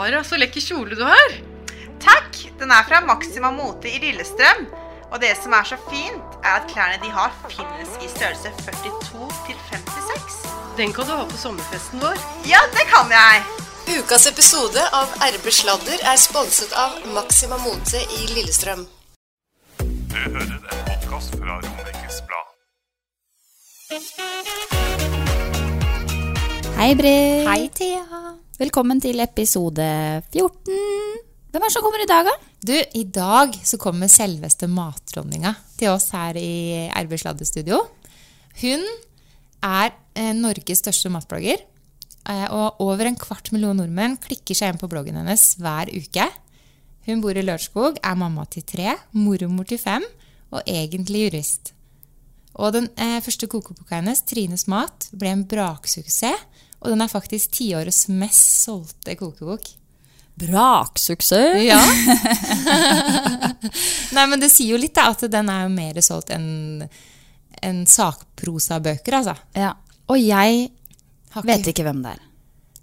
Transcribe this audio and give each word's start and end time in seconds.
Sara, 0.00 0.24
så 0.24 0.36
lekker 0.40 0.62
kjole 0.64 0.96
du 0.96 1.02
har. 1.04 1.32
Takk! 2.00 2.38
Den 2.58 2.70
er 2.72 2.86
fra 2.88 3.02
Maxima 3.04 3.50
Mote 3.52 3.90
i 3.90 3.98
Lillestrøm. 4.00 4.62
Og 5.12 5.20
det 5.20 5.34
som 5.36 5.52
er 5.52 5.66
så 5.68 5.76
fint, 5.90 6.38
er 6.40 6.54
at 6.54 6.70
klærne 6.70 6.96
de 7.02 7.10
har 7.12 7.34
finnes 7.50 7.98
i 8.00 8.08
størrelse 8.08 8.48
42 8.64 9.28
til 9.44 9.58
56. 9.68 10.38
Den 10.78 10.94
kan 10.96 11.04
du 11.04 11.12
ha 11.12 11.26
på 11.28 11.36
sommerfesten 11.36 12.00
vår. 12.00 12.16
Ja, 12.48 12.62
det 12.72 12.86
kan 12.88 13.12
jeg! 13.12 13.44
Ukas 13.98 14.24
episode 14.30 14.86
av 14.96 15.12
RB 15.34 15.50
Sladder 15.52 16.00
er 16.14 16.16
sponset 16.22 16.72
av 16.72 16.96
Maxima 17.12 17.60
Mote 17.60 18.00
i 18.00 18.32
Lillestrøm. 18.32 18.86
Du 19.84 20.16
hører 20.16 20.56
en 20.56 20.84
podkast 20.88 21.36
fra 21.36 21.60
Romerikes 21.60 22.22
Blad. 22.24 22.48
Hei, 26.80 26.94
Britt. 26.96 27.50
Hei, 27.50 27.66
Thea. 27.76 28.39
Velkommen 28.60 28.98
til 29.00 29.16
episode 29.24 29.84
14. 30.34 30.74
Hvem 31.48 31.62
er 31.62 31.64
det 31.64 31.72
som 31.72 31.80
kommer 31.86 32.02
i 32.04 32.08
dag, 32.10 32.26
da? 32.26 32.32
Du, 32.60 32.74
i 32.76 33.06
dag 33.08 33.54
så 33.64 33.78
kommer 33.80 34.10
selveste 34.12 34.68
matdronninga 34.68 35.54
til 35.80 35.88
oss 35.94 36.10
her 36.12 36.36
i 36.36 36.90
RB 36.92 37.14
Sladdestudio. 37.22 37.78
Hun 38.60 38.84
er 39.64 39.94
eh, 40.12 40.34
Norges 40.36 40.84
største 40.84 41.08
matblogger. 41.08 41.64
Eh, 42.28 42.44
og 42.52 42.84
over 42.84 43.08
en 43.08 43.16
kvart 43.16 43.48
million 43.56 43.80
nordmenn 43.80 44.18
klikker 44.20 44.60
seg 44.60 44.74
inn 44.74 44.82
på 44.82 44.92
bloggen 44.92 45.16
hennes 45.22 45.46
hver 45.56 45.88
uke. 45.96 46.28
Hun 47.08 47.24
bor 47.24 47.32
i 47.32 47.46
Lørenskog, 47.46 47.96
er 48.04 48.20
mamma 48.26 48.44
til 48.44 48.68
tre, 48.68 48.92
mormor 49.16 49.72
til 49.72 49.80
fem 49.80 50.04
og 50.52 50.60
egentlig 50.68 51.30
jurist. 51.30 51.72
Og 52.60 52.76
den 52.76 52.92
eh, 53.00 53.22
første 53.24 53.48
kokeboka 53.48 54.02
hennes, 54.02 54.20
Trines 54.28 54.68
mat, 54.68 55.08
ble 55.16 55.32
en 55.32 55.48
braksuksess. 55.48 56.44
Og 56.80 56.94
den 56.94 57.04
er 57.04 57.12
faktisk 57.12 57.52
tiårets 57.58 58.06
mest 58.08 58.62
solgte 58.64 59.12
kokebok. 59.20 59.68
Braksuksess. 60.40 61.58
Ja. 61.66 61.80
Nei, 64.16 64.24
men 64.30 64.40
det 64.40 64.48
sier 64.52 64.74
jo 64.74 64.80
litt, 64.80 64.94
da, 64.96 65.10
at 65.12 65.24
den 65.32 65.50
er 65.52 65.66
jo 65.66 65.72
mer 65.74 66.00
solgt 66.04 66.32
enn 66.34 66.84
en 67.60 67.82
sakprosabøker, 67.90 69.18
altså. 69.18 69.34
Ja. 69.58 69.74
Og 70.08 70.16
jeg 70.22 70.70
Har 71.34 71.44
vet 71.46 71.66
ikke 71.68 71.84
hvem 71.84 72.00
det 72.06 72.14
er. 72.14 72.22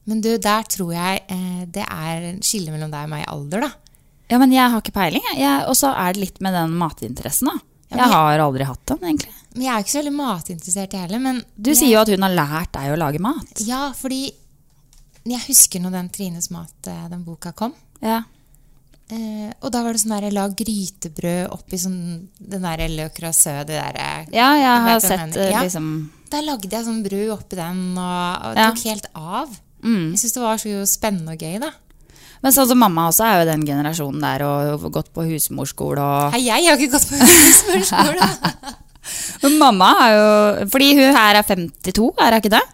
Men 0.08 0.22
du, 0.24 0.30
der 0.40 0.68
tror 0.70 0.92
jeg 0.94 1.24
eh, 1.34 1.64
det 1.74 1.84
er 1.84 2.28
skille 2.46 2.72
mellom 2.72 2.92
deg 2.94 3.08
og 3.08 3.12
meg 3.16 3.24
i 3.26 3.30
alder, 3.34 3.66
da. 3.66 3.72
Ja, 4.30 4.38
men 4.40 4.54
jeg 4.54 4.70
har 4.70 4.84
ikke 4.84 4.94
peiling. 4.96 5.24
og 5.66 5.74
så 5.80 5.90
er 5.96 6.14
det 6.14 6.22
litt 6.26 6.40
med 6.44 6.54
den 6.56 6.76
matinteressen, 6.78 7.50
da. 7.50 7.58
Jeg- 7.96 8.12
har 8.12 8.40
aldri 8.44 8.66
hatt 8.68 8.84
den, 8.92 9.00
egentlig. 9.08 9.34
Men 9.58 9.66
jeg 9.66 9.74
er 9.74 9.84
ikke 9.84 9.94
så 9.96 10.02
veldig 10.04 10.14
matinteressert, 10.14 10.92
jeg 10.94 11.02
heller. 11.08 11.20
Men 11.24 11.44
Du 11.58 11.72
sier 11.74 11.90
jo 11.96 12.02
at 12.04 12.12
hun 12.14 12.22
har 12.28 12.36
lært 12.38 12.72
deg 12.78 12.94
å 12.94 12.98
lage 13.02 13.22
mat. 13.24 13.62
Ja, 13.66 13.88
fordi 13.98 14.28
jeg 15.28 15.44
husker 15.50 15.82
når 15.84 15.96
den 15.98 16.10
Trines 16.14 16.52
mat, 16.54 16.76
eh, 16.88 17.08
den 17.10 17.24
boka 17.26 17.52
kom. 17.58 17.74
Ja. 18.06 18.22
Eh, 19.10 19.50
og 19.64 19.72
da 19.72 19.82
var 19.86 19.96
det 19.96 20.02
sånn 20.04 20.14
der 20.20 20.32
lag 20.36 20.54
grytebrød 20.60 21.50
oppi 21.56 21.78
sånn 21.80 22.28
den 22.38 22.66
der 22.68 22.82
løk 22.92 23.22
rasø, 23.24 23.62
det 23.66 23.78
derre 23.80 24.26
Ja, 24.36 24.50
jeg 24.60 24.82
har 24.84 25.00
sett 25.00 25.38
eh, 25.40 25.52
Ja. 25.54 25.62
liksom 25.64 26.10
Da 26.30 26.42
lagde 26.44 26.68
jeg 26.70 26.84
sånn 26.84 27.04
brød 27.06 27.32
oppi 27.38 27.56
den, 27.56 27.98
og, 27.98 28.46
og 28.50 28.58
Ja. 28.60 28.70
tok 28.72 28.84
helt 28.84 29.06
av. 29.16 29.60
mm. 29.82 30.12
Jeg 30.12 30.20
syns 30.20 30.34
det 30.34 30.42
var 30.44 30.58
så 30.58 30.86
spennende 30.86 31.32
og 31.32 31.40
gøy, 31.40 31.60
da. 31.64 31.72
Men 32.44 32.52
sånn 32.52 32.68
som 32.68 32.78
mamma 32.78 33.08
også 33.10 33.24
er 33.26 33.40
jo 33.40 33.52
den 33.52 33.66
generasjonen 33.66 34.22
der 34.22 34.44
og 34.46 34.92
gått 34.92 35.14
på 35.16 35.24
husmorskole 35.26 35.98
og 36.04 36.34
Hei, 36.36 36.44
jeg 36.46 36.68
har 36.68 36.78
ikke 36.78 36.92
gått 36.92 37.08
på 37.08 37.16
husmorskole. 37.18 38.28
Men 39.44 39.58
Mamma 39.62 39.92
er 40.06 40.16
jo 40.16 40.66
Fordi 40.74 40.90
hun 40.98 41.16
her 41.16 41.40
er 41.42 41.44
52, 41.44 42.10
er 42.18 42.32
hun 42.36 42.42
ikke 42.42 42.56
det? 42.58 42.66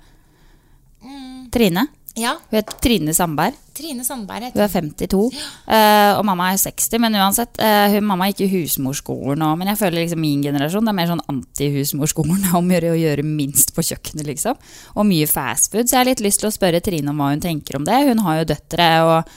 Trine. 1.53 1.83
ja, 2.17 2.31
Hun 2.49 2.57
heter 2.57 2.77
Trine 2.81 3.13
Sandberg. 3.13 3.53
Trine 3.77 4.03
Sandberg 4.05 4.47
heter 4.47 4.57
Hun 4.57 4.63
er 4.65 4.71
52. 4.73 5.19
eh, 5.67 6.11
og 6.17 6.23
mamma 6.25 6.47
er 6.53 6.57
60. 6.57 6.97
Men 7.01 7.13
uansett, 7.17 7.59
eh, 7.61 7.93
hun, 7.93 8.07
mamma 8.09 8.27
gikk 8.31 8.41
i 8.47 8.49
husmorskolen. 8.55 9.41
òg. 9.45 9.57
men 9.57 9.67
jeg 9.69 9.77
føler 9.77 10.01
liksom 10.01 10.21
min 10.21 10.41
generasjon 10.41 10.81
det 10.85 10.89
er 10.93 10.97
mer 10.97 11.11
sånn 11.11 11.25
anti-husmorskolen. 11.29 12.49
Om 12.57 12.69
å 12.69 12.73
gjøre, 12.73 12.93
å 12.95 13.01
gjøre 13.03 13.23
minst 13.27 13.73
på 13.75 13.85
kjøkkenet, 13.85 14.25
liksom. 14.33 14.57
Og 14.95 15.05
mye 15.05 15.29
fastfood. 15.29 15.85
Så 15.85 15.97
jeg 15.97 16.01
har 16.01 16.09
litt 16.09 16.25
lyst 16.25 16.41
til 16.41 16.49
å 16.49 16.53
spørre 16.57 16.81
Trine 16.81 17.13
om 17.13 17.21
hva 17.21 17.31
hun 17.33 17.41
tenker 17.43 17.77
om 17.77 17.85
det. 17.85 18.01
Hun 18.09 18.25
har 18.25 18.41
jo 18.41 18.49
døtre 18.53 18.89
og, 19.05 19.33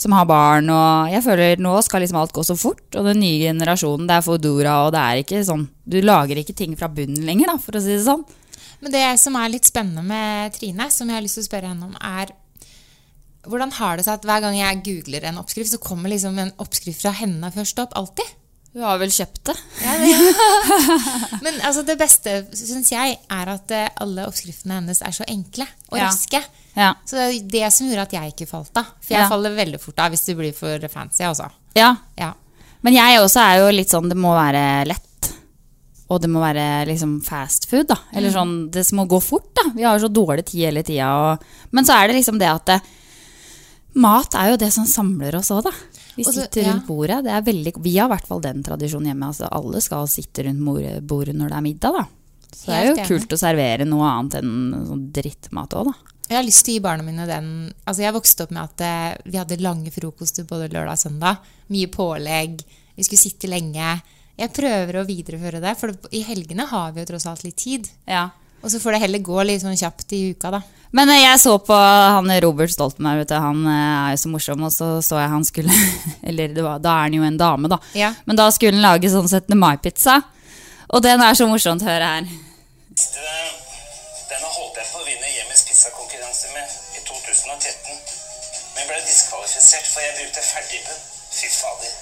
som 0.00 0.14
har 0.16 0.28
barn, 0.28 0.70
og 0.72 1.12
jeg 1.12 1.24
føler 1.24 1.60
nå 1.62 1.74
skal 1.86 2.04
liksom 2.04 2.20
alt 2.20 2.34
gå 2.34 2.44
så 2.46 2.56
fort. 2.58 2.86
Og 2.94 3.08
den 3.08 3.20
nye 3.22 3.50
generasjonen, 3.50 4.08
det 4.10 4.18
er 4.18 4.24
Foodora, 4.26 4.78
og 4.86 4.94
det 4.94 5.02
er 5.02 5.24
ikke 5.24 5.42
sånn 5.46 5.68
Du 5.84 5.98
lager 6.00 6.40
ikke 6.40 6.56
ting 6.56 6.72
fra 6.78 6.88
bunnen 6.88 7.26
lenger, 7.26 7.52
da, 7.52 7.58
for 7.60 7.76
å 7.76 7.82
si 7.82 7.92
det 7.94 8.06
sånn. 8.06 8.24
Men 8.84 8.92
det 8.92 9.04
som 9.20 9.36
er 9.40 9.52
litt 9.52 9.68
spennende 9.68 10.04
med 10.04 10.56
Trine, 10.56 10.88
som 10.92 11.08
jeg 11.08 11.16
har 11.16 11.24
lyst 11.24 11.38
til 11.38 11.44
å 11.44 11.50
spørre 11.50 11.70
henne 11.72 11.88
om, 11.88 11.94
er 12.00 12.32
hvordan 13.48 13.74
har 13.76 13.98
det 13.98 14.06
seg 14.06 14.18
at 14.18 14.24
hver 14.28 14.40
gang 14.44 14.56
jeg 14.56 14.80
googler 14.86 15.26
en 15.28 15.40
oppskrift, 15.40 15.72
så 15.72 15.80
kommer 15.82 16.12
liksom 16.12 16.38
en 16.40 16.52
oppskrift 16.62 17.04
fra 17.04 17.12
henne 17.16 17.50
først 17.52 17.80
opp? 17.82 17.92
Alltid. 17.98 18.32
Hun 18.74 18.82
har 18.82 18.98
vel 18.98 19.12
kjøpt 19.14 19.44
det. 19.46 19.54
Ja, 19.84 19.92
det, 20.02 20.14
Men 21.44 21.60
altså, 21.62 21.84
det 21.86 21.94
beste, 22.00 22.32
syns 22.58 22.90
jeg, 22.90 23.18
er 23.30 23.50
at 23.52 23.70
eh, 23.70 23.88
alle 24.02 24.24
oppskriftene 24.26 24.80
hennes 24.80 24.98
er 25.06 25.14
så 25.14 25.26
enkle 25.30 25.66
og 25.92 25.98
Ja. 26.00 26.08
raske. 26.08 26.40
Ja. 26.74 26.88
Så 27.06 27.14
det 27.14 27.26
er 27.28 27.44
det 27.52 27.68
som 27.72 27.86
gjorde 27.86 28.02
at 28.08 28.16
jeg 28.16 28.32
ikke 28.34 28.48
falt 28.50 28.74
av. 28.80 28.88
For 29.00 29.14
jeg 29.14 29.28
faller 29.30 29.54
veldig 29.54 29.78
fort 29.80 30.00
av 30.02 30.10
hvis 30.10 30.24
det 30.26 30.34
blir 30.40 30.52
for 30.58 30.88
fancy, 30.90 31.22
Også. 31.22 31.46
ja. 31.78 31.92
Ja. 32.18 32.32
Men 32.82 32.92
jeg 32.98 33.20
også 33.22 33.40
er 33.40 33.60
jo 33.62 33.68
litt 33.72 33.88
sånn 33.94 34.10
Det 34.10 34.16
må 34.18 34.34
være 34.36 34.84
lett. 34.90 35.30
Og 36.12 36.18
det 36.20 36.28
må 36.28 36.42
være 36.42 36.84
liksom 36.90 37.14
fast 37.24 37.64
food, 37.70 37.86
da. 37.88 37.96
Eller 38.12 38.28
Mm. 38.28 38.34
sånn 38.34 38.70
Det 38.74 38.82
må 38.92 39.06
gå 39.08 39.22
fort, 39.22 39.54
da. 39.54 39.70
Vi 39.74 39.82
har 39.86 39.96
jo 39.98 40.08
så 40.08 40.12
dårlig 40.12 40.44
tid 40.50 40.66
hele 40.66 40.82
tida. 40.82 41.06
Og... 41.30 41.46
Men 41.70 41.84
så 41.86 41.94
er 41.96 42.08
det 42.10 42.16
liksom 42.18 42.38
det 42.42 42.50
at 42.50 42.66
det, 42.66 42.80
mat 43.94 44.34
er 44.34 44.50
jo 44.50 44.56
det 44.60 44.72
som 44.74 44.84
samler 44.84 45.36
oss 45.38 45.50
òg, 45.54 45.62
da. 45.64 45.72
Vi 46.14 46.24
Også, 46.24 46.44
sitter 46.44 46.68
rundt 46.70 46.86
bordet. 46.86 47.22
Det 47.26 47.32
er 47.34 47.46
veldig, 47.46 47.72
vi 47.82 47.96
har 47.98 48.08
i 48.08 48.14
hvert 48.14 48.28
fall 48.28 48.42
den 48.44 48.62
tradisjonen 48.66 49.10
hjemme. 49.10 49.30
Altså, 49.32 49.48
alle 49.50 49.82
skal 49.82 50.06
sitte 50.10 50.46
rundt 50.46 50.62
bordet 51.08 51.34
når 51.34 51.50
det 51.50 51.58
er 51.58 51.66
middag, 51.66 51.98
da. 51.98 52.04
Så 52.54 52.70
det 52.70 52.76
er 52.78 52.86
jo 52.86 53.06
kult 53.08 53.34
å 53.34 53.38
servere 53.40 53.86
noe 53.88 54.06
annet 54.06 54.38
enn 54.38 54.52
sånn 54.86 55.08
drittmat 55.14 55.74
òg, 55.74 55.90
da. 55.90 56.12
Jeg 56.24 56.38
har 56.38 56.46
lyst 56.46 56.64
til 56.64 56.72
å 56.72 56.78
gi 56.78 56.84
barna 56.86 57.04
mine 57.04 57.26
den 57.28 57.48
Altså, 57.84 58.00
jeg 58.00 58.14
vokste 58.16 58.46
opp 58.46 58.52
med 58.54 58.62
at 58.62 58.84
eh, 58.86 59.08
vi 59.28 59.36
hadde 59.36 59.60
lange 59.60 59.90
frokoster 59.92 60.46
både 60.48 60.70
lørdag 60.72 60.94
og 60.94 61.02
søndag. 61.02 61.50
Mye 61.74 61.90
pålegg. 61.92 62.62
Vi 62.94 63.04
skulle 63.04 63.20
sitte 63.20 63.50
lenge. 63.50 63.98
Jeg 64.38 64.54
prøver 64.54 64.98
å 64.98 65.04
videreføre 65.06 65.60
det, 65.62 65.74
for 65.78 65.92
i 66.14 66.24
helgene 66.26 66.66
har 66.70 66.94
vi 66.94 67.02
jo 67.02 67.10
tross 67.12 67.26
alt 67.30 67.44
litt 67.44 67.58
tid. 67.60 67.90
Ja. 68.08 68.28
Og 68.64 68.72
så 68.72 68.80
får 68.80 68.96
det 68.96 69.02
heller 69.04 69.20
gå 69.20 69.42
litt 69.44 69.60
sånn 69.60 69.76
kjapt 69.76 70.14
i 70.16 70.30
uka, 70.32 70.50
da. 70.54 70.62
Men 70.96 71.10
eh, 71.12 71.20
jeg 71.24 71.40
så 71.42 71.58
på 71.60 71.76
han 71.76 72.30
Robert 72.40 72.72
Stoltenberg, 72.72 73.24
vet 73.24 73.32
du, 73.34 73.36
han 73.42 73.60
eh, 73.68 73.96
er 74.06 74.14
jo 74.14 74.20
så 74.22 74.30
morsom, 74.32 74.62
og 74.64 74.72
så 74.72 74.88
så 75.04 75.18
jeg 75.20 75.32
han 75.32 75.44
skulle 75.44 75.74
Eller 76.28 76.54
det 76.54 76.64
var, 76.64 76.78
da 76.80 76.94
er 76.96 77.08
han 77.08 77.16
jo 77.18 77.26
en 77.26 77.36
dame, 77.40 77.68
da. 77.68 77.78
Ja. 77.98 78.14
Men 78.24 78.40
da 78.40 78.46
skulle 78.54 78.72
han 78.78 78.86
lage 78.86 79.10
sånn 79.12 79.28
17. 79.28 79.52
mai-pizza. 79.58 80.20
Og 80.94 81.02
den 81.04 81.20
er 81.24 81.36
så 81.36 81.48
morsomt, 81.50 81.84
å 81.84 81.90
høre 81.90 82.08
her. 82.08 82.24
Denne 84.30 84.48
holdt 84.54 84.78
jeg 84.80 84.88
på 84.92 85.02
å 85.02 85.06
vinne 85.08 85.28
Hjemmets 85.34 85.64
pizzakonkurranse 85.68 86.54
med 86.54 86.66
i 86.96 87.04
2013. 87.04 88.00
Men 88.78 88.88
ble 88.88 89.00
diskvalifisert, 89.04 89.86
for 89.90 90.00
jeg 90.06 90.16
brukte 90.22 90.40
ferdigbunn. 90.46 91.02
Fy 91.34 91.48
fader. 91.52 91.92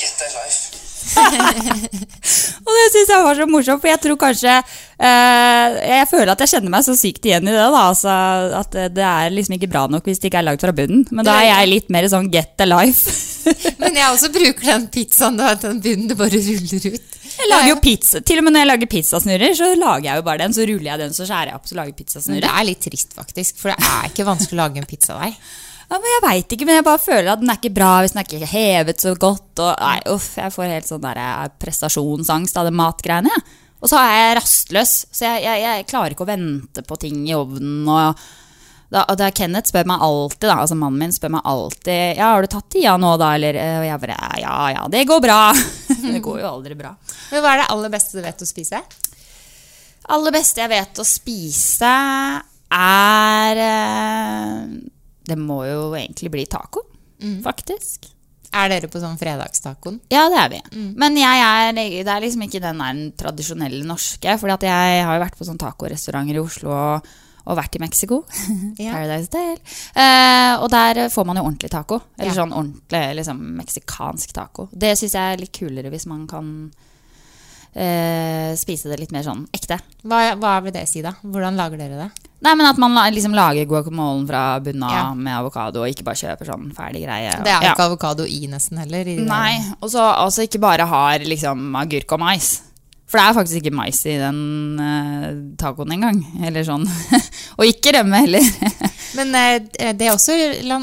Get 0.00 0.16
a 0.24 0.28
life. 0.40 0.60
Og 2.64 2.76
det 2.78 2.84
syns 2.94 3.10
jeg 3.12 3.24
var 3.26 3.36
så 3.36 3.46
morsomt, 3.50 3.82
for 3.82 3.90
jeg 3.90 4.00
tror 4.00 4.16
kanskje 4.20 4.52
eh, 4.56 5.74
Jeg 5.84 6.08
føler 6.08 6.32
at 6.32 6.44
jeg 6.44 6.52
kjenner 6.54 6.72
meg 6.72 6.86
så 6.86 6.94
sykt 6.96 7.26
igjen 7.28 7.44
i 7.44 7.52
det. 7.52 7.60
da 7.60 7.82
altså, 7.90 8.14
At 8.62 8.78
det 8.96 9.04
er 9.04 9.34
liksom 9.34 9.58
ikke 9.58 9.68
bra 9.74 9.84
nok 9.92 10.08
hvis 10.08 10.22
det 10.22 10.30
ikke 10.30 10.40
er 10.40 10.48
lagd 10.48 10.64
fra 10.64 10.72
bunnen. 10.76 11.04
Men 11.12 11.28
da 11.28 11.36
er 11.42 11.50
jeg 11.50 11.72
litt 11.74 11.92
mer 11.92 12.08
sånn 12.12 12.30
get 12.32 12.54
the 12.60 12.68
life. 12.68 13.12
Men 13.82 13.98
jeg 14.00 14.08
også 14.08 14.32
bruker 14.32 14.70
den 14.70 14.88
pizzaen, 14.92 15.36
da, 15.36 15.52
den 15.60 15.82
bunnen 15.84 16.08
du 16.08 16.16
bare 16.16 16.40
ruller 16.40 16.88
ut. 16.94 17.20
Jeg 17.34 17.50
lager 17.50 17.68
jo 17.72 17.76
pizza, 17.82 18.20
Til 18.22 18.40
og 18.40 18.46
med 18.46 18.54
når 18.54 18.62
jeg 18.62 18.70
lager 18.70 18.90
pizzasnurrer, 18.94 19.54
så 19.58 19.70
lager 19.74 20.08
jeg 20.08 20.20
jo 20.20 20.26
bare 20.26 20.42
den. 20.44 20.56
Så 20.56 20.66
ruller 20.70 20.90
jeg 20.92 21.02
den, 21.02 21.14
så 21.16 21.26
skjærer 21.28 21.52
jeg 21.52 21.58
opp, 21.58 21.68
så 21.68 21.78
lager 21.78 21.92
jeg 21.92 21.98
pizzasnurrer. 22.00 22.46
det 22.46 22.52
er 22.54 22.68
litt 22.70 22.82
trist, 22.86 23.14
faktisk. 23.18 23.60
For 23.60 23.74
det 23.74 23.90
er 23.90 24.10
ikke 24.12 24.28
vanskelig 24.28 24.56
å 24.56 24.62
lage 24.62 24.80
en 24.80 24.88
pizzadeig. 24.88 25.38
Ja, 25.94 25.98
men 26.02 26.10
Jeg 26.10 26.22
veit 26.24 26.52
ikke, 26.56 26.66
men 26.66 26.74
jeg 26.80 26.84
bare 26.88 26.98
føler 26.98 27.28
at 27.30 27.42
den 27.42 27.50
er 27.52 27.58
ikke 27.60 27.76
bra 27.76 27.90
hvis 28.02 28.14
den 28.16 28.20
er 28.24 28.26
ikke 28.26 28.48
hevet 28.50 29.02
så 29.04 29.12
godt. 29.14 29.60
Og, 29.62 29.74
nei, 29.78 29.98
uff, 30.10 30.32
Jeg 30.40 30.50
får 30.50 30.72
helt 30.72 30.88
sånn 30.90 31.04
der 31.04 31.20
eh, 31.22 31.44
prestasjonsangst 31.62 32.56
av 32.58 32.66
de 32.66 32.72
matgreiene. 32.74 33.30
Ja. 33.30 33.60
Og 33.84 33.90
så 33.92 34.00
er 34.00 34.14
jeg 34.16 34.36
rastløs, 34.40 34.94
så 35.12 35.26
jeg, 35.28 35.44
jeg, 35.44 35.60
jeg 35.62 35.84
klarer 35.90 36.14
ikke 36.14 36.24
å 36.24 36.30
vente 36.32 36.82
på 36.88 36.96
ting 36.98 37.20
i 37.28 37.36
ovnen. 37.36 37.84
Og 37.86 38.24
Da, 38.94 39.04
og 39.10 39.16
da 39.18 39.28
Kenneth 39.34 39.70
spør 39.70 39.86
meg 39.90 40.02
alltid, 40.06 40.48
da, 40.48 40.56
altså 40.62 40.76
mannen 40.78 41.00
min 41.00 41.12
spør 41.14 41.32
meg 41.34 41.46
alltid 41.50 42.18
Ja, 42.18 42.28
har 42.34 42.42
du 42.44 42.50
tatt 42.52 42.68
tida 42.70 42.92
nå, 43.00 43.14
da? 43.18 43.30
Eller 43.34 43.56
eh, 43.58 43.78
og 43.80 43.86
jeg 43.86 44.00
bare 44.04 44.18
Ja, 44.42 44.56
ja, 44.74 44.84
det 44.92 45.04
går 45.08 45.22
bra. 45.24 45.38
det 46.04 46.20
går 46.24 46.40
jo 46.42 46.48
aldri 46.50 46.74
bra. 46.78 46.90
Men 47.30 47.44
hva 47.44 47.54
er 47.54 47.62
det 47.62 47.68
aller 47.74 47.94
beste 47.94 48.18
du 48.18 48.24
vet 48.26 48.42
å 48.42 48.48
spise? 48.50 48.82
Aller 50.14 50.34
beste 50.34 50.60
jeg 50.64 50.72
vet 50.74 51.00
å 51.00 51.06
spise, 51.06 51.94
er 52.74 53.62
eh, 53.68 54.66
Det 55.24 55.36
må 55.40 55.62
jo 55.68 55.94
egentlig 55.96 56.30
bli 56.34 56.44
taco, 56.50 56.82
faktisk. 57.44 58.10
Er 58.54 58.68
dere 58.70 58.86
på 58.86 59.00
sånn 59.02 59.16
fredagstacoen? 59.18 59.96
Ja, 60.12 60.28
det 60.30 60.38
er 60.38 60.50
vi. 60.52 60.58
Men 61.00 61.16
jeg 61.18 61.40
er, 61.42 61.72
det 61.74 62.06
er 62.06 62.20
liksom 62.22 62.44
ikke 62.46 62.60
den 62.62 62.78
der 62.78 63.00
tradisjonelle 63.18 63.80
norske. 63.88 64.36
For 64.38 64.52
jeg 64.52 65.02
har 65.02 65.16
jo 65.16 65.22
vært 65.24 65.38
på 65.40 65.46
sånne 65.48 65.58
tacorestauranter 65.64 66.38
i 66.38 66.42
Oslo 66.44 66.70
og, 66.70 67.08
og 67.50 67.58
vært 67.58 67.74
i 67.80 67.82
Mexico. 67.82 68.20
Paradise 68.78 69.32
Dale. 69.32 69.58
Eh, 69.98 70.54
og 70.62 70.68
der 70.70 71.08
får 71.10 71.26
man 71.26 71.40
jo 71.40 71.48
ordentlig 71.48 71.72
taco. 71.74 71.98
Eller 72.18 72.30
Ja. 72.30 72.36
sånn 72.44 72.54
ordentlig 72.54 73.02
liksom, 73.18 73.42
meksikansk 73.58 74.36
taco. 74.38 74.68
Det 74.70 74.92
syns 75.00 75.16
jeg 75.18 75.34
er 75.34 75.42
litt 75.42 75.56
kulere 75.58 75.90
hvis 75.90 76.06
man 76.06 76.28
kan 76.30 76.52
eh, 77.74 78.54
spise 78.58 78.90
det 78.90 79.00
litt 79.00 79.12
mer 79.14 79.24
sånn 79.26 79.44
ekte. 79.54 79.78
Hva, 80.06 80.34
hva 80.40 80.58
vil 80.64 80.74
det 80.74 80.86
si, 80.90 81.02
da? 81.04 81.14
Hvordan 81.22 81.58
lager 81.58 81.80
dere 81.80 82.04
det? 82.04 82.10
Nei, 82.44 82.52
men 82.60 82.66
At 82.68 82.76
man 82.78 82.92
liksom 83.14 83.32
lager 83.34 83.64
guacamolen 83.64 84.26
fra 84.28 84.60
bunnen 84.60 84.82
av 84.84 84.92
Ja. 84.92 85.14
med 85.14 85.32
avokado, 85.32 85.80
og 85.82 85.88
ikke 85.88 86.04
bare 86.04 86.20
kjøper 86.20 86.50
sånn 86.50 86.74
ferdig 86.76 87.04
greie. 87.06 87.30
Det 87.42 87.48
er 87.50 87.60
jo 87.60 87.68
Ja. 87.68 87.72
ikke 87.72 87.88
avokado 87.88 88.26
i 88.26 88.46
nesten 88.46 88.78
heller. 88.78 89.08
I 89.08 89.16
Nei, 89.16 89.74
og 89.80 89.88
så 89.90 90.00
altså 90.14 90.42
ikke 90.46 90.60
bare 90.60 90.86
har 90.86 91.18
liksom 91.20 91.74
agurk 91.74 92.12
og 92.12 92.20
mais. 92.20 92.60
For 93.06 93.18
det 93.18 93.24
er 93.28 93.34
faktisk 93.34 93.62
ikke 93.62 93.74
mais 93.76 94.04
i 94.06 94.18
den 94.18 94.78
uh, 94.80 95.56
tacoen 95.56 95.92
engang. 95.92 96.20
Eller 96.42 96.64
sånn. 96.64 96.84
og 97.58 97.64
ikke 97.64 97.92
rømme 97.94 98.20
heller. 98.24 98.42
Men 99.16 99.28
uh, 99.34 99.92
det 99.92 100.02
er 100.02 100.12
også, 100.12 100.34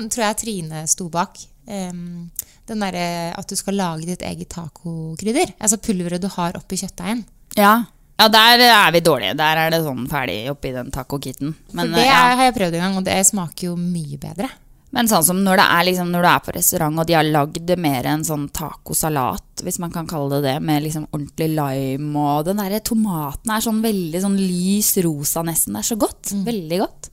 tror 0.10 0.24
jeg 0.26 0.38
Trine 0.38 0.88
sto 0.88 1.10
bak. 1.10 1.38
em, 1.68 2.32
den 2.70 2.84
derre 2.84 3.32
at 3.38 3.50
du 3.50 3.58
skal 3.60 3.80
lage 3.80 4.08
ditt 4.10 4.26
eget 4.26 4.52
tacokrydder. 4.54 5.56
Altså 5.60 5.80
pulveret 5.82 6.22
du 6.22 6.30
har 6.32 6.58
oppi 6.60 6.80
kjøttdeigen. 6.82 7.26
ja. 7.58 7.74
ja, 8.22 8.28
der 8.30 8.66
er 8.68 8.92
vi 8.94 9.00
dårlige. 9.02 9.38
Der 9.40 9.64
er 9.64 9.72
det 9.74 9.84
sånn 9.86 10.04
ferdig 10.12 10.44
oppi 10.52 10.74
den 10.76 10.92
tacokitten. 10.94 11.56
For 11.72 11.90
det 11.90 12.04
eh, 12.04 12.12
ja. 12.12 12.20
har 12.36 12.46
jeg 12.50 12.58
prøvd 12.60 12.78
en 12.78 12.86
gang, 12.86 13.00
og 13.00 13.08
det 13.08 13.22
smaker 13.28 13.72
jo 13.72 13.78
mye 13.80 14.20
bedre. 14.22 14.52
Men 14.92 15.08
sånn 15.08 15.24
som 15.24 15.40
når, 15.40 15.62
det 15.62 15.66
er 15.72 15.86
liksom, 15.88 16.10
når 16.12 16.26
du 16.26 16.28
er 16.28 16.42
på 16.44 16.54
restaurant 16.58 17.00
og 17.00 17.08
de 17.08 17.16
har 17.16 17.24
lagd 17.24 17.62
det 17.64 17.78
mer 17.80 18.10
en 18.12 18.26
sånn 18.28 18.50
tacosalat, 18.52 19.64
hvis 19.64 19.80
man 19.80 19.94
kan 19.94 20.08
kalle 20.10 20.42
det 20.42 20.50
det, 20.50 20.56
med 20.68 20.84
liksom 20.84 21.06
ordentlig 21.14 21.48
lime 21.56 22.26
og 22.26 22.50
den 22.50 22.60
der 22.60 22.84
tomaten 22.84 23.54
er 23.56 23.64
sånn 23.64 23.80
veldig 23.84 24.24
sånn 24.26 24.36
lys 24.36 24.92
rosa 25.06 25.46
nesten. 25.48 25.78
Det 25.78 25.84
er 25.86 25.90
så 25.94 26.00
godt. 26.02 26.34
Veldig 26.44 26.82
godt. 26.84 27.12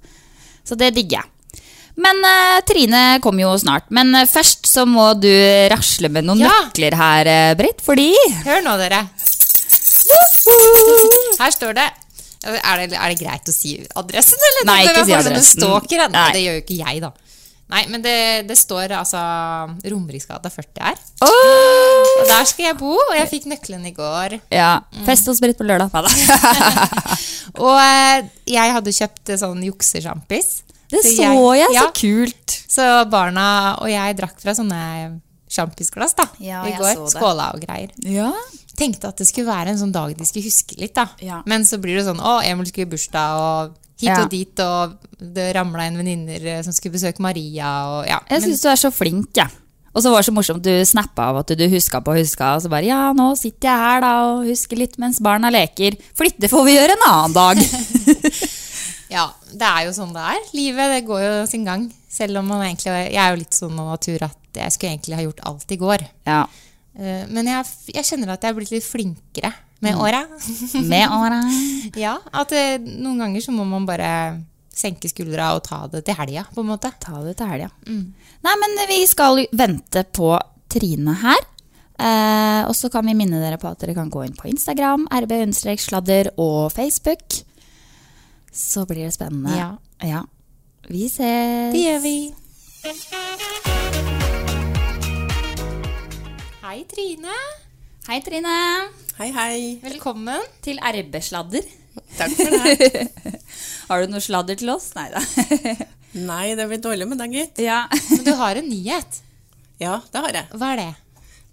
Så 0.67 0.79
det 0.79 0.91
digger 0.97 1.21
jeg. 1.21 1.35
Men 1.99 2.21
uh, 2.23 2.59
Trine 2.69 3.05
kommer 3.25 3.47
jo 3.49 3.55
snart. 3.59 3.89
Men 3.95 4.13
uh, 4.15 4.25
først 4.29 4.69
så 4.71 4.85
må 4.89 5.11
du 5.19 5.31
rasle 5.73 6.11
med 6.15 6.29
noen 6.29 6.45
Ja. 6.45 6.53
nøkler 6.69 6.97
her, 6.99 7.31
uh, 7.33 7.55
Britt, 7.59 7.83
fordi 7.85 8.13
Hør 8.47 8.63
nå, 8.67 8.77
dere. 8.81 9.05
Her 11.39 11.51
står 11.55 11.75
det 11.77 11.89
er 12.49 12.85
det, 12.87 12.95
er 12.97 13.13
det 13.13 13.19
greit 13.19 13.49
å 13.51 13.53
si 13.53 13.75
adressen, 13.99 14.39
eller? 14.51 14.69
Nei, 14.69 14.83
ikke 14.87 15.07
si 15.09 15.17
adressen. 15.17 15.59
Stalker, 15.59 16.05
Nei, 16.13 16.29
det 16.37 16.45
gjør 16.45 16.55
jo 16.57 16.63
ikke 16.63 16.77
jeg, 16.79 17.01
da. 17.03 17.11
Nei, 17.69 17.83
men 17.93 18.01
det, 18.01 18.15
det 18.49 18.57
står 18.57 18.95
altså 18.97 19.19
Romeriksgata 19.93 20.49
40 20.49 20.87
her. 20.87 21.01
Oh! 21.27 22.07
Og 22.23 22.31
der 22.31 22.47
skal 22.49 22.71
jeg 22.71 22.79
bo, 22.81 22.95
og 22.95 23.13
jeg 23.19 23.29
fikk 23.29 23.49
nøkkelen 23.51 23.85
i 23.91 23.93
går. 23.97 24.39
Ja, 24.55 24.71
Fest 25.05 25.29
hos 25.29 25.43
Britt 25.45 25.59
på 25.59 25.67
lørdag. 25.69 25.93
Og 27.69 27.77
jeg 28.49 28.73
hadde 28.79 28.95
kjøpt 28.95 29.35
sånn 29.43 29.61
juksesjampis. 29.67 30.63
Det 30.89 31.03
så 31.05 31.57
jeg, 31.59 31.69
så 31.77 31.89
kult. 31.97 32.59
Så 32.69 32.85
barna 33.13 33.47
og 33.83 33.91
jeg 33.93 34.17
drakk 34.17 34.39
fra 34.41 34.55
sånne 34.57 34.83
sjampisglass 35.49 36.15
da, 36.17 36.27
Ja, 36.45 36.63
i 36.69 36.75
går. 36.77 36.95
så. 36.95 37.11
Skåla 37.17 37.51
og 37.57 37.63
greier. 37.65 37.93
Ja. 38.05 38.31
Tenkte 38.79 39.09
at 39.11 39.19
det 39.21 39.27
skulle 39.29 39.49
være 39.51 39.73
en 39.73 39.79
sånn 39.81 39.93
dag 39.93 40.13
de 40.17 40.25
skulle 40.29 40.47
huske 40.49 40.77
litt, 40.81 40.95
da. 40.95 41.09
Ja. 41.25 41.43
Men 41.49 41.65
så 41.67 41.81
blir 41.83 41.97
det 41.99 42.05
sånn 42.07 42.21
å, 42.21 42.39
Emil 42.47 42.69
skulle 42.69 42.87
i 42.87 42.93
bursdag, 42.93 43.39
og 43.41 43.79
hit 43.99 44.09
Ja. 44.13 44.21
og 44.23 44.31
dit, 44.31 44.61
og 44.61 44.99
det 45.19 45.49
ramla 45.57 45.89
inn 45.89 45.97
venninner 45.99 46.45
eh, 46.47 46.61
som 46.63 46.73
skulle 46.77 46.95
besøke 46.95 47.19
Maria, 47.25 47.73
og 47.91 48.07
ja. 48.07 48.21
Jeg 48.31 48.45
syns 48.45 48.63
du 48.63 48.69
er 48.71 48.77
så 48.79 48.93
flink, 48.95 49.33
jeg. 49.35 49.51
Og 49.97 50.05
så 50.05 50.13
var 50.13 50.21
det 50.23 50.29
så 50.29 50.35
morsomt, 50.37 50.63
du 50.63 50.85
snappa 50.87 51.31
av 51.33 51.39
at 51.41 51.51
du 51.59 51.65
huska 51.73 51.99
på 52.05 52.15
huska, 52.21 52.53
og 52.55 52.63
så 52.63 52.71
bare 52.71 52.87
ja, 52.87 53.13
nå 53.17 53.33
sitter 53.41 53.67
jeg 53.73 53.83
her 53.83 54.01
da 54.05 54.13
og 54.29 54.45
husker 54.47 54.79
litt 54.79 54.95
mens 55.01 55.19
barna 55.19 55.51
leker. 55.51 55.97
Flytte 56.15 56.47
får 56.53 56.65
vi 56.69 56.77
gjøre 56.77 56.95
en 56.95 57.07
annen 57.09 57.35
dag. 57.35 57.59
Ja, 59.11 59.27
det 59.53 59.65
er 59.65 59.87
jo 59.87 59.93
sånn 59.97 60.13
det 60.13 60.25
er. 60.35 60.43
Livet 60.53 60.91
det 60.93 61.05
går 61.09 61.23
jo 61.25 61.47
sin 61.49 61.65
gang. 61.65 61.87
Selv 62.09 62.41
om 62.41 62.47
man 62.49 62.61
egentlig 62.67 62.93
Jeg 63.13 63.17
er 63.23 63.31
jo 63.35 63.41
litt 63.41 63.57
sånn 63.57 63.79
av 63.81 63.93
natur 63.95 64.23
at 64.27 64.37
jeg 64.59 64.73
skulle 64.75 64.93
egentlig 64.97 65.17
ha 65.17 65.23
gjort 65.25 65.41
alt 65.49 65.73
i 65.73 65.79
går. 65.81 66.05
Ja. 66.27 66.43
Eh, 66.99 67.25
Men 67.31 67.47
jeg, 67.47 67.65
jeg 67.95 68.05
kjenner 68.05 68.35
at 68.35 68.43
jeg 68.43 68.51
er 68.53 68.59
blitt 68.59 68.71
litt 68.75 68.85
flinkere 68.89 69.53
med 69.81 69.95
Mm. 69.95 70.01
åra. 70.03 70.21
Med 70.93 71.09
åra. 71.15 71.41
ja, 72.05 72.17
at 72.33 72.53
eh, 72.53 72.79
noen 72.83 73.19
ganger 73.23 73.41
så 73.45 73.53
må 73.55 73.65
man 73.69 73.87
bare 73.87 74.43
senke 74.75 75.09
skuldra 75.11 75.53
og 75.57 75.63
ta 75.67 75.87
det 75.91 76.05
til 76.07 76.15
helga, 76.15 76.45
på 76.55 76.61
en 76.63 76.69
måte. 76.71 76.91
Ta 77.03 77.23
det 77.25 77.37
til 77.39 77.47
helga. 77.51 77.69
Nei, 77.87 78.55
men 78.63 78.77
vi 78.91 79.01
skal 79.11 79.45
vente 79.53 80.05
på 80.15 80.33
Trine 80.71 81.15
her. 81.23 81.41
Eh, 81.99 82.63
og 82.69 82.75
så 82.79 82.91
kan 82.93 83.07
vi 83.07 83.15
minne 83.19 83.41
dere 83.43 83.59
på 83.59 83.67
at 83.71 83.79
dere 83.83 83.95
kan 83.97 84.11
gå 84.11 84.23
inn 84.27 84.37
på 84.39 84.47
Instagram, 84.51 85.09
rb-sladder 85.11 86.31
og 86.39 86.71
Facebook. 86.75 87.41
Så 88.53 88.87
blir 88.87 89.05
det 89.05 89.13
spennende. 89.13 89.57
Ja. 89.57 89.77
ja. 90.09 90.25
Vi 90.89 91.05
ses. 91.07 91.73
Det 91.75 91.83
gjør 91.83 92.01
vi. 92.03 92.17
Hei, 96.63 96.79
Trine. 96.91 97.37
Hei, 98.09 98.21
Trine. 98.25 98.57
Hei, 99.19 99.29
hei. 99.35 99.59
Velkommen. 99.83 100.45
Til 100.65 100.81
RB-sladder. 100.81 101.67
Takk 102.19 102.35
for 102.39 102.57
det. 102.57 103.07
Har 103.89 104.05
du 104.05 104.13
noe 104.13 104.23
sladder 104.23 104.59
til 104.61 104.71
oss? 104.73 104.91
Nei 104.97 105.09
da. 105.13 105.23
Nei, 106.31 106.55
det 106.57 106.69
blir 106.71 106.81
dårlig 106.83 107.09
med 107.11 107.21
deg, 107.21 107.35
gitt. 107.37 107.61
ja. 107.67 107.83
Men 108.15 108.25
du 108.27 108.33
har 108.39 108.61
en 108.61 108.69
nyhet. 108.71 109.21
Ja, 109.79 109.99
det 110.13 110.23
har 110.25 110.35
jeg. 110.41 110.49
Hva 110.59 110.73
er 110.75 110.81
det? 110.83 110.89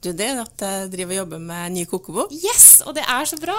Du, 0.06 0.12
det 0.13 0.27
er 0.31 0.39
at 0.44 0.62
jeg 0.62 0.92
driver 0.94 1.15
og 1.15 1.19
jobber 1.24 1.42
med 1.42 1.68
en 1.68 1.75
ny 1.80 1.83
kokebok. 1.89 2.33
Yes, 2.33 2.80
og 2.86 2.95
det 2.97 3.03
er 3.09 3.25
så 3.30 3.38
bra! 3.42 3.56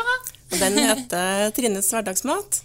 Og 0.46 0.56
den 0.62 0.78
heter 0.78 1.50
Trines 1.56 1.88
hverdagsmat. 1.90 2.60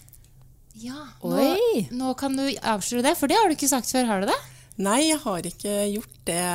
Ja, 0.80 1.08
Oi. 1.28 1.88
Nå, 1.92 1.98
nå 2.00 2.14
kan 2.20 2.36
du 2.38 2.46
avsløre 2.48 3.04
det, 3.10 3.16
for 3.20 3.32
det 3.32 3.38
har 3.40 3.50
du 3.50 3.56
ikke 3.58 3.70
sagt 3.72 3.92
før, 3.92 4.08
har 4.08 4.24
du 4.24 4.30
det? 4.30 4.38
Nei, 4.82 5.02
jeg 5.10 5.20
har 5.24 5.48
ikke 5.50 5.74
gjort 5.92 6.22
det 6.30 6.46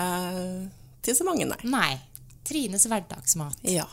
til 1.05 1.19
så 1.19 1.27
mange, 1.29 1.47
nei. 1.51 1.59
Nei. 1.69 1.93
Trines 2.47 2.87
hverdagsmat. 2.89 3.61
Ja. 3.69 3.87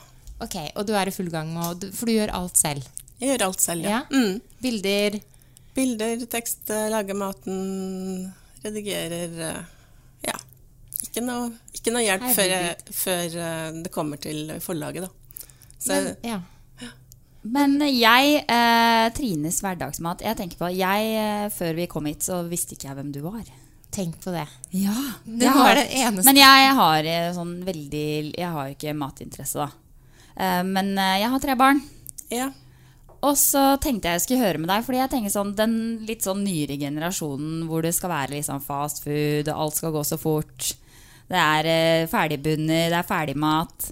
Ok, 0.43 0.55
Og 0.75 0.87
du 0.87 0.93
er 0.97 1.09
i 1.09 1.13
full 1.15 1.29
gang, 1.33 1.51
du, 1.79 1.89
for 1.95 2.09
du 2.09 2.15
gjør 2.15 2.33
alt 2.35 2.59
selv? 2.59 2.87
Jeg 3.19 3.33
gjør 3.33 3.45
alt 3.49 3.61
selv, 3.63 3.85
ja. 3.85 4.01
Ja. 4.01 4.01
Mm. 4.11 4.39
Bilder? 4.63 5.19
Bilder, 5.73 6.25
tekst, 6.29 6.63
eh, 6.73 6.87
lager 6.93 7.17
maten, 7.17 8.31
redigerer 8.63 9.37
eh, 9.49 9.61
Ja. 10.27 10.35
Ikke 11.03 11.23
noe, 11.25 11.51
ikke 11.75 11.93
noe 11.93 12.03
hjelp 12.05 12.25
før, 12.35 12.55
før 12.95 13.37
eh, 13.45 13.69
det 13.83 13.91
kommer 13.93 14.21
til 14.21 14.55
forlaget, 14.63 15.07
da. 15.07 15.45
Så 15.83 15.97
Men, 15.97 16.11
ja. 16.23 16.39
Men 17.43 17.75
jeg, 17.91 18.45
eh, 18.47 19.09
Trines 19.11 19.57
hverdagsmat 19.61 20.21
Jeg 20.23 20.37
tenker 20.39 20.55
på, 20.61 20.69
jeg, 20.71 21.09
eh, 21.19 21.49
Før 21.51 21.73
vi 21.75 21.87
kom 21.91 22.05
hit, 22.07 22.23
så 22.23 22.37
visste 22.47 22.77
ikke 22.77 22.87
jeg 22.87 22.95
hvem 22.95 23.11
du 23.11 23.19
var. 23.25 23.43
Tenk 23.93 24.15
på 24.23 24.31
det. 24.33 24.47
Ja, 24.71 24.95
Det 25.27 25.51
var 25.53 25.75
det 25.75 25.89
eneste. 25.91 26.23
Men 26.25 26.39
jeg 26.39 26.73
har 26.79 27.03
eh, 27.05 27.31
sånn 27.35 27.63
veldig 27.67 28.33
Jeg 28.37 28.47
har 28.55 28.69
jo 28.69 28.75
ikke 28.77 28.95
matinteresse, 28.97 29.59
da. 29.67 29.69
Eh, 30.37 30.63
Men 30.63 30.97
eh, 30.97 31.19
jeg 31.21 31.29
har 31.29 31.39
tre 31.39 31.55
barn. 31.55 31.81
ja. 32.31 32.51
Og 33.23 33.37
så 33.39 33.77
tenkte 33.79 34.09
jeg 34.09 34.17
jeg 34.17 34.21
skulle 34.25 34.43
høre 34.43 34.59
med 34.59 34.67
deg, 34.67 34.81
fordi 34.83 34.97
jeg 34.99 35.09
tenker 35.13 35.31
sånn 35.31 35.53
den 35.55 35.75
litt 36.03 36.25
sånn 36.25 36.41
nyere 36.43 36.75
generasjonen 36.75 37.61
hvor 37.69 37.81
det 37.85 37.93
skal 37.95 38.09
være 38.11 38.33
liksom 38.35 38.59
fast 38.59 38.99
food, 39.05 39.47
og 39.47 39.61
alt 39.63 39.77
skal 39.79 39.93
gå 39.95 40.01
så 40.03 40.17
fort. 40.19 40.73
Det 41.31 41.39
er 41.39 41.69
eh, 41.71 42.07
ferdigbunner, 42.11 42.89
det 42.91 42.97
er 42.99 43.07
ferdigmat. 43.07 43.87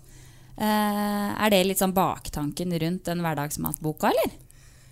Eh, 0.62 1.30
er 1.42 1.50
det 1.50 1.64
litt 1.66 1.82
sånn 1.82 1.96
baktanken 1.96 2.74
rundt 2.84 3.08
den 3.10 3.24
hverdagsmatboka, 3.26 4.12
eller? 4.12 4.38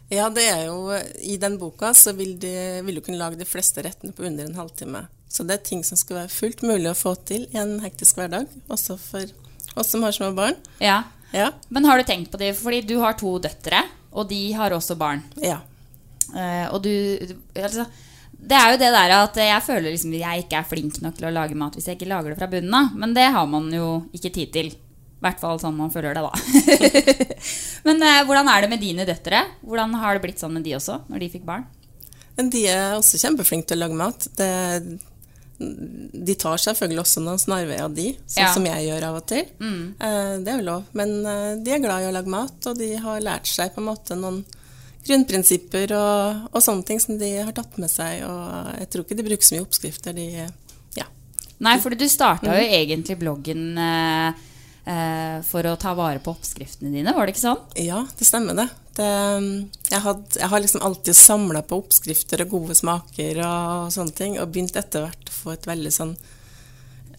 Ja, 0.09 0.25
det 0.33 0.47
er 0.49 0.63
jo 0.65 0.89
I 1.21 1.35
den 1.37 1.59
boka 1.61 1.91
så 1.93 2.15
vil, 2.17 2.33
de, 2.41 2.81
vil 2.81 2.97
du 2.97 3.03
kunne 3.05 3.19
lage 3.19 3.37
de 3.37 3.45
fleste 3.45 3.83
rettene 3.85 4.15
på 4.15 4.25
under 4.25 4.47
en 4.49 4.57
halvtime. 4.57 5.03
Så 5.29 5.45
det 5.45 5.59
er 5.59 5.67
ting 5.67 5.83
som 5.85 5.99
skal 5.99 6.23
være 6.23 6.33
fullt 6.33 6.63
mulig 6.65 6.89
å 6.89 6.97
få 6.97 7.13
til 7.29 7.45
i 7.53 7.61
en 7.61 7.77
hektisk 7.83 8.17
hverdag, 8.17 8.49
også 8.73 8.97
for 8.97 9.29
oss 9.77 9.93
som 9.93 10.01
har 10.01 10.15
små 10.15 10.31
barn. 10.33 10.57
Ja. 10.81 11.03
Ja. 11.29 11.51
Men 11.69 11.85
har 11.85 12.01
du 12.01 12.07
tenkt 12.07 12.31
på 12.33 12.41
det, 12.41 12.55
fordi 12.57 12.81
du 12.89 12.95
har 13.03 13.13
to 13.19 13.35
døtre, 13.37 13.83
og 14.09 14.25
de 14.31 14.41
har 14.57 14.73
også 14.73 14.97
barn. 14.97 15.21
Ja. 15.37 15.59
Uh, 16.33 16.65
og 16.73 16.81
du 16.85 16.93
altså, 17.57 17.87
Det 18.29 18.53
er 18.57 18.73
jo 18.73 18.77
det 18.81 18.89
der 18.93 19.13
at 19.15 19.37
jeg 19.41 19.65
føler 19.65 19.87
liksom 19.89 20.11
jeg 20.13 20.43
ikke 20.43 20.59
er 20.59 20.67
flink 20.69 20.99
nok 21.01 21.15
til 21.17 21.25
å 21.25 21.31
lage 21.33 21.57
mat 21.57 21.73
hvis 21.73 21.87
jeg 21.89 21.97
ikke 21.97 22.09
lager 22.09 22.33
det 22.33 22.41
fra 22.41 22.49
bunnen 22.49 22.73
av. 22.73 22.97
Men 22.97 23.13
det 23.13 23.29
har 23.29 23.45
man 23.49 23.69
jo 23.73 23.99
ikke 24.17 24.33
tid 24.33 24.53
til. 24.57 24.73
I 25.19 25.25
hvert 25.25 25.39
fall 25.41 25.59
sånn 25.59 25.75
man 25.75 25.91
føler 25.91 26.15
det, 26.15 26.21
da. 26.23 26.31
Men 27.87 28.01
eh, 28.07 28.21
hvordan 28.27 28.47
er 28.47 28.61
det 28.63 28.69
med 28.71 28.79
dine 28.83 29.05
døtre? 29.07 29.41
Hvordan 29.67 29.93
har 29.99 30.15
det 30.15 30.23
blitt 30.23 30.39
sånn 30.39 30.53
med 30.55 30.63
de 30.63 30.77
også, 30.77 31.01
når 31.11 31.19
de 31.25 31.29
fikk 31.33 31.43
barn? 31.47 31.65
Men 32.37 32.49
de 32.53 32.61
er 32.71 32.93
også 32.95 33.19
kjempeflinke 33.19 33.67
til 33.67 33.79
å 33.81 33.83
lage 33.83 33.97
mat. 33.99 34.27
Det, 34.39 34.47
de 35.59 36.35
tar 36.39 36.61
selvfølgelig 36.63 37.01
også 37.03 37.23
noen 37.25 37.41
snarveier, 37.41 37.89
de, 37.91 38.13
sånn 38.31 38.45
Ja. 38.45 38.53
som 38.55 38.63
jeg 38.69 38.85
gjør 38.87 39.07
av 39.09 39.17
og 39.19 39.25
til. 39.27 39.43
Mm. 39.59 39.81
Eh, 39.99 40.31
det 40.45 40.53
er 40.53 40.61
jo 40.61 40.67
lov. 40.69 40.85
Men 40.95 41.11
eh, 41.27 41.51
de 41.65 41.73
er 41.75 41.83
glad 41.83 42.05
i 42.05 42.07
å 42.07 42.15
lage 42.15 42.31
mat, 42.31 42.69
og 42.71 42.79
de 42.79 42.93
har 43.03 43.19
lært 43.27 43.51
seg 43.51 43.75
på 43.75 43.83
en 43.83 43.89
måte 43.91 44.15
noen 44.15 44.39
grunnprinsipper 45.09 45.91
og, 45.95 46.47
og 46.53 46.63
sånne 46.63 46.85
ting 46.87 46.99
som 47.03 47.17
de 47.19 47.29
har 47.43 47.51
tatt 47.55 47.75
med 47.81 47.91
seg. 47.91 48.23
Og 48.27 48.71
jeg 48.79 48.89
tror 48.93 49.03
ikke 49.05 49.19
de 49.19 49.27
bruker 49.27 49.47
så 49.47 49.55
mye 49.57 49.65
oppskrifter, 49.67 50.15
de 50.15 50.29
Ja. 50.95 51.05
Nei, 51.59 51.75
for 51.83 51.91
du 51.91 52.05
starta 52.07 52.47
jo 52.55 52.63
Mhm. 52.63 52.75
egentlig 52.79 53.19
bloggen 53.19 53.77
eh, 53.77 54.45
for 55.45 55.67
å 55.69 55.75
ta 55.77 55.91
vare 55.93 56.21
på 56.23 56.31
oppskriftene 56.33 56.89
dine, 56.89 57.13
var 57.13 57.27
det 57.27 57.35
ikke 57.35 57.43
sånn? 57.43 57.59
Ja, 57.77 57.99
det 58.17 58.25
stemmer 58.25 58.57
det. 58.57 58.65
det 58.97 59.09
jeg, 59.91 59.99
had, 60.01 60.23
jeg 60.33 60.49
har 60.49 60.63
liksom 60.63 60.81
alltid 60.87 61.17
samla 61.19 61.61
på 61.67 61.77
oppskrifter 61.83 62.41
og 62.45 62.55
gode 62.55 62.77
smaker 62.79 63.43
og 63.45 63.93
sånne 63.93 64.15
ting, 64.17 64.39
og 64.41 64.49
begynt 64.49 64.79
etter 64.79 65.05
hvert 65.05 65.29
å 65.29 65.35
få 65.35 65.53
et 65.53 65.69
veldig 65.69 65.93
sånn 65.93 66.15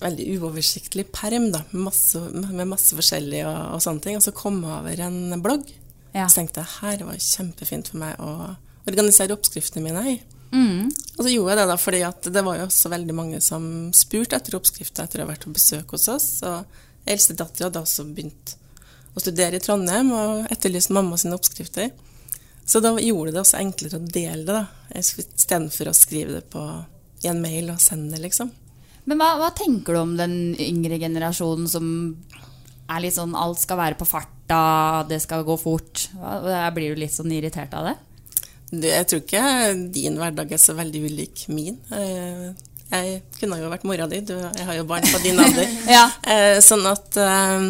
veldig 0.01 0.27
uoversiktlig 0.39 1.07
perm 1.13 1.51
da, 1.53 1.63
med 1.71 1.85
masse, 1.91 2.21
med 2.33 2.69
masse 2.69 2.97
forskjellig 2.97 3.45
og, 3.45 3.61
og 3.77 3.85
sånne 3.85 4.05
ting. 4.05 4.19
Og 4.19 4.25
så 4.25 4.35
kom 4.37 4.61
jeg 4.65 4.75
over 4.79 5.05
en 5.07 5.43
blogg. 5.45 5.71
Så 6.15 6.41
tenkte 6.41 6.65
jeg 6.65 6.77
her 6.81 7.07
var 7.07 7.23
kjempefint 7.23 7.91
for 7.93 8.03
meg 8.03 8.19
å 8.19 8.31
organisere 8.89 9.37
oppskriftene 9.37 9.85
mine 9.85 10.05
i. 10.15 10.19
Mm. 10.51 10.89
Og 10.91 11.21
så 11.23 11.31
gjorde 11.31 11.53
jeg 11.53 11.61
det 11.61 11.67
da, 11.71 11.77
fordi 11.79 12.01
at 12.09 12.31
det 12.35 12.43
var 12.47 12.59
jo 12.59 12.67
også 12.67 12.91
veldig 12.91 13.15
mange 13.15 13.43
som 13.45 13.65
spurte 13.95 14.39
etter 14.41 14.57
oppskrifter 14.59 15.07
etter 15.07 15.21
å 15.21 15.27
ha 15.27 15.31
vært 15.31 15.47
på 15.47 15.55
besøk 15.55 15.95
hos 15.95 16.09
oss. 16.11 16.31
Og 16.49 16.81
eldstedattera 17.09 17.69
hadde 17.69 17.83
også 17.85 18.07
begynt 18.09 18.55
å 19.15 19.23
studere 19.23 19.59
i 19.59 19.63
Trondheim 19.63 20.13
og 20.15 20.51
etterlyst 20.53 20.93
mamma 20.95 21.19
sine 21.19 21.37
oppskrifter. 21.39 21.91
Så 22.65 22.83
da 22.83 22.93
gjorde 23.03 23.35
det 23.35 23.43
også 23.43 23.59
enklere 23.59 23.99
å 23.99 24.07
dele 24.07 24.45
det, 24.47 24.59
da, 24.61 24.99
istedenfor 25.01 25.91
å 25.91 25.97
skrive 25.97 26.37
det 26.39 26.45
på, 26.53 26.63
i 27.25 27.31
en 27.31 27.41
mail 27.43 27.73
og 27.73 27.83
sende 27.83 28.15
det, 28.15 28.29
liksom. 28.29 28.53
Men 29.11 29.19
hva, 29.19 29.33
hva 29.41 29.49
tenker 29.57 29.97
du 29.97 30.03
om 30.03 30.13
den 30.19 30.37
yngre 30.61 31.01
generasjonen 31.03 31.67
som 31.71 31.89
er 32.91 33.03
litt 33.03 33.17
sånn 33.17 33.35
alt 33.39 33.59
skal 33.63 33.81
være 33.81 33.99
på 33.99 34.07
farta, 34.07 34.61
det 35.11 35.19
skal 35.25 35.43
gå 35.47 35.57
fort? 35.59 36.07
Hva, 36.15 36.69
blir 36.77 36.95
du 36.95 37.03
litt 37.03 37.17
sånn 37.17 37.33
irritert 37.35 37.75
av 37.75 37.91
det? 37.91 37.97
Jeg 38.71 39.07
tror 39.11 39.25
ikke 39.25 39.45
din 39.91 40.21
hverdag 40.21 40.53
er 40.55 40.63
så 40.63 40.77
veldig 40.79 41.01
ulik 41.09 41.49
min. 41.51 41.81
Eh, 41.91 42.53
Jeg 42.91 43.21
kunne 43.39 43.61
jo 43.61 43.71
vært 43.71 43.87
mora 43.87 44.07
di, 44.11 44.19
du, 44.27 44.35
jeg 44.35 44.67
har 44.67 44.77
jo 44.81 44.85
barn 44.89 45.07
på 45.07 45.21
din 45.23 45.39
alder. 45.39 45.71
Ja. 45.97 46.05
Eh, 46.27 46.59
Sånn 46.65 46.83
at 46.91 47.17
eh, 47.23 47.67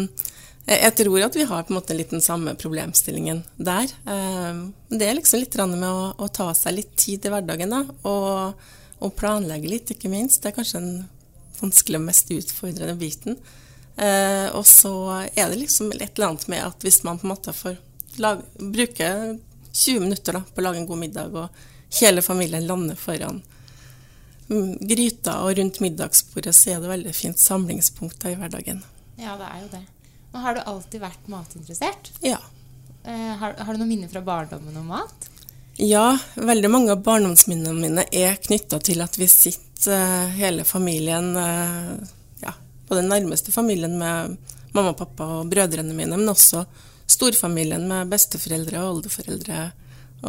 jeg 0.71 0.93
tror 0.97 1.25
at 1.25 1.35
vi 1.37 1.45
har 1.49 1.63
på 1.67 1.73
en 1.73 1.77
måte 1.79 1.95
litt 1.97 2.13
den 2.13 2.23
samme 2.25 2.55
problemstillingen 2.57 3.43
der. 3.57 3.91
Eh, 4.09 4.61
Det 4.89 5.07
er 5.07 5.17
liksom 5.19 5.43
litt 5.43 5.57
med 5.75 5.87
å, 5.89 6.11
å 6.17 6.27
ta 6.33 6.49
seg 6.57 6.79
litt 6.79 6.95
tid 6.97 7.25
i 7.25 7.33
hverdagen, 7.33 7.69
da, 7.73 7.83
og, 8.09 8.69
og 9.01 9.15
planlegge 9.19 9.69
litt, 9.69 9.93
ikke 9.93 10.09
minst. 10.11 10.41
Det 10.41 10.51
er 10.51 10.57
kanskje 10.57 10.81
den 10.81 11.03
vanskelig 11.61 11.99
og 12.01 12.07
mest 12.07 12.31
utfordrende 12.33 12.97
biten. 12.97 13.37
Eh, 14.01 14.47
og 14.57 14.65
så 14.65 14.93
er 15.35 15.51
det 15.51 15.59
liksom 15.59 15.91
et 15.93 16.15
eller 16.15 16.31
annet 16.31 16.47
med 16.49 16.63
at 16.65 16.81
hvis 16.85 17.03
man 17.05 17.19
på 17.21 17.27
en 17.27 17.33
måte 17.35 17.53
får 17.53 17.77
lage, 18.23 18.47
bruke 18.57 19.09
20 19.71 20.01
minutter 20.01 20.39
da, 20.39 20.41
på 20.47 20.61
å 20.63 20.65
lage 20.65 20.81
en 20.81 20.87
god 20.89 21.01
middag, 21.03 21.35
og 21.37 21.99
hele 22.01 22.23
familien 22.25 22.65
lander 22.65 22.97
foran 22.97 23.41
gryta 24.81 25.37
og 25.45 25.57
rundt 25.57 25.79
middagsbordet, 25.83 26.53
så 26.55 26.75
er 26.75 26.83
det 26.83 26.91
veldig 26.91 27.13
fint 27.15 27.39
samlingspunkter 27.39 28.33
i 28.33 28.39
hverdagen. 28.39 28.81
Ja, 29.21 29.37
det 29.39 29.47
er 29.47 29.59
jo 29.63 29.69
det. 29.71 29.83
Men 30.31 30.45
har 30.45 30.55
du 30.55 30.61
alltid 30.65 31.03
vært 31.03 31.27
matinteressert? 31.31 32.11
Ja. 32.23 32.39
Eh, 33.03 33.33
har, 33.41 33.55
har 33.57 33.73
du 33.73 33.81
noen 33.81 33.89
minner 33.91 34.11
fra 34.11 34.21
barndommen 34.25 34.77
om 34.79 34.91
mat? 34.93 35.27
Ja, 35.81 36.17
veldig 36.35 36.69
mange 36.71 36.93
av 36.93 37.03
barndomsminnene 37.05 37.73
mine 37.73 38.05
er 38.11 38.35
knytta 38.43 38.79
til 38.83 39.01
at 39.03 39.17
vi 39.17 39.27
sitter 39.31 39.95
eh, 39.95 40.33
hele 40.37 40.65
familien, 40.67 41.31
eh, 41.39 41.93
ja, 42.43 42.53
på 42.87 42.97
den 42.99 43.09
nærmeste 43.11 43.53
familien 43.55 43.97
med 43.99 44.37
mamma 44.75 44.93
pappa 44.95 45.27
og 45.39 45.49
brødrene 45.51 45.95
mine, 45.95 46.19
men 46.19 46.31
også 46.31 46.65
storfamilien 47.11 47.87
med 47.89 48.11
besteforeldre 48.11 48.83
og 48.83 48.97
oldeforeldre 48.97 49.63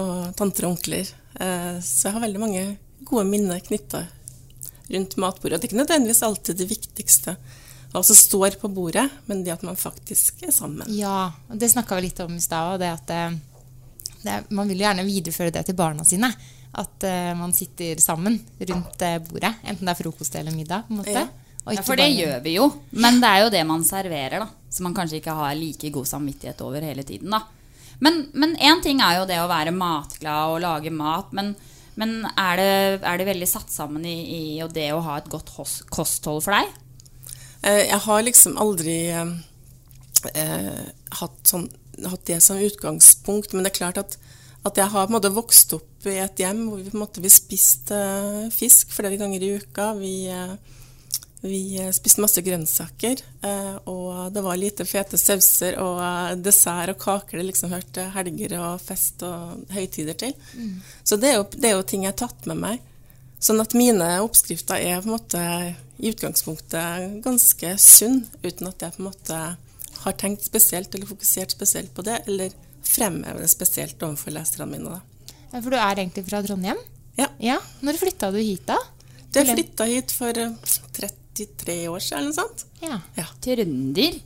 og 0.01 0.33
tanter 0.39 0.67
og 0.67 0.77
onkler. 0.77 1.11
Eh, 1.39 1.77
Så 1.85 2.09
jeg 2.09 2.17
har 2.17 2.25
veldig 2.25 2.41
mange 2.43 2.65
gode 3.09 3.25
minner 3.29 3.61
knytta 3.61 4.07
rundt 4.93 5.17
matbordet. 5.17 5.61
Det 5.61 5.67
er 5.67 5.71
ikke 5.71 5.83
nødvendigvis 5.83 6.23
alltid 6.27 6.59
det 6.61 6.69
viktigste 6.71 7.37
hva 7.93 8.01
som 8.05 8.17
står 8.17 8.57
på 8.61 8.71
bordet, 8.73 9.05
men 9.29 9.43
det 9.45 9.53
at 9.53 9.65
man 9.67 9.77
faktisk 9.77 10.43
er 10.47 10.53
sammen. 10.55 10.89
Ja, 10.97 11.33
og 11.49 11.59
det 11.61 11.69
snakka 11.73 11.99
vi 11.99 12.07
litt 12.07 12.21
om 12.25 12.33
i 12.37 12.41
stad. 12.41 12.75
og 12.75 12.81
det 12.81 12.89
at 12.89 13.13
eh, 13.13 13.35
det, 14.23 14.37
Man 14.51 14.71
vil 14.71 14.81
gjerne 14.81 15.05
videreføre 15.05 15.53
det 15.53 15.67
til 15.69 15.77
barna 15.77 16.05
sine. 16.09 16.33
At 16.73 17.05
uh, 17.05 17.35
man 17.37 17.53
sitter 17.53 17.99
sammen 18.01 18.39
rundt 18.57 19.03
eh, 19.05 19.19
bordet. 19.21 19.51
Enten 19.61 19.85
det 19.85 19.93
er 19.93 19.99
frokost 19.99 20.35
eller 20.41 20.55
middag. 20.57 20.87
på 20.87 20.95
en 20.95 21.03
måte. 21.03 21.13
Ja. 21.13 21.27
Og 21.67 21.75
Ja, 21.77 21.83
for 21.83 21.97
det 22.01 22.07
bare- 22.07 22.17
gjør 22.17 22.43
vi 22.43 22.55
jo. 22.55 22.71
Men 22.91 23.21
det 23.21 23.29
er 23.29 23.43
jo 23.43 23.51
det 23.51 23.67
man 23.67 23.85
serverer, 23.85 24.39
da. 24.41 24.49
Som 24.71 24.85
man 24.89 24.95
kanskje 24.95 25.21
ikke 25.21 25.37
har 25.37 25.55
like 25.55 25.91
god 25.93 26.09
samvittighet 26.09 26.61
over 26.65 26.81
hele 26.81 27.05
tiden, 27.05 27.31
da. 27.31 27.43
Men 28.01 28.57
én 28.57 28.83
ting 28.83 29.01
er 29.01 29.21
jo 29.21 29.27
det 29.27 29.37
å 29.39 29.47
være 29.47 29.71
matglad 29.71 30.49
og 30.51 30.61
lage 30.65 30.91
mat, 30.91 31.31
men, 31.33 31.55
men 32.01 32.23
er, 32.31 32.57
det, 32.57 33.05
er 33.05 33.21
det 33.21 33.29
veldig 33.29 33.49
satt 33.51 33.73
sammen 33.73 34.05
i, 34.09 34.17
i 34.37 34.43
det 34.73 34.89
å 34.95 35.03
ha 35.05 35.19
et 35.21 35.31
godt 35.33 35.53
kosthold 35.93 36.43
for 36.45 36.57
deg? 36.57 36.71
Eh, 37.63 37.85
Jeg 37.91 38.01
har 38.07 38.25
liksom 38.25 38.59
aldri 38.61 38.97
eh, 39.13 40.85
hatt, 41.21 41.41
sånn, 41.49 41.69
hatt 42.09 42.27
det 42.31 42.41
som 42.45 42.61
utgangspunkt, 42.63 43.53
men 43.53 43.65
det 43.67 43.75
er 43.75 43.81
klart 43.83 44.01
at, 44.01 44.19
at 44.65 44.79
jeg 44.79 44.89
har 44.95 45.13
måte 45.13 45.33
vokst 45.35 45.75
opp 45.77 46.07
i 46.09 46.17
et 46.23 46.43
hjem 46.43 46.65
hvor 46.69 46.81
vi 46.81 46.91
på 46.91 46.97
en 46.97 47.05
måte 47.05 47.23
vi 47.25 47.33
spiste 47.33 47.99
eh, 47.99 48.53
fisk 48.55 48.95
flere 48.97 49.19
ganger 49.21 49.45
i 49.45 49.53
uka. 49.61 49.93
Vi, 50.01 50.15
eh, 50.33 50.57
vi 51.43 51.79
eh, 51.81 51.91
spiste 51.91 52.23
masse 52.23 52.43
grønnsaker, 52.47 53.19
eh, 53.43 53.75
og 53.91 54.31
det 54.35 54.45
var 54.45 54.59
lite 54.61 54.85
fete 54.87 55.19
sauser 55.19 55.75
og 55.83 55.99
eh, 55.99 56.37
dessert 56.39 56.93
og 56.93 57.01
kaker 57.03 57.41
det 57.41 57.49
liksom 57.49 57.73
hørte 57.73 58.05
helger 58.15 58.55
og 58.61 58.83
fest 58.83 59.25
og 59.27 59.65
høytider 59.75 60.15
til. 60.21 60.37
Mm. 60.55 60.77
Så 61.03 61.19
det 61.19 61.33
er, 61.33 61.41
jo, 61.41 61.49
det 61.57 61.67
er, 61.67 61.75
jo, 61.75 61.87
ting 61.91 62.05
jeg 62.07 62.15
har 62.15 62.21
tatt 62.21 62.47
med 62.47 62.61
meg. 62.63 62.85
Sånn 63.43 63.59
at 63.59 63.75
mine 63.75 64.07
oppskrifter 64.23 64.79
er 64.79 65.01
på 65.03 65.11
en 65.11 65.17
måte 65.17 65.41
i 65.99 66.13
utgangspunktet 66.13 67.19
ganske 67.25 67.73
sunn, 67.83 68.21
uten 68.45 68.71
at 68.71 68.85
jeg 68.87 68.95
på 68.95 69.03
en 69.03 69.09
måte 69.09 69.39
har 70.03 70.15
tenkt 70.19 70.47
spesielt 70.47 70.95
eller 70.95 71.11
fokusert 71.11 71.57
spesielt 71.57 71.91
på 71.97 72.05
det, 72.07 72.21
eller 72.31 72.55
fremhever 72.87 73.43
det 73.43 73.51
spesielt 73.51 73.99
overfor 73.99 74.37
leserne 74.37 74.69
mine. 74.71 74.95
Da. 74.95 75.35
Ja, 75.49 75.59
for 75.59 75.75
du 75.75 75.79
er 75.81 75.97
egentlig 75.97 76.23
fra 76.29 76.43
Trondheim? 76.47 76.79
Ja. 77.19 77.27
ja. 77.43 77.59
Når 77.83 77.99
flytta 77.99 78.31
du 78.31 78.39
hit, 78.39 78.63
da? 78.71 78.79
Jeg 79.35 79.51
flytta 79.51 79.89
hit 79.91 80.15
for 80.15 80.39
30 80.39 81.22
73 81.37 81.89
år 81.89 82.03
siden, 82.03 82.19
eller 82.19 82.31
noe 82.31 82.39
sånt. 82.39 82.67
Ja. 82.83 82.99
ja. 83.19 83.27
Trønder. 83.45 84.19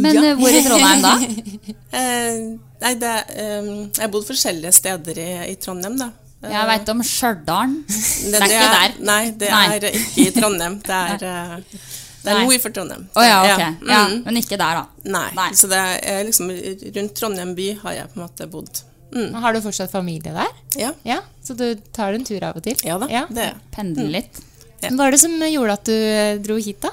Men 0.00 0.16
ja. 0.16 0.24
Eh, 0.30 0.36
hvor 0.38 0.54
i 0.54 0.64
Trondheim 0.64 1.04
da? 1.04 1.14
Eh, 2.00 2.36
nei, 2.80 2.92
det, 3.00 3.14
eh, 3.34 3.70
jeg 3.90 4.02
har 4.04 4.10
bodd 4.12 4.26
forskjellige 4.28 4.72
steder 4.76 5.18
i, 5.18 5.30
i 5.50 5.56
Trondheim, 5.60 5.96
da. 6.00 6.12
Jeg 6.40 6.68
veit 6.70 6.88
om 6.88 7.02
Stjørdal. 7.04 7.72
Det, 8.30 8.30
det, 8.32 8.38
er 8.38 8.52
ikke 8.54 8.68
der. 8.72 8.94
Nei, 9.04 9.22
det 9.36 9.48
nei. 9.52 9.64
er 9.74 9.88
ikke 9.90 10.22
i 10.22 10.30
Trondheim. 10.32 10.78
Det 10.86 10.96
er, 10.96 11.24
eh, 11.30 11.80
det 12.20 12.32
er 12.32 12.38
nord 12.44 12.62
for 12.62 12.76
Trondheim. 12.76 13.08
Oh, 13.16 13.24
ja, 13.24 13.40
okay. 13.44 13.72
Mm. 13.80 13.90
ja, 13.90 14.04
men 14.28 14.38
ikke 14.40 14.60
der, 14.60 14.80
da. 14.80 15.10
Nei. 15.16 15.26
nei. 15.36 15.48
Så 15.56 15.68
det 15.72 15.80
er 15.80 16.22
liksom 16.28 16.52
rundt 16.52 17.16
Trondheim 17.18 17.56
by 17.58 17.68
har 17.82 17.98
jeg 17.98 18.12
på 18.12 18.20
en 18.20 18.24
måte 18.24 18.48
bodd. 18.52 18.82
Mm. 19.10 19.34
Har 19.42 19.56
du 19.56 19.60
fortsatt 19.64 19.90
familie 19.92 20.32
der? 20.32 20.52
Ja. 20.78 20.92
ja. 21.02 21.18
Så 21.42 21.56
du 21.58 21.74
tar 21.92 22.14
en 22.14 22.24
tur 22.24 22.44
av 22.46 22.60
og 22.60 22.64
til? 22.64 22.78
Ja 22.86 22.96
da, 23.02 23.08
ja. 23.10 23.24
det 23.32 23.50
Pendler 23.74 24.06
mm. 24.06 24.14
litt? 24.14 24.40
Mm. 24.80 24.88
litt. 24.88 24.98
Hva 24.98 25.06
er 25.06 25.14
det 25.14 25.22
som 25.22 25.36
gjorde 25.44 25.76
at 25.78 25.88
du 25.88 25.94
eh, 25.94 26.40
dro 26.42 26.56
hit, 26.60 26.80
da? 26.82 26.92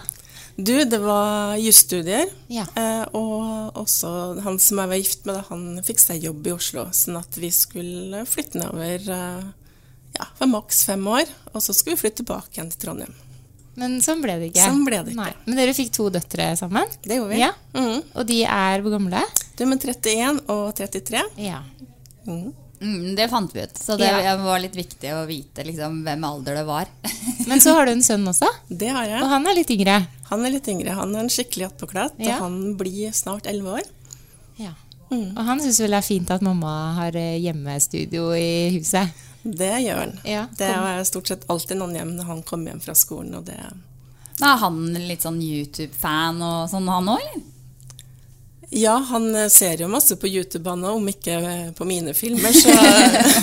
Du, 0.57 0.73
det 0.89 0.97
var 0.97 1.53
jusstudier. 1.61 2.31
Ja. 2.49 2.65
Eh, 2.73 3.03
og 3.13 3.77
også 3.77 4.09
han 4.41 4.57
som 4.59 4.81
jeg 4.81 4.89
var 4.89 4.97
gift 4.97 5.27
med, 5.29 5.43
han 5.51 5.67
fikk 5.85 6.01
seg 6.01 6.25
jobb 6.25 6.49
i 6.49 6.55
Oslo. 6.55 6.87
Sånn 6.97 7.19
at 7.19 7.37
vi 7.37 7.51
skulle 7.53 8.23
flytte 8.25 8.63
nedover 8.63 9.05
eh, 9.13 9.45
ja, 10.17 10.27
for 10.39 10.49
maks 10.49 10.81
fem 10.89 11.05
år. 11.13 11.29
Og 11.53 11.61
så 11.61 11.75
skulle 11.77 11.95
vi 11.95 12.07
flytte 12.07 12.23
tilbake 12.23 12.57
igjen 12.57 12.73
til 12.73 12.87
Trondheim. 12.87 13.13
Men 13.77 13.99
sånn 14.01 14.23
ble 14.23 14.39
det 14.41 14.49
ikke. 14.49 14.65
Sånn 14.65 14.81
ble 14.87 15.03
det 15.05 15.13
ikke. 15.13 15.21
Nei. 15.21 15.33
Men 15.45 15.59
dere 15.61 15.77
fikk 15.77 15.91
to 15.93 16.07
døtre 16.09 16.49
sammen? 16.57 16.89
Det 17.05 17.19
gjorde 17.19 17.35
vi. 17.35 17.43
Ja. 17.43 17.51
Og 18.17 18.23
de 18.25 18.39
er 18.49 18.81
hvor 18.81 18.95
gamle? 18.97 19.21
Du 19.53 19.61
er 19.61 19.69
med 19.69 19.85
31 19.85 20.41
og 20.49 20.71
33. 20.79 21.21
Ja. 21.45 21.61
Mm. 22.25 22.49
Mm, 22.81 23.15
det 23.17 23.25
fant 23.31 23.53
vi 23.55 23.63
ut, 23.63 23.77
så 23.81 23.95
det 23.97 24.05
Ja. 24.07 24.35
var 24.37 24.59
litt 24.61 24.75
viktig 24.77 25.09
å 25.13 25.25
vite 25.25 25.63
liksom, 25.65 26.03
hvem 26.05 26.23
alder 26.27 26.55
det 26.59 26.65
var. 26.67 26.85
Men 27.47 27.59
så 27.59 27.73
har 27.73 27.85
du 27.87 27.91
en 27.95 28.03
sønn 28.05 28.27
også? 28.29 28.47
Det 28.69 28.89
har 28.93 29.05
jeg. 29.09 29.21
Og 29.23 29.29
han 29.29 29.47
er 29.47 29.55
litt 29.57 29.71
yngre? 29.73 29.95
Han 30.29 30.45
er 30.45 30.51
litt 30.51 30.67
yngre. 30.67 30.93
Han 30.93 31.15
er 31.15 31.19
en 31.25 31.29
skikkelig 31.33 31.71
attpåklatt, 31.71 32.19
Ja. 32.19 32.35
og 32.35 32.41
han 32.43 32.75
blir 32.77 33.11
snart 33.17 33.47
11 33.49 33.79
år. 33.79 33.81
Ja. 34.57 34.73
Og 35.09 35.39
han 35.47 35.59
syns 35.63 35.79
vel 35.79 35.93
det 35.95 36.01
er 36.03 36.05
fint 36.05 36.29
at 36.35 36.41
mamma 36.43 36.93
har 36.97 37.15
eh, 37.15 37.37
hjemmestudio 37.39 38.31
i 38.35 38.69
huset? 38.77 39.09
Det 39.47 39.71
gjør 39.85 40.01
han. 40.01 40.15
Ja, 40.27 40.47
det 40.59 40.67
er 40.67 41.03
stort 41.07 41.27
sett 41.31 41.45
alltid 41.47 41.77
noen 41.79 41.95
hjem 41.95 42.09
når 42.17 42.25
han 42.27 42.41
kommer 42.43 42.73
hjem 42.73 42.81
fra 42.83 42.93
skolen. 42.93 43.33
Og 43.39 43.45
det 43.47 43.55
Da 44.37 44.53
er 44.53 44.57
han 44.61 44.81
litt 45.07 45.23
sånn 45.23 45.39
YouTube-fan 45.41 46.41
og 46.43 46.67
sånn, 46.69 46.89
han 46.91 47.07
òg, 47.13 47.21
eller? 47.23 47.45
Ja, 48.69 48.97
han 49.09 49.35
eh, 49.35 49.47
ser 49.47 49.79
jo 49.81 49.87
masse 49.87 50.17
på 50.19 50.27
YouTube, 50.27 50.67
han 50.69 50.83
òg, 50.83 50.99
om 50.99 51.11
ikke 51.11 51.35
eh, 51.39 51.67
på 51.75 51.87
mine 51.87 52.13
filmer. 52.17 52.51
Så, 52.51 52.73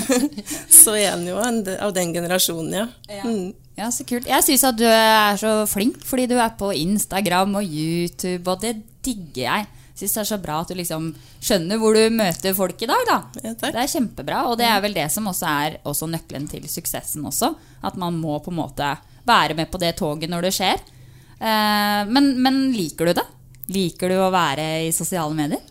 så 0.84 0.96
er 0.98 1.14
han 1.14 1.24
jo 1.28 1.38
en, 1.40 1.62
av 1.80 1.94
den 1.96 2.12
generasjonen, 2.12 2.74
ja. 2.76 3.22
Mm. 3.24 3.54
Ja, 3.74 3.88
så 3.90 4.04
kult. 4.06 4.28
Jeg 4.30 4.44
syns 4.46 4.66
at 4.68 4.76
du 4.78 4.84
er 4.86 5.38
så 5.40 5.54
flink, 5.66 6.02
fordi 6.06 6.28
du 6.30 6.36
er 6.38 6.52
på 6.58 6.68
Instagram 6.76 7.56
og 7.58 7.64
YouTube, 7.64 8.44
og 8.52 8.60
det 8.62 8.76
digger 9.04 9.48
jeg. 9.48 9.70
Syns 9.94 10.14
det 10.14 10.22
er 10.24 10.28
så 10.28 10.38
bra 10.42 10.60
at 10.60 10.70
du 10.70 10.76
liksom 10.78 11.08
skjønner 11.42 11.80
hvor 11.80 11.96
du 11.96 12.02
møter 12.14 12.54
folk 12.54 12.80
i 12.82 12.88
dag, 12.90 13.02
da. 13.08 13.18
det 13.42 13.72
er 13.72 13.90
kjempebra, 13.90 14.44
og 14.50 14.58
det 14.58 14.66
er 14.68 14.80
vel 14.82 14.96
det 14.96 15.06
som 15.14 15.28
også 15.30 15.50
er 15.64 15.76
også 15.86 16.08
nøkkelen 16.10 16.48
til 16.50 16.66
suksessen 16.70 17.26
også. 17.30 17.52
At 17.86 17.98
man 17.98 18.18
må 18.18 18.40
på 18.42 18.52
en 18.52 18.58
måte 18.60 18.90
være 19.26 19.56
med 19.58 19.70
på 19.72 19.80
det 19.82 19.94
toget 19.98 20.30
når 20.30 20.48
det 20.48 20.54
skjer. 20.54 20.82
Eh, 21.38 22.02
men, 22.10 22.34
men 22.42 22.66
liker 22.74 23.10
du 23.10 23.16
det? 23.18 23.26
Liker 23.72 24.12
du 24.12 24.18
å 24.20 24.32
være 24.34 24.66
i 24.84 24.92
sosiale 24.92 25.34
medier? 25.36 25.62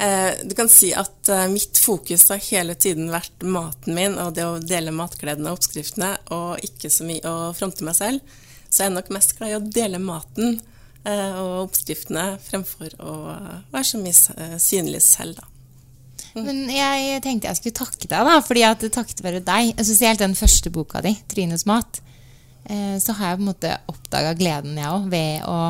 Eh, 0.00 0.32
du 0.48 0.54
kan 0.56 0.68
si 0.72 0.94
at 0.96 1.28
eh, 1.28 1.46
mitt 1.52 1.78
fokus 1.78 2.24
har 2.32 2.40
hele 2.46 2.74
tiden 2.74 3.10
vært 3.12 3.44
maten 3.44 3.94
min 3.94 4.16
og 4.22 4.32
det 4.38 4.46
å 4.48 4.56
dele 4.62 4.94
matgleden 4.96 5.46
og 5.50 5.58
oppskriftene, 5.58 6.14
og 6.32 6.64
ikke 6.64 6.88
så 6.92 7.04
mye 7.04 7.20
å 7.28 7.52
fronte 7.56 7.84
meg 7.84 7.98
selv. 7.98 8.40
Så 8.70 8.84
jeg 8.84 8.90
er 8.90 8.96
nok 8.96 9.10
mest 9.12 9.36
glad 9.36 9.52
i 9.52 9.58
å 9.58 9.64
dele 9.80 10.00
maten 10.00 10.56
eh, 11.04 11.36
og 11.36 11.66
oppskriftene 11.66 12.38
fremfor 12.46 12.96
å 13.04 13.16
være 13.74 13.86
så 13.86 14.00
mye 14.00 14.60
synlig 14.62 15.04
selv, 15.04 15.42
da. 15.42 15.50
Men 16.38 16.62
jeg 16.70 17.22
tenkte 17.24 17.48
jeg 17.50 17.58
skulle 17.58 17.78
takke 17.80 18.06
deg, 18.06 18.28
da, 18.28 18.38
fordi 18.46 18.62
at 18.62 18.84
takket 18.94 19.22
være 19.24 19.42
deg, 19.44 19.72
spesielt 19.82 20.22
den 20.22 20.36
første 20.38 20.70
boka 20.72 21.02
di, 21.04 21.16
'Trines 21.28 21.66
mat', 21.66 22.00
eh, 22.64 22.96
så 23.02 23.18
har 23.18 23.32
jeg 23.32 23.40
på 23.40 23.44
en 23.44 23.50
måte 23.50 23.76
oppdaga 23.90 24.34
gleden, 24.38 24.78
jeg 24.78 24.94
òg, 24.94 25.08
ved 25.10 25.48
å 25.50 25.60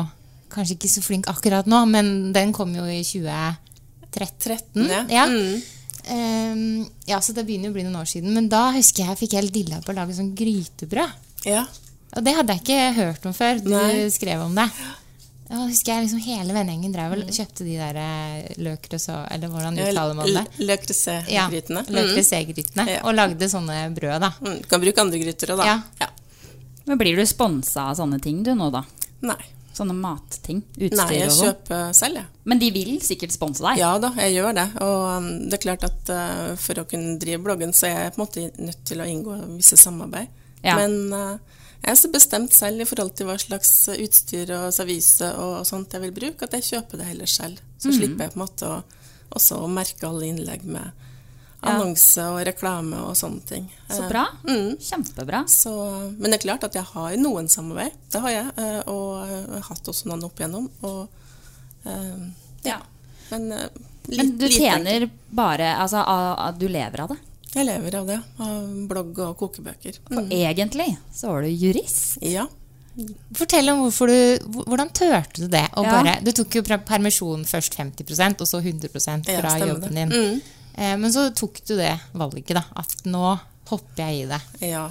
Kanskje 0.51 0.75
ikke 0.77 0.89
så 0.91 1.03
flink 1.05 1.27
akkurat 1.31 1.67
nå, 1.69 1.83
men 1.87 2.31
den 2.35 2.51
kom 2.55 2.73
jo 2.75 2.83
i 2.85 3.01
2013. 3.07 4.89
ja. 4.89 5.05
Ja. 5.09 5.25
Mm. 5.29 5.61
Um, 6.01 6.89
ja, 7.05 7.19
så 7.21 7.29
det 7.37 7.43
begynner 7.45 7.69
jo 7.69 7.75
å 7.75 7.77
bli 7.77 7.83
noen 7.85 7.99
år 8.01 8.07
siden. 8.09 8.33
Men 8.33 8.47
da 8.49 8.71
husker 8.73 9.03
jeg 9.03 9.11
jeg 9.13 9.19
fikk 9.19 9.35
helt 9.37 9.53
dilla 9.53 9.81
på 9.85 9.93
å 9.93 9.97
lage 9.99 10.15
sånn 10.17 10.31
grytebrød. 10.35 11.13
Ja. 11.45 11.67
Og 12.17 12.25
det 12.25 12.33
hadde 12.35 12.55
jeg 12.57 12.63
ikke 12.63 12.79
hørt 12.97 13.27
om 13.29 13.35
før. 13.37 13.61
Du 13.61 13.69
Nei. 13.69 14.09
skrev 14.11 14.41
om 14.47 14.57
det. 14.57 14.65
Da 15.51 15.61
husker 15.67 15.93
jeg 15.93 16.05
liksom 16.07 16.23
hele 16.23 16.55
vennegjengen 16.55 16.93
drev 16.95 17.13
og 17.17 17.31
kjøpte 17.35 17.65
de 17.67 17.73
der 17.75 17.97
eh, 17.99 18.51
løkrøså 18.63 19.17
Eller 19.35 19.51
hvordan 19.51 19.75
uttaler 19.83 20.15
man 20.15 20.29
det? 20.31 20.43
Le 20.63 20.77
Creuset-grytene. 20.79 21.83
Ja, 21.85 21.95
Le 21.97 22.03
Creuset-grytene. 22.13 22.85
Ja. 22.87 23.01
Og 23.03 23.17
lagde 23.17 23.49
sånne 23.51 23.81
brød, 23.95 24.17
da. 24.23 24.29
Mm, 24.39 24.61
Du 24.63 24.69
kan 24.71 24.83
bruke 24.83 25.03
andre 25.03 25.19
gryter 25.19 25.51
òg, 25.53 25.61
da. 25.61 25.77
Ja. 25.99 26.07
Men 26.87 26.97
Blir 26.97 27.19
du 27.19 27.25
sponsa 27.27 27.89
av 27.91 27.99
sånne 27.99 28.21
ting 28.23 28.41
du 28.47 28.53
nå, 28.55 28.71
da? 28.73 28.85
Nei. 29.27 29.41
Sånne 29.71 29.95
matting? 29.95 30.59
Utstyr 30.75 30.99
Nei, 30.99 31.07
jeg 31.15 31.31
sånn? 31.31 31.47
kjøper 31.47 31.93
selv, 31.95 32.19
jeg. 32.19 32.43
Men 32.51 32.59
de 32.59 32.69
vil 32.75 32.91
sikkert 33.05 33.35
sponse 33.35 33.63
deg? 33.63 33.79
Ja 33.79 33.93
da, 34.03 34.11
jeg 34.19 34.35
gjør 34.35 34.57
det. 34.57 34.67
Og 34.83 35.05
um, 35.07 35.29
det 35.47 35.57
er 35.57 35.63
klart 35.63 35.87
at 35.87 36.11
uh, 36.11 36.51
for 36.59 36.81
å 36.81 36.85
kunne 36.91 37.15
drive 37.21 37.39
bloggen, 37.45 37.71
så 37.75 37.87
er 37.87 37.97
jeg 38.07 38.15
på 38.15 38.19
en 38.19 38.25
måte 38.25 38.45
nødt 38.59 38.83
til 38.89 39.03
å 39.03 39.07
inngå 39.07 39.37
visse 39.55 39.79
samarbeid. 39.79 40.39
Ja. 40.65 40.75
Men 40.81 40.97
uh, 41.15 41.61
jeg 41.81 41.93
er 41.93 42.01
så 42.01 42.11
bestemt 42.13 42.53
selv 42.53 42.83
i 42.83 42.89
forhold 42.89 43.15
til 43.17 43.29
hva 43.29 43.37
slags 43.41 43.71
utstyr 43.95 44.51
og 44.59 44.67
servise 44.75 45.31
og 45.41 45.61
sånt 45.69 45.95
jeg 45.95 46.03
vil 46.03 46.17
bruke, 46.19 46.45
at 46.45 46.59
jeg 46.59 46.67
kjøper 46.73 47.01
det 47.01 47.13
heller 47.13 47.31
selv. 47.31 47.63
Så 47.81 47.89
mm. 47.89 47.95
slipper 47.95 48.27
jeg 48.27 48.35
på 48.35 48.41
en 48.41 48.43
måte 48.43 48.73
å 48.73 48.81
også 49.37 49.61
merke 49.71 50.09
alle 50.09 50.27
innlegg 50.31 50.67
med 50.67 50.83
Ja. 50.83 51.00
Annonse 51.61 52.23
og 52.25 52.39
reklame 52.47 52.97
og 53.05 53.15
sånne 53.15 53.41
ting. 53.45 53.65
Så 53.89 54.01
Eh, 54.03 54.09
bra. 54.09 54.25
Mm. 54.47 54.77
Kjempebra. 54.81 55.43
Så, 55.47 55.71
men 56.17 56.31
det 56.31 56.39
er 56.39 56.45
klart 56.47 56.63
at 56.63 56.73
jeg 56.73 56.83
har 56.83 57.15
noen 57.17 57.47
samarbeid. 57.49 57.91
Det 58.11 58.21
har 58.21 58.29
jeg. 58.31 58.45
eh, 58.57 58.81
Og 58.87 59.27
jeg 59.29 59.47
har 59.53 59.61
hatt 59.69 59.83
også 59.93 60.05
noen 60.09 60.23
opp 60.25 60.39
igjennom. 60.39 60.69
Og, 60.83 61.07
eh, 61.85 62.29
ja. 62.63 62.79
Men, 63.31 63.49
litt, 64.07 64.17
Men 64.17 64.37
du 64.37 64.47
tjener 64.49 64.85
tjener 64.99 65.09
bare 65.31 65.75
Altså, 65.77 66.01
du 66.57 66.67
lever 66.67 66.99
av 66.99 67.09
det? 67.13 67.17
Jeg 67.53 67.65
lever 67.67 67.95
av 67.99 68.07
det. 68.07 68.17
Av 68.39 68.87
blogg 68.87 69.19
og 69.19 69.37
kokebøker. 69.37 69.99
For 70.07 70.21
egentlig 70.31 70.97
så 71.13 71.27
var 71.33 71.41
du 71.43 71.49
jurist. 71.49 72.17
Ja. 72.21 72.47
Fortell 73.35 73.69
om 73.71 73.85
hvorfor 73.85 74.07
du, 74.11 74.49
hvordan 74.65 74.89
turte 74.91 75.41
du 75.45 75.47
det? 75.47 75.69
Og 75.77 75.85
Ja. 75.85 75.91
bare, 75.91 76.17
du 76.23 76.31
tok 76.31 76.55
jo 76.55 76.61
per- 76.61 76.79
permisjon 76.79 77.45
først 77.45 77.75
50% 77.75 78.41
og 78.41 78.47
så 78.47 78.59
100 78.61 79.27
Ja, 79.27 79.39
fra 79.39 79.57
ja, 79.59 79.65
jobben 79.67 79.95
din. 79.95 80.09
Mm. 80.09 80.41
Eh, 80.75 80.97
Men 80.97 81.11
så 81.13 81.29
tok 81.35 81.61
du 81.67 81.75
det 81.77 81.93
valget, 82.13 82.55
da. 82.57 82.63
At 82.75 83.05
nå 83.05 83.39
hopper 83.71 84.03
jeg 84.03 84.25
i 84.25 84.27
det. 84.31 84.41
Ja. 84.71 84.89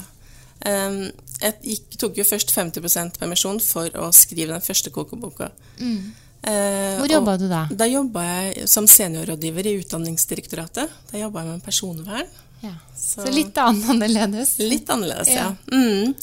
Jeg 0.61 1.55
gikk, 1.65 1.95
tok 1.97 2.19
jo 2.21 2.25
først 2.29 2.51
50% 2.53 3.17
permisjon 3.21 3.61
for 3.65 3.89
å 3.97 4.11
skrive 4.13 4.53
den 4.53 4.65
første 4.65 4.93
kokeboka. 4.93 5.49
Mm. 5.81 6.13
Eh, 6.43 6.97
Hvor 7.01 7.09
jobba 7.13 7.37
du 7.41 7.47
da? 7.49 7.67
Da 7.73 7.87
jobba 7.89 8.25
jeg 8.25 8.69
som 8.69 8.87
seniorrådgiver 8.89 9.67
i 9.69 9.75
Utdanningsdirektoratet. 9.83 10.93
Da 11.11 11.21
jobba 11.21 11.45
jeg 11.45 11.55
med 11.55 11.65
personvern. 11.65 12.29
Ja. 12.61 12.75
Så 12.97 13.25
litt 13.33 13.57
annerledes. 13.61 14.59
Litt 14.61 14.89
annerledes, 14.93 15.33
ja. 15.33 15.49
Ja. 15.49 15.77
Mm. 15.77 16.15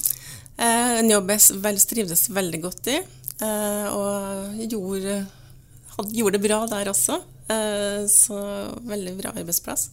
Eh, 0.57 0.93
en 1.03 1.09
jobb 1.13 1.33
jeg 1.33 1.61
vel, 1.61 1.81
trivdes 1.89 2.27
veldig 2.33 2.61
godt 2.61 2.89
i, 2.93 2.97
eh, 2.97 3.87
og 3.93 4.61
gjorde, 4.69 5.19
hadde, 5.97 6.13
gjorde 6.17 6.37
det 6.37 6.45
bra 6.47 6.61
der 6.69 6.89
også. 6.93 7.19
Eh, 7.47 8.05
så 8.11 8.39
veldig 8.83 9.15
bra 9.21 9.31
arbeidsplass. 9.35 9.89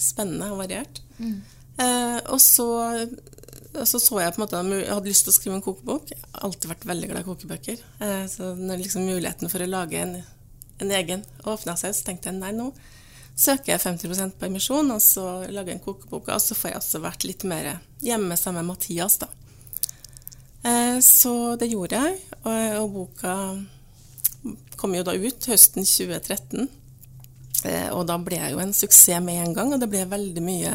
Spennende 0.00 0.50
og 0.52 0.60
variert. 0.60 1.00
Mm. 1.18 1.40
Eh, 1.80 2.18
og 2.32 2.40
så, 2.40 2.68
så 3.84 4.00
så 4.00 4.20
jeg 4.20 4.34
på 4.34 4.40
en 4.40 4.44
måte 4.44 4.60
jeg 4.60 4.92
hadde 4.92 5.08
lyst 5.08 5.26
til 5.26 5.32
å 5.32 5.36
skrive 5.38 5.58
en 5.58 5.64
kokebok. 5.64 6.12
Jeg 6.12 6.20
har 6.26 6.46
alltid 6.48 6.72
vært 6.74 6.86
veldig 6.92 7.10
glad 7.12 7.24
i 7.24 7.28
kokebøker. 7.28 7.84
Eh, 8.04 8.24
så 8.32 8.52
når 8.58 8.84
liksom 8.84 9.08
muligheten 9.08 9.52
for 9.52 9.64
å 9.64 9.70
lage 9.70 10.00
en, 10.02 10.16
en 10.84 10.96
egen 11.00 11.24
åpna 11.48 11.76
seg, 11.80 11.96
så 11.96 12.10
tenkte 12.10 12.32
jeg 12.32 12.40
nei, 12.40 12.54
nå 12.56 12.70
søker 13.40 13.72
jeg 13.72 13.80
50% 13.80 14.42
emisjon, 14.50 14.90
og 14.92 15.00
så 15.00 15.26
lager 15.48 15.72
jeg 15.72 15.80
en 15.80 15.84
kokebok. 15.84 16.28
Og 16.28 16.44
så 16.44 16.56
får 16.58 16.74
jeg 16.74 16.82
også 16.82 17.04
vært 17.04 17.28
litt 17.28 17.46
mer 17.48 17.76
hjemme 18.04 18.36
sammen 18.36 18.66
med 18.66 18.74
Mathias, 18.74 19.20
da. 19.22 19.30
Eh, 20.60 20.98
så 21.00 21.56
det 21.56 21.70
gjorde 21.72 22.00
jeg, 22.04 22.18
og 22.44 22.90
boka 22.92 23.34
kom 24.80 24.94
jo 24.96 25.04
da 25.06 25.14
ut 25.14 25.46
høsten 25.50 25.84
2013. 25.84 26.68
Eh, 27.68 27.88
og 27.92 28.06
da 28.08 28.16
ble 28.22 28.38
jeg 28.40 28.54
jo 28.54 28.60
en 28.62 28.72
suksess 28.76 29.20
med 29.24 29.42
en 29.42 29.54
gang, 29.56 29.72
og 29.74 29.80
det 29.82 29.88
ble 29.92 30.04
veldig 30.08 30.42
mye 30.44 30.70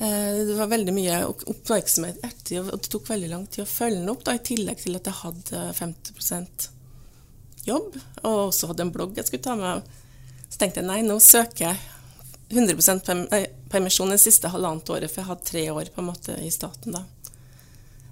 eh, 0.00 0.38
Det 0.48 0.54
var 0.56 0.70
veldig 0.72 0.94
mye 0.96 1.18
opp- 1.28 1.44
oppmerksomhet 1.52 2.22
etter, 2.24 2.62
og 2.64 2.80
det 2.80 2.88
tok 2.94 3.10
veldig 3.12 3.28
lang 3.32 3.44
tid 3.46 3.66
å 3.66 3.68
følge 3.68 4.00
den 4.00 4.12
opp, 4.14 4.24
da, 4.24 4.36
i 4.38 4.44
tillegg 4.46 4.80
til 4.80 4.96
at 4.96 5.10
jeg 5.10 5.20
hadde 5.20 5.64
50% 5.80 6.70
jobb, 7.68 7.98
og 8.22 8.38
også 8.46 8.70
hadde 8.72 8.86
en 8.86 8.94
blogg 8.94 9.20
jeg 9.20 9.28
skulle 9.28 9.44
ta 9.44 9.56
med. 9.60 9.84
Så 10.48 10.60
tenkte 10.60 10.80
jeg 10.80 10.88
nei, 10.88 11.02
nå 11.04 11.18
søker 11.20 11.68
jeg 11.70 11.76
100 12.54 13.00
perm 13.04 13.22
nei, 13.30 13.44
permisjon 13.72 14.12
det 14.12 14.20
siste 14.22 14.50
halvannet 14.52 14.90
året, 14.92 15.10
for 15.10 15.22
jeg 15.22 15.30
hadde 15.30 15.48
tre 15.48 15.62
år 15.72 15.88
på 15.94 16.02
en 16.02 16.08
måte 16.10 16.36
i 16.44 16.50
staten 16.54 16.94
da. 16.96 17.04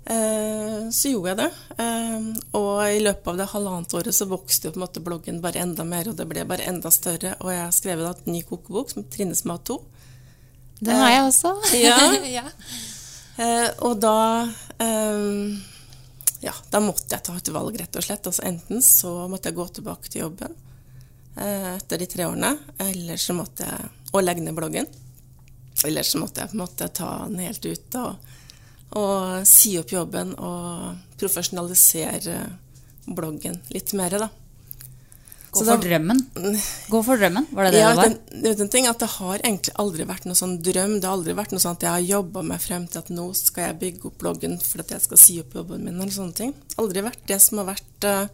Eh, 0.05 0.91
så 0.91 1.12
gjorde 1.12 1.31
jeg 1.31 1.38
det, 1.38 1.51
eh, 1.85 2.25
og 2.59 2.79
i 2.91 2.99
løpet 3.05 3.29
av 3.31 3.37
det 3.38 3.51
halvannet 3.53 3.93
året 3.95 4.17
så 4.17 4.27
vokste 4.27 4.67
jo 4.67 4.75
på 4.75 4.81
en 4.81 4.83
måte 4.83 5.03
bloggen 5.05 5.38
bare 5.45 5.62
enda 5.62 5.87
mer, 5.87 6.11
og 6.11 6.17
det 6.19 6.27
ble 6.27 6.43
bare 6.49 6.67
enda 6.67 6.91
større, 6.91 7.37
og 7.38 7.53
jeg 7.55 7.77
skrev 7.77 8.03
da 8.03 8.11
en 8.11 8.33
ny 8.35 8.41
kokebok 8.49 8.91
som 8.91 9.05
trinnes 9.05 9.45
Trines 9.45 9.45
mat 9.47 9.62
2. 9.71 9.79
Den 10.83 10.99
har 10.99 11.15
jeg 11.15 11.29
også. 11.29 11.55
Ja. 11.87 12.01
Ja. 12.27 12.45
Eh, 13.37 13.69
og 13.87 14.01
da 14.03 14.17
eh, 14.83 15.55
Ja, 16.43 16.53
da 16.71 16.81
måtte 16.83 17.15
jeg 17.15 17.23
ta 17.23 17.37
et 17.38 17.53
valg, 17.55 17.79
rett 17.79 17.97
og 17.97 18.05
slett. 18.05 18.27
Altså 18.27 18.43
enten 18.49 18.83
så 18.83 19.29
måtte 19.31 19.49
jeg 19.49 19.61
gå 19.61 19.69
tilbake 19.79 20.11
til 20.11 20.25
jobben 20.25 20.57
eh, 21.38 21.77
etter 21.77 22.03
de 22.03 22.11
tre 22.11 22.27
årene, 22.27 22.57
eller 22.83 23.23
så 23.23 23.38
måtte 23.38 23.71
jeg 23.71 23.91
Og 24.12 24.27
legge 24.27 24.43
ned 24.43 24.59
bloggen. 24.59 24.91
Eller 25.87 26.03
så 26.03 26.19
måtte 26.21 26.43
jeg 26.43 26.51
på 26.51 26.59
en 26.59 26.65
måte 26.67 26.91
ta 26.93 27.12
den 27.31 27.38
helt 27.47 27.65
ut 27.65 27.95
og, 28.03 28.33
og 28.99 29.47
si 29.49 29.77
opp 29.81 29.93
jobben 29.95 30.35
og 30.39 31.17
profesjonalisere 31.21 32.39
bloggen 33.07 33.59
litt 33.73 33.93
mer, 33.99 34.19
da. 34.19 34.29
Gå 35.53 35.61
Så 35.61 35.67
for 35.67 35.77
da- 35.77 35.83
drømmen. 35.85 36.21
Gå 36.89 37.01
for 37.05 37.21
drømmen, 37.21 37.47
var 37.53 37.65
det 37.65 37.73
det 37.75 37.81
ja, 37.83 37.91
det 37.91 37.97
var? 37.97 38.15
Den, 38.31 38.61
en 38.65 38.69
ting 38.73 38.87
at 38.89 39.03
det 39.03 39.09
har 39.19 39.43
egentlig 39.43 39.75
aldri 39.77 40.07
vært 40.09 40.25
noe 40.25 40.39
sånn 40.39 40.55
drøm. 40.65 40.95
Det 40.97 41.05
har 41.05 41.17
aldri 41.19 41.35
vært 41.37 41.53
noe 41.53 41.61
sånn 41.61 41.77
at 41.77 41.85
jeg 41.85 41.93
har 41.93 42.07
jobba 42.09 42.43
meg 42.43 42.63
frem 42.65 42.87
til 42.89 43.03
at 43.03 43.11
nå 43.13 43.27
skal 43.37 43.67
jeg 43.67 43.79
bygge 43.83 44.07
opp 44.09 44.17
bloggen 44.23 44.57
for 44.65 44.81
at 44.81 44.95
jeg 44.95 45.05
skal 45.05 45.21
si 45.21 45.37
opp 45.43 45.53
jobben 45.59 45.85
min, 45.85 46.01
eller 46.01 46.15
sånne 46.15 46.39
ting. 46.39 46.55
Aldri 46.81 47.05
vært 47.05 47.27
det 47.29 47.39
som 47.45 47.61
har 47.61 47.69
vært, 47.69 48.07
uh, 48.09 48.27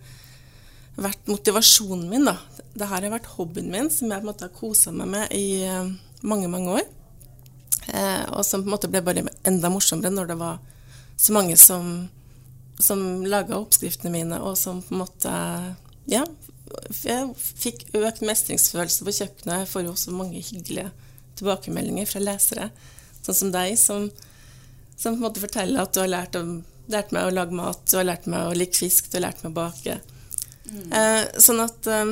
vært 1.08 1.26
motivasjonen 1.26 2.06
min, 2.12 2.28
da. 2.30 2.36
Det 2.78 2.86
her 2.86 3.02
har 3.08 3.16
vært 3.16 3.32
hobbyen 3.34 3.72
min, 3.74 3.90
som 3.90 4.06
jeg 4.14 4.22
på 4.22 4.28
en 4.28 4.30
måte 4.30 4.46
har 4.46 4.54
kosa 4.54 4.94
meg 4.94 5.10
med 5.16 5.34
i 5.34 5.66
uh, 5.66 5.90
mange, 6.22 6.46
mange 6.46 6.78
år. 6.78 6.86
Eh, 7.88 8.24
og 8.34 8.44
som 8.46 8.62
på 8.62 8.68
en 8.68 8.74
måte 8.76 8.90
ble 8.92 9.02
bare 9.04 9.24
enda 9.48 9.70
morsommere 9.72 10.12
når 10.12 10.32
det 10.32 10.38
var 10.40 10.58
så 11.18 11.34
mange 11.34 11.56
som, 11.58 12.08
som 12.78 13.24
laga 13.26 13.58
oppskriftene 13.58 14.12
mine, 14.14 14.38
og 14.40 14.58
som 14.60 14.82
på 14.84 14.94
en 14.94 15.02
måte 15.04 15.34
Ja, 16.08 16.24
jeg 17.04 17.32
fikk 17.36 17.86
økt 17.96 18.22
mestringsfølelse 18.24 19.04
på 19.04 19.14
kjøkkenet. 19.16 19.62
Jeg 19.62 19.70
får 19.70 19.86
jo 19.86 19.92
også 19.94 20.14
mange 20.16 20.40
hyggelige 20.40 20.90
tilbakemeldinger 21.38 22.08
fra 22.08 22.22
lesere, 22.22 22.68
sånn 23.22 23.38
som 23.40 23.52
deg, 23.54 23.74
som, 23.80 24.08
som 24.96 25.14
på 25.14 25.18
en 25.18 25.24
måte 25.26 25.42
forteller 25.42 25.84
at 25.84 25.94
du 25.94 26.02
har 26.02 26.10
lært, 26.12 26.38
om, 26.38 26.58
lært 26.92 27.12
meg 27.14 27.28
å 27.28 27.34
lage 27.34 27.56
mat, 27.56 27.82
du 27.88 27.98
har 27.98 28.08
lært 28.08 28.28
meg 28.30 28.48
å 28.48 28.56
like 28.56 28.76
fisk, 28.76 29.08
du 29.08 29.18
har 29.18 29.28
lært 29.28 29.44
meg 29.44 29.52
å 29.54 29.58
bake. 29.62 29.98
Eh, 30.68 31.22
sånn 31.40 31.62
at 31.64 31.86
eh, 31.88 32.10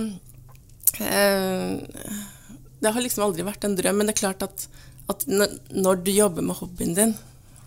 eh, 1.04 2.14
Det 2.80 2.92
har 2.92 3.04
liksom 3.04 3.26
aldri 3.26 3.44
vært 3.44 3.66
en 3.68 3.76
drøm, 3.76 3.98
men 4.00 4.08
det 4.08 4.16
er 4.16 4.22
klart 4.22 4.44
at, 4.46 4.68
at 5.10 5.26
når, 5.30 6.00
du 6.02 6.10
jobber 6.10 6.42
med 6.42 6.58
hobbyen 6.58 6.94
din, 6.96 7.12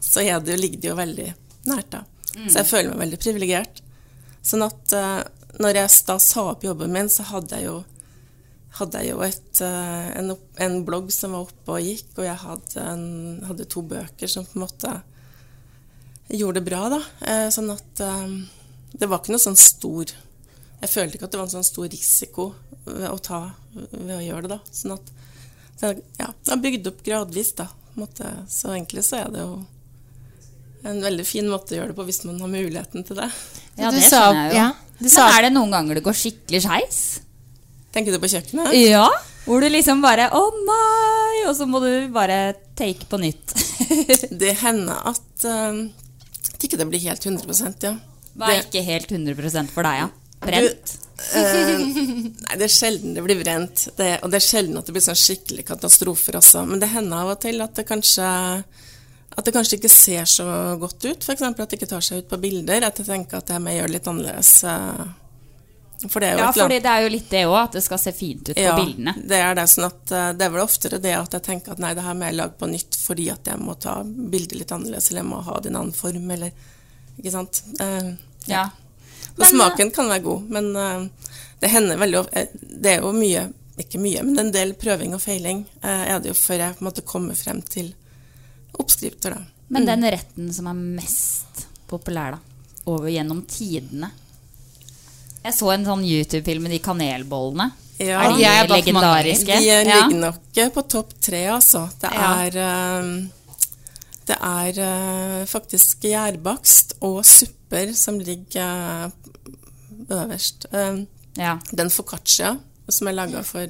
så 0.04 0.24
er 0.24 0.42
det, 0.44 0.58
ligger 0.60 0.82
det 0.82 0.90
jo 0.90 0.98
veldig 0.98 1.28
nært. 1.70 1.92
da. 1.94 2.04
Mm. 2.36 2.50
Så 2.50 2.60
jeg 2.60 2.70
føler 2.70 2.92
meg 2.92 3.04
veldig 3.06 3.20
privilegert. 3.22 3.82
Sånn 4.46 4.66
at 4.66 4.96
uh, 4.96 5.22
når 5.60 5.82
jeg 5.82 5.94
da 6.08 6.18
sa 6.24 6.46
opp 6.52 6.66
jobben 6.68 6.92
min, 6.94 7.12
så 7.12 7.26
hadde 7.32 7.60
jeg 7.60 7.70
jo, 7.70 7.78
hadde 8.80 9.04
jeg 9.04 9.14
jo 9.14 9.24
et, 9.26 9.62
uh, 9.64 10.10
en, 10.20 10.34
en 10.66 10.80
blogg 10.88 11.14
som 11.16 11.36
var 11.36 11.48
oppe 11.48 11.78
og 11.78 11.88
gikk, 11.88 12.12
og 12.18 12.28
jeg 12.28 12.44
hadde, 12.44 12.86
en, 12.86 13.06
hadde 13.50 13.70
to 13.72 13.84
bøker 13.88 14.32
som 14.32 14.48
på 14.48 14.60
en 14.60 14.66
måte 14.66 14.96
gjorde 16.30 16.60
det 16.60 16.68
bra. 16.68 16.84
da. 16.96 17.04
Uh, 17.24 17.48
sånn 17.54 17.72
at 17.76 18.04
det 19.00 19.08
var 19.08 19.22
ikke 19.22 19.36
noe 19.36 19.44
sånn 19.44 19.60
stor 19.60 20.10
Jeg 20.10 20.90
følte 20.90 21.18
ikke 21.18 21.28
at 21.28 21.34
det 21.36 21.38
var 21.38 21.46
en 21.46 21.54
sånn 21.60 21.68
stor 21.68 21.86
risiko 21.92 22.48
å 22.90 23.18
ta 23.22 23.42
ved 23.70 24.16
å 24.16 24.24
gjøre 24.24 24.48
det. 24.48 24.58
da. 24.58 24.60
Sånn 24.74 24.96
at 24.96 25.12
så, 25.80 25.94
ja, 26.20 26.28
det 26.28 26.52
har 26.52 26.62
bygd 26.64 26.90
opp 26.92 27.04
gradvis, 27.06 27.54
da. 27.56 27.70
måte. 28.00 28.28
Så 28.52 28.74
egentlig 28.76 29.04
så 29.08 29.22
er 29.24 29.32
det 29.34 29.44
jo 29.44 29.62
en 30.90 31.02
veldig 31.04 31.26
fin 31.28 31.48
måte 31.52 31.76
å 31.76 31.80
gjøre 31.80 31.92
det 31.92 31.98
på 31.98 32.06
hvis 32.08 32.22
man 32.28 32.40
har 32.44 32.52
muligheten 32.52 33.06
til 33.08 33.20
det. 33.20 33.30
Ja, 33.80 33.92
det 33.92 34.04
sa- 34.06 34.30
skjønner 34.30 34.46
jeg 34.46 34.54
jo. 34.54 34.60
ja, 34.60 34.70
du 35.00 35.08
Men 35.08 35.34
er 35.38 35.42
det 35.48 35.52
noen 35.56 35.72
ganger 35.76 36.00
det 36.00 36.04
går 36.04 36.20
skikkelig 36.20 36.62
skeis? 36.66 37.02
Tenker 37.96 38.14
du 38.14 38.20
på 38.22 38.30
kjøkkenet? 38.32 38.76
Ja. 38.78 39.08
Hvor 39.48 39.64
du 39.64 39.70
liksom 39.72 40.04
bare 40.04 40.28
Å 40.36 40.42
nei! 40.54 41.48
Og 41.50 41.56
så 41.58 41.66
må 41.66 41.80
du 41.82 42.10
bare 42.14 42.54
take 42.78 43.08
på 43.10 43.18
nytt. 43.18 43.56
Det 44.44 44.54
hender 44.62 45.00
at 45.10 45.46
uh, 45.48 45.80
ikke 46.60 46.78
det 46.78 46.88
blir 46.92 47.02
helt 47.08 47.24
100% 47.26 47.86
ja. 47.88 47.94
Hva 48.36 48.52
er 48.54 48.66
ikke 48.66 48.84
helt 48.86 49.10
100% 49.12 49.72
for 49.74 49.88
deg, 49.88 50.04
ja? 50.04 50.10
Brent? 50.44 50.92
Du, 50.94 51.09
eh, 51.36 51.84
nei, 51.84 52.58
det 52.60 52.66
er 52.68 52.74
sjelden 52.74 53.14
det 53.18 53.24
blir 53.26 53.40
brent. 53.44 53.88
Det, 53.98 54.10
og 54.24 54.32
det 54.34 54.40
er 54.42 54.46
sjelden 54.48 54.78
at 54.80 54.86
det 54.90 54.96
blir 54.96 55.06
sånn 55.06 55.20
skikkelig 55.20 55.66
katastrofer 55.68 56.40
også. 56.42 56.66
Men 56.70 56.82
det 56.82 56.90
hender 56.94 57.24
av 57.26 57.34
og 57.36 57.42
til 57.44 57.62
at 57.66 57.76
det 57.78 57.86
kanskje 57.90 58.30
at 59.40 59.46
det 59.46 59.54
kanskje 59.56 59.78
ikke 59.78 59.92
ser 59.94 60.26
så 60.28 60.46
godt 60.82 61.06
ut. 61.06 61.24
F.eks. 61.24 61.42
at 61.46 61.60
det 61.62 61.78
ikke 61.78 61.88
tar 61.88 62.02
seg 62.04 62.24
ut 62.24 62.30
på 62.32 62.40
bilder. 62.42 62.84
At 62.90 62.98
jeg 63.00 63.08
tenker 63.08 63.38
at 63.40 63.52
jeg 63.54 63.62
må 63.64 63.72
gjøre 63.76 63.88
det 63.92 63.94
litt 64.00 64.08
annerledes. 64.10 64.50
eh, 64.68 66.08
For 66.10 66.20
det 66.20 66.32
er 66.32 66.34
jo 66.40 66.42
Ja, 66.44 66.50
fordi 66.58 66.80
det 66.84 66.92
er 66.92 67.06
jo 67.06 67.12
litt 67.14 67.30
det 67.30 67.44
òg, 67.46 67.56
at 67.62 67.78
det 67.78 67.84
skal 67.86 68.02
se 68.02 68.12
fint 68.18 68.50
ut 68.50 68.56
på 68.58 68.66
ja, 68.66 68.74
bildene. 68.76 69.14
Det 69.30 69.40
er 69.40 69.56
det, 69.56 69.68
sånn 69.70 69.86
at 69.88 70.12
eh, 70.18 70.32
det 70.36 70.48
er 70.48 70.54
vel 70.58 70.64
oftere 70.66 71.00
det 71.00 71.14
at 71.16 71.38
jeg 71.38 71.46
tenker 71.46 71.78
at 71.78 71.80
nei, 71.86 71.94
det 71.96 72.04
her 72.04 72.18
må 72.18 72.26
jeg 72.28 72.40
lage 72.40 72.58
på 72.60 72.68
nytt 72.74 72.98
fordi 73.00 73.30
at 73.32 73.48
jeg 73.54 73.62
må 73.64 73.78
ta 73.80 74.00
bildet 74.04 74.58
litt 74.60 74.72
annerledes, 74.76 75.12
eller 75.12 75.22
jeg 75.24 75.30
må 75.30 75.42
ha 75.46 75.60
det 75.62 75.70
i 75.70 75.74
en 75.76 75.80
annen 75.84 75.96
form, 75.96 76.30
eller 76.36 76.52
Ikke 77.20 77.32
sant. 77.38 77.64
Eh, 77.80 78.12
Ja. 78.50 78.66
Så 79.40 79.54
smaken 79.56 79.92
kan 79.96 80.10
være 80.12 80.24
god, 80.24 80.50
men 80.50 80.76
uh, 80.76 81.08
det 81.62 81.70
hender 81.72 81.98
veldig 81.98 82.24
Det 82.82 82.92
er 82.96 83.02
jo 83.02 83.12
mye, 83.16 83.46
ikke 83.80 84.00
mye, 84.04 84.24
men 84.24 84.40
en 84.40 84.52
del 84.52 84.74
prøving 84.74 85.14
og 85.16 85.22
feiling 85.24 85.66
uh, 85.84 86.06
er 86.16 86.20
det 86.20 86.34
jo 86.34 86.38
før 86.38 86.60
jeg 86.66 86.76
på 86.78 86.84
en 86.84 86.90
måte 86.92 87.06
kommer 87.08 87.36
frem 87.40 87.62
til 87.62 87.94
oppskrifter, 88.80 89.36
da. 89.36 89.42
Men 89.70 89.84
Mm. 89.84 89.86
den 89.88 90.04
retten 90.12 90.54
som 90.54 90.68
er 90.68 90.74
mest 90.74 91.68
populær, 91.88 92.32
da, 92.32 92.40
over 92.90 93.10
gjennom 93.10 93.44
tidene 93.48 94.10
Jeg 95.44 95.54
så 95.56 95.70
en 95.74 95.86
sånn 95.86 96.04
YouTube-film 96.04 96.64
med 96.66 96.72
de 96.72 96.80
kanelbollene. 96.84 97.70
Ja. 98.00 98.22
er 98.24 98.34
de 98.34 98.42
Jeg 98.42 98.64
er 98.64 98.68
legendariske? 98.68 99.46
De 99.60 99.70
eh, 99.70 99.84
Ja. 99.88 100.08
ligger 100.08 100.20
nok 100.20 100.58
eh, 100.58 100.70
på 100.70 100.82
topp 100.88 101.14
tre, 101.22 101.46
altså. 101.48 101.86
Det 102.02 102.10
Ja. 102.12 102.46
er 102.46 102.58
eh, 102.58 103.28
Det 104.30 104.38
er 104.42 104.72
uh, 105.42 105.46
faktisk 105.46 106.02
gjærbakst 106.06 106.94
og 107.02 107.24
supper 107.26 107.94
som 107.96 108.20
ligger 108.20 109.06
eh, 109.06 109.10
øverst. 110.10 110.66
Eh, 110.74 111.06
Ja. 111.38 111.60
Den 111.72 111.90
foccaccia 111.94 112.58
som 112.90 113.08
er 113.08 113.14
laga 113.14 113.44
for 113.46 113.68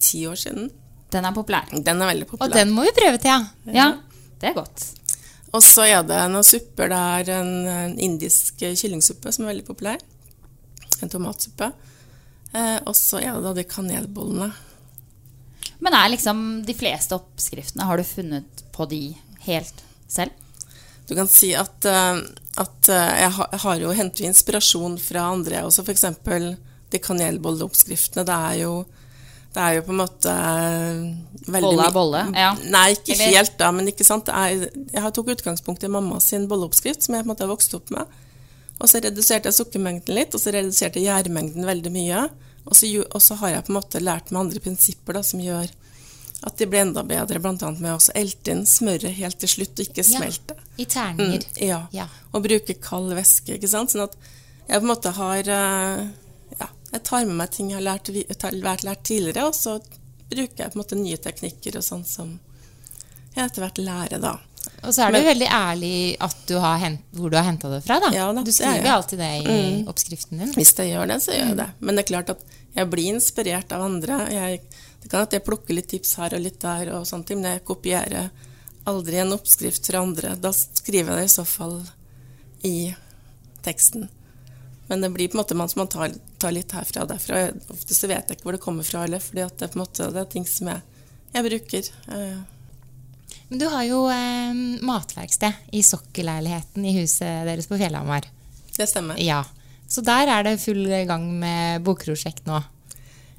ti 0.00 0.24
år 0.26 0.34
siden, 0.40 0.70
Den 1.12 1.24
er 1.24 1.32
populær. 1.32 1.68
den 1.70 2.00
er 2.02 2.06
veldig 2.14 2.26
populær. 2.26 2.48
Og 2.48 2.52
den 2.56 2.70
må 2.72 2.82
vi 2.82 2.90
prøve 2.96 3.18
til, 3.18 3.28
ja. 3.28 3.44
Ja, 3.72 3.98
det 4.40 4.48
er 4.50 4.54
godt. 4.54 4.86
Og 5.52 5.60
så 5.62 5.84
er 5.84 6.02
det 6.02 6.30
noen 6.32 6.42
supper. 6.44 6.88
Det 6.88 7.28
er 7.28 7.40
en, 7.42 7.66
en 7.68 7.98
indisk 8.00 8.56
kyllingsuppe 8.58 9.30
som 9.32 9.44
er 9.44 9.52
veldig 9.52 9.66
populær. 9.66 9.98
En 11.02 11.08
tomatsuppe. 11.12 11.72
Eh, 12.54 12.78
og 12.86 12.94
så 12.96 13.20
er 13.20 13.34
det 13.36 13.42
da 13.44 13.52
de 13.58 13.64
kanelbollene. 13.68 14.50
Men 15.80 15.92
er 15.94 16.08
liksom 16.14 16.64
de 16.64 16.74
fleste 16.74 17.14
oppskriftene 17.16 17.84
Har 17.84 17.96
du 17.98 18.04
funnet 18.04 18.62
på 18.72 18.86
de 18.88 19.14
helt 19.46 19.82
selv? 20.08 20.30
Du 21.08 21.14
kan 21.18 21.28
si 21.28 21.52
at, 21.54 21.84
eh, 21.84 22.20
at 22.60 22.88
eh, 22.92 23.12
jeg, 23.22 23.30
har, 23.64 23.76
jo 23.80 23.92
hentet 23.96 24.26
inspirasjon 24.28 24.98
fra 25.00 25.28
andre 25.32 25.62
også, 25.64 25.84
f.eks. 25.86 26.04
de 26.92 27.00
kanelbolleoppskriftene. 27.00 28.26
Det 28.28 28.40
er 28.50 28.58
jo 28.64 28.74
det 29.52 29.60
er 29.60 29.74
jo 29.76 29.82
på 29.84 29.92
en 29.92 29.98
måte 30.00 30.32
eh, 30.32 31.00
veldig 31.44 31.66
Bolle 31.66 31.86
er 31.86 31.94
bolle, 31.94 32.20
ja. 32.32 32.52
Nei, 32.72 32.86
ikke 32.94 33.12
Eller- 33.18 33.34
helt, 33.36 33.56
da, 33.60 33.68
men 33.76 33.90
ikke 33.90 34.06
sant. 34.06 34.30
Er, 34.32 34.68
jeg 34.72 35.12
tok 35.16 35.32
utgangspunkt 35.34 35.84
i 35.84 35.92
mamma 35.92 36.20
sin 36.24 36.46
bolleoppskrift, 36.48 37.04
som 37.04 37.16
jeg 37.16 37.24
på 37.24 37.28
en 37.28 37.32
måte 37.34 37.44
har 37.44 37.52
vokst 37.52 37.76
opp 37.76 37.92
med. 37.92 38.08
Og 38.80 38.88
så 38.88 39.02
reduserte 39.04 39.50
jeg 39.50 39.58
sukkermengden 39.58 40.16
litt, 40.16 40.32
og 40.32 40.40
så 40.40 40.54
reduserte 40.56 41.00
jeg 41.00 41.10
gjærmengden 41.10 41.68
veldig 41.68 41.92
mye. 41.92 42.24
Og 42.64 42.78
så, 42.78 42.88
og 43.04 43.20
så 43.20 43.36
har 43.42 43.56
jeg 43.56 43.66
på 43.66 43.74
en 43.74 43.78
måte 43.78 44.00
lært 44.00 44.32
meg 44.32 44.46
andre 44.46 44.62
prinsipper 44.64 45.18
da, 45.18 45.24
som 45.26 45.42
gjør 45.42 45.68
at 46.44 46.56
de 46.58 46.66
blir 46.66 46.80
enda 46.82 47.02
bedre, 47.06 47.38
bl.a. 47.38 47.70
med 47.78 47.92
å 47.94 47.98
elte 48.18 48.50
inn 48.50 48.64
smøret 48.66 49.14
helt 49.14 49.38
til 49.38 49.48
slutt 49.48 49.78
og 49.78 49.86
ikke 49.86 50.02
Ja, 50.04 50.18
smelte. 50.18 50.56
I 50.78 50.84
terninger. 50.90 51.44
Mm, 51.46 51.66
ja. 51.68 51.80
Ja. 51.92 52.06
Og 52.32 52.42
bruke 52.42 52.74
kald 52.82 53.12
væske, 53.14 53.54
ikke 53.58 53.68
sant. 53.70 53.90
Sånn 53.94 54.02
at 54.08 54.16
jeg 54.68 54.78
på 54.80 54.82
en 54.82 54.90
måte 54.90 55.12
har 55.14 55.38
eh, 55.48 56.06
Ja, 56.60 56.68
jeg 56.92 57.02
tar 57.04 57.24
med 57.26 57.36
meg 57.36 57.50
ting 57.54 57.70
jeg 57.70 57.78
har 57.80 57.86
lært, 57.86 58.10
vært 58.62 58.82
lært 58.84 59.02
tidligere, 59.04 59.46
og 59.48 59.54
så 59.54 59.78
bruker 60.32 60.64
jeg 60.64 60.72
på 60.72 60.78
en 60.78 60.82
måte 60.82 60.96
nye 60.98 61.16
teknikker 61.20 61.76
og 61.76 61.84
sånn 61.86 62.04
som 62.08 62.38
jeg 63.36 63.46
etter 63.48 63.62
hvert 63.64 63.78
lærer, 63.80 64.20
da. 64.20 64.34
Og 64.84 64.92
så 64.94 65.06
er 65.06 65.12
du 65.12 65.18
Men- 65.18 65.26
veldig 65.26 65.48
ærlig 65.48 66.16
at 66.20 66.36
du 66.46 66.58
har 66.60 66.76
hent, 66.78 67.00
hvor 67.16 67.30
du 67.30 67.36
har 67.36 67.44
henta 67.46 67.70
det 67.70 67.82
fra. 67.84 67.98
da. 68.00 68.10
Ja, 68.14 68.26
da, 68.32 68.42
du 68.42 68.50
er 68.50 68.52
skriver 68.52 68.82
jeg. 68.82 68.92
alltid 68.92 69.18
det 69.18 69.30
i 69.42 69.46
Mm. 69.82 69.88
oppskriften 69.88 70.38
din. 70.38 70.52
Hvis 70.54 70.74
jeg 70.76 70.92
gjør 70.92 71.06
det, 71.08 71.16
så 71.22 71.32
gjør 71.32 71.48
jeg 71.48 71.56
det. 71.56 71.70
Men 71.80 71.96
det 71.96 72.04
er 72.04 72.12
klart 72.14 72.30
at 72.30 72.40
jeg 72.76 72.90
blir 72.90 73.12
inspirert 73.14 73.72
av 73.72 73.82
andre. 73.82 74.18
Jeg, 74.30 74.60
det 75.02 75.10
kan 75.10 75.24
at 75.26 75.34
jeg 75.34 75.44
plukker 75.44 75.74
litt 75.74 75.90
tips 75.90 76.14
her 76.20 76.36
og 76.36 76.42
litt 76.44 76.60
der, 76.62 76.92
og 76.94 77.06
ting, 77.26 77.40
men 77.40 77.56
jeg 77.56 77.64
kopierer 77.66 78.30
aldri 78.88 79.18
en 79.22 79.34
oppskrift 79.34 79.86
fra 79.86 80.02
andre. 80.02 80.36
Da 80.38 80.52
skriver 80.54 81.12
jeg 81.12 81.24
det 81.24 81.30
i 81.30 81.36
så 81.36 81.44
fall 81.46 81.80
i 82.66 82.76
teksten. 83.62 84.08
Men 84.86 85.00
det 85.02 85.10
blir 85.14 85.30
på 85.30 85.38
en 85.38 85.42
måte 85.42 85.56
man, 85.58 85.70
man 85.78 85.90
tar, 85.90 86.14
tar 86.42 86.54
litt 86.54 86.72
herfra 86.74 87.04
og 87.04 87.12
derfra. 87.12 87.44
Ofte 87.72 87.96
så 87.96 88.10
vet 88.10 88.28
jeg 88.28 88.38
ikke 88.38 88.48
hvor 88.48 88.56
det 88.58 88.62
kommer 88.64 88.86
fra 88.86 89.04
heller, 89.04 89.22
for 89.22 89.38
det, 89.38 89.48
det 89.58 90.22
er 90.22 90.30
ting 90.30 90.46
som 90.48 90.70
jeg, 90.72 90.82
jeg 91.32 91.46
bruker. 91.48 91.90
Eh, 92.12 93.38
Men 93.48 93.62
du 93.62 93.66
har 93.72 93.86
jo 93.88 94.04
eh, 94.12 94.52
matverksted 94.84 95.72
i 95.72 95.82
sokkelleiligheten 95.86 96.86
i 96.86 96.94
huset 97.00 97.46
deres 97.48 97.70
på 97.70 97.78
Fjellhamar. 97.80 98.28
Det 98.76 98.88
stemmer. 98.90 99.18
Ja. 99.22 99.42
Så 99.88 100.00
der 100.04 100.30
er 100.32 100.46
det 100.46 100.60
full 100.62 100.86
gang 101.08 101.26
med 101.40 101.82
bokprosjekt 101.86 102.46
nå. 102.48 102.62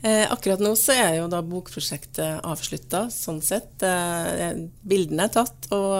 Eh, 0.03 0.25
akkurat 0.27 0.59
nå 0.59 0.73
så 0.75 0.91
er 0.99 1.13
jo 1.21 1.29
da 1.31 1.39
bokprosjektet 1.47 2.43
avslutta, 2.43 3.05
sånn 3.13 3.39
sett. 3.45 3.85
Eh, 3.87 4.57
bildene 4.83 5.29
er 5.29 5.31
tatt, 5.31 5.69
og, 5.71 5.93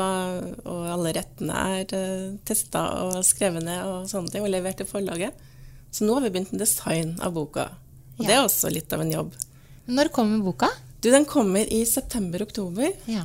og 0.68 0.90
alle 0.92 1.14
rettene 1.16 1.62
er 1.78 1.94
eh, 1.96 2.34
testa 2.44 2.82
og 3.06 3.22
skrevet 3.24 3.64
ned 3.64 3.86
og 3.88 4.10
sånne 4.12 4.34
ting, 4.34 4.44
og 4.44 4.52
levert 4.52 4.82
til 4.82 4.90
forlaget. 4.90 5.38
Så 5.94 6.04
nå 6.04 6.18
har 6.18 6.26
vi 6.26 6.34
begynt 6.34 6.52
med 6.52 6.66
design 6.66 7.14
av 7.24 7.32
boka. 7.38 7.70
Og 8.18 8.26
det 8.28 8.36
er 8.36 8.44
også 8.44 8.72
litt 8.74 8.92
av 8.92 9.06
en 9.06 9.14
jobb. 9.14 9.38
Når 9.88 10.12
kommer 10.16 10.44
boka? 10.44 10.68
Du, 11.00 11.08
Den 11.12 11.28
kommer 11.30 11.64
i 11.72 11.86
september-oktober. 11.88 12.92
Ja. 13.08 13.24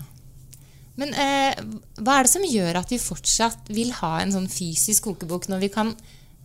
Men 0.99 1.11
eh, 1.14 1.59
hva 1.99 2.19
er 2.19 2.27
det 2.27 2.33
som 2.33 2.47
gjør 2.47 2.79
at 2.81 2.95
vi 2.95 3.01
fortsatt 3.03 3.71
vil 3.75 3.91
ha 3.99 4.17
en 4.23 4.35
sånn 4.35 4.49
fysisk 4.51 5.07
kokebok 5.11 5.51
når 5.51 5.62
vi 5.67 5.73
kan 5.75 5.93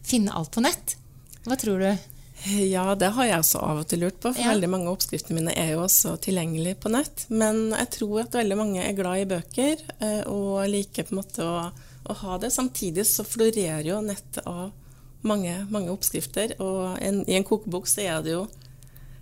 finne 0.06 0.34
alt 0.34 0.54
på 0.54 0.62
nett? 0.66 0.98
Hva 1.46 1.58
tror 1.60 1.82
du? 1.82 2.13
Ja, 2.44 2.96
det 3.00 3.14
har 3.16 3.28
jeg 3.30 3.40
også 3.40 3.62
av 3.64 3.78
og 3.84 3.88
til 3.88 4.02
lurt 4.04 4.18
på, 4.20 4.34
for 4.34 4.42
Ja. 4.42 4.52
veldig 4.52 4.70
mange 4.70 4.88
av 4.90 4.98
oppskriftene 4.98 5.40
mine 5.40 5.54
er 5.56 5.74
jo 5.74 5.84
også 5.86 6.18
tilgjengelige 6.20 6.76
på 6.76 6.92
nett. 6.92 7.26
Men 7.30 7.70
jeg 7.72 7.90
tror 7.98 8.22
at 8.26 8.36
veldig 8.36 8.58
mange 8.60 8.84
er 8.84 8.98
glad 8.98 9.22
i 9.22 9.30
bøker 9.32 9.78
eh, 10.00 10.24
og 10.28 10.68
liker 10.68 11.08
på 11.08 11.16
en 11.16 11.22
måte 11.22 11.46
å, 11.48 11.72
å 12.04 12.14
ha 12.14 12.38
det. 12.38 12.52
Samtidig 12.52 13.06
så 13.08 13.24
florerer 13.24 13.88
jo 13.88 14.02
nettet 14.04 14.44
av 14.46 14.72
mange, 15.24 15.56
mange 15.72 15.92
oppskrifter, 15.94 16.58
og 16.60 16.98
en, 17.00 17.24
i 17.30 17.38
en 17.38 17.48
kokebok 17.48 17.88
så 17.88 18.04
er 18.04 18.24
det 18.26 18.34
jo 18.36 18.42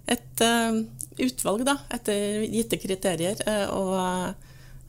et 0.10 0.41
uh, 0.41 0.81
utvalg 1.21 1.62
da, 1.67 1.77
etter 1.93 2.41
gitte 2.49 2.79
kriterier. 2.81 3.38
eh, 3.45 3.67
og 3.69 3.93
uh, 3.93 4.34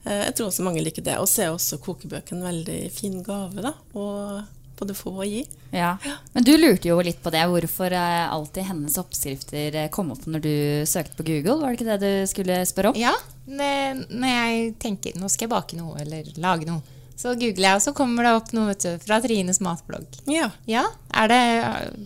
jeg 0.09 0.33
tror 0.35 0.49
også 0.49 0.65
mange 0.65 0.81
liker 0.81 1.05
det. 1.05 1.19
Og 1.21 1.29
så 1.29 1.45
er 1.45 1.53
også 1.53 1.77
kokebøkene 1.77 2.41
en 2.41 2.49
veldig 2.49 2.79
fin 2.91 3.21
gave 3.23 3.61
da, 3.61 3.75
å 3.93 4.41
både 4.79 4.95
få 4.97 5.11
og 5.21 5.27
gi. 5.27 5.43
Ja. 5.73 5.95
Men 6.33 6.45
du 6.47 6.53
lurte 6.57 6.89
jo 6.89 6.99
litt 7.05 7.21
på 7.23 7.31
det. 7.33 7.43
Hvorfor 7.49 7.93
eh, 7.93 8.23
alltid 8.33 8.67
hennes 8.69 8.97
oppskrifter 9.01 9.77
eh, 9.83 9.89
kom 9.93 10.11
opp 10.15 10.25
når 10.29 10.43
du 10.43 10.55
søkte 10.89 11.17
på 11.19 11.25
Google? 11.29 11.59
Var 11.61 11.73
det 11.73 11.79
ikke 11.79 11.91
det 11.91 12.01
du 12.03 12.31
skulle 12.31 12.59
spørre 12.69 12.93
om? 12.93 12.99
Ja, 12.99 13.13
når 13.45 14.27
jeg 14.33 14.73
tenker 14.81 15.17
nå 15.19 15.29
skal 15.31 15.47
jeg 15.47 15.53
bake 15.55 15.79
noe 15.79 15.97
eller 16.03 16.27
lage 16.41 16.69
noe, 16.69 16.81
Så 17.19 17.35
googler 17.37 17.67
jeg, 17.69 17.77
og 17.77 17.81
så 17.83 17.91
kommer 17.93 18.25
det 18.25 18.31
opp 18.35 18.47
noe 18.57 18.71
vet 18.71 18.83
du, 18.83 18.93
fra 19.03 19.19
Trines 19.21 19.59
matblogg. 19.63 20.07
Ja. 20.27 20.47
Ja, 20.67 20.81
Er 21.13 21.29
det 21.29 21.41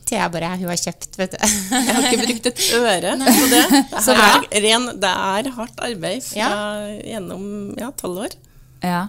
Thea 0.09 0.27
bare 0.29 0.49
hun 0.57 0.67
har 0.67 0.77
kjøpt, 0.81 1.15
vet 1.17 1.31
du. 1.31 1.37
Jeg 1.71 1.95
har 1.95 2.07
ikke 2.09 2.25
brukt 2.25 2.49
et 2.51 2.65
øre 2.75 3.13
på 3.23 3.45
det. 3.53 3.63
Det 3.93 4.03
Så 4.03 4.13
er, 4.13 4.43
ren, 4.65 4.89
det 4.99 5.13
er 5.13 5.49
hardt 5.55 5.79
arbeid 5.87 6.25
fra 6.27 6.49
gjennom 6.99 7.47
ja, 7.79 7.91
tolv 7.97 8.25
år. 8.27 8.35
Ja. 8.83 9.07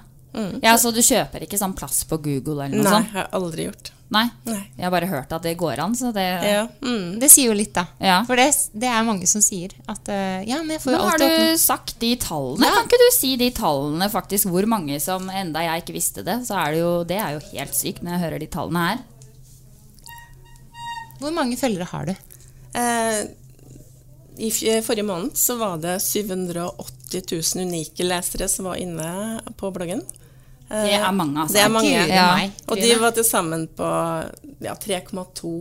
Ja, 0.62 0.74
Så 0.78 0.92
du 0.94 1.00
kjøper 1.04 1.44
ikke 1.46 1.58
sånn 1.60 1.74
plass 1.78 2.02
på 2.08 2.18
Google 2.22 2.64
eller 2.66 2.76
noe 2.76 2.84
Nei, 2.84 2.92
sånt? 2.92 3.08
jeg 3.12 3.16
har 3.18 3.30
aldri 3.38 3.64
gjort. 3.68 3.90
Nei. 4.08 4.22
Nei. 4.48 4.62
Jeg 4.78 4.84
har 4.86 4.92
bare 4.94 5.08
hørt 5.10 5.32
at 5.36 5.42
det 5.44 5.52
går 5.60 5.82
an, 5.84 5.94
så 5.98 6.12
det 6.16 6.24
Ja. 6.24 6.62
Mm. 6.80 7.18
Det 7.20 7.28
sier 7.28 7.50
jo 7.50 7.56
litt, 7.58 7.74
da. 7.76 7.82
Ja. 8.00 8.22
For 8.24 8.40
det, 8.40 8.46
det 8.72 8.88
er 8.88 9.04
mange 9.04 9.26
som 9.28 9.42
sier 9.44 9.74
at 9.86 10.08
eh, 10.08 10.46
Ja, 10.48 10.62
men 10.62 10.70
jeg 10.78 10.80
får 10.80 10.94
jo 10.94 11.00
alltid 11.02 11.24
Nå 11.26 11.28
har 11.28 11.52
du 11.52 11.58
sagt 11.60 11.98
de 12.00 12.14
tallene? 12.16 12.70
Kan 12.72 12.88
ikke 12.88 13.02
du 13.02 13.10
si 13.18 13.34
de 13.36 13.50
tallene, 13.52 14.08
faktisk, 14.12 14.48
hvor 14.48 14.64
mange 14.70 14.96
som 15.04 15.28
enda 15.28 15.60
jeg 15.66 15.82
ikke 15.84 15.96
visste 15.98 16.24
det? 16.24 16.38
Så 16.48 16.56
er 16.56 16.72
det 16.72 16.80
jo, 16.80 16.92
det 17.04 17.18
er 17.20 17.36
jo 17.36 17.44
helt 17.52 17.76
sykt 17.76 18.00
når 18.02 18.16
jeg 18.16 18.24
hører 18.24 18.44
de 18.44 18.50
tallene 18.56 18.86
her. 18.86 19.04
Hvor 21.18 21.34
mange 21.34 21.58
følgere 21.58 21.88
har 21.90 22.08
du? 22.08 22.14
Eh, 22.78 23.20
I 24.38 24.50
forrige 24.86 25.04
måned 25.04 25.36
så 25.36 25.56
var 25.58 25.80
det 25.82 25.98
780 26.04 27.26
000 27.56 27.66
unike 27.66 28.06
lesere 28.06 28.48
som 28.48 28.70
var 28.70 28.78
inne 28.80 29.42
på 29.58 29.72
bloggen. 29.74 30.04
Eh, 30.70 30.84
Det 30.84 30.94
er 30.98 31.12
mange, 31.12 31.40
altså. 31.40 31.54
Det 31.56 31.62
er 31.64 31.68
mange. 31.72 31.90
Ja. 31.90 32.28
meg, 32.36 32.52
Og 32.68 32.76
de 32.76 32.94
var 33.00 33.16
til 33.16 33.24
sammen 33.24 33.66
på 33.76 33.88
ja, 34.60 34.74
3,2 34.74 35.52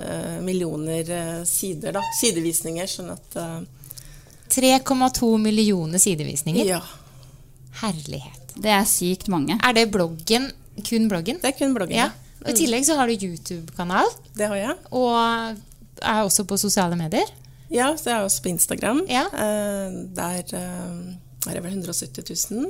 eh, 0.00 0.40
millioner 0.42 1.10
eh, 1.10 1.44
sider, 1.44 1.92
da. 1.92 2.02
Sidevisninger, 2.20 2.86
sånn 2.88 3.12
at 3.14 3.36
eh, 3.36 3.60
3,2 4.54 5.30
millioner 5.38 5.98
sidevisninger. 5.98 6.64
Ja. 6.64 6.80
Herlighet. 7.82 8.54
Det 8.54 8.70
er 8.70 8.84
sykt 8.86 9.28
mange. 9.32 9.58
Er 9.62 9.74
det 9.74 9.88
bloggen? 9.92 10.50
Kun 10.86 11.08
bloggen? 11.10 11.40
Det 11.42 11.50
er 11.52 11.58
kun 11.58 11.74
bloggen. 11.74 11.96
Ja. 11.96 12.10
Og 12.44 12.52
I 12.52 12.58
tillegg 12.58 12.84
så 12.86 12.96
har 12.98 13.08
du 13.08 13.14
YouTube-kanal. 13.16 14.10
Det 14.36 14.46
har 14.50 14.58
jeg. 14.60 14.76
Og 14.92 15.14
er 16.02 16.22
også 16.22 16.44
på 16.46 16.58
sosiale 16.60 16.96
medier. 16.98 17.30
Ja, 17.72 17.88
så 17.96 18.10
jeg 18.10 18.18
er 18.18 18.26
også 18.26 18.42
på 18.44 18.52
Instagram. 18.52 19.00
Ja. 19.10 19.24
Eh, 19.32 19.94
der 20.14 20.54
eh, 20.54 21.14
er 21.50 21.58
det 21.58 21.62
vel 21.64 21.74
170 21.76 22.24
000, 22.50 22.68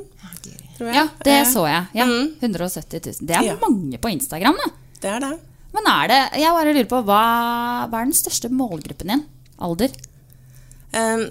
tror 0.76 0.88
jeg. 0.88 0.96
Ja, 0.96 1.04
det 1.24 1.34
Eh, 1.40 1.46
så 1.52 1.64
jeg. 1.68 1.86
Ja, 1.94 2.06
mm. 2.10 2.32
170 2.40 3.00
000. 3.20 3.26
Det 3.28 3.36
er 3.38 3.48
Ja. 3.50 3.56
mange 3.62 3.98
på 4.02 4.10
Instagram, 4.10 4.58
da. 4.64 4.70
Det 5.00 5.10
er 5.10 5.20
det. 5.20 5.32
Men 5.74 5.86
er 5.90 6.08
det 6.08 6.20
Jeg 6.40 6.50
bare 6.54 6.72
lurer 6.72 6.90
på, 6.90 7.00
hva, 7.04 7.22
hva 7.90 8.00
er 8.00 8.04
den 8.10 8.14
største 8.14 8.50
målgruppen 8.50 9.10
din? 9.10 9.24
Alder? 9.58 9.90
Um, 10.94 11.24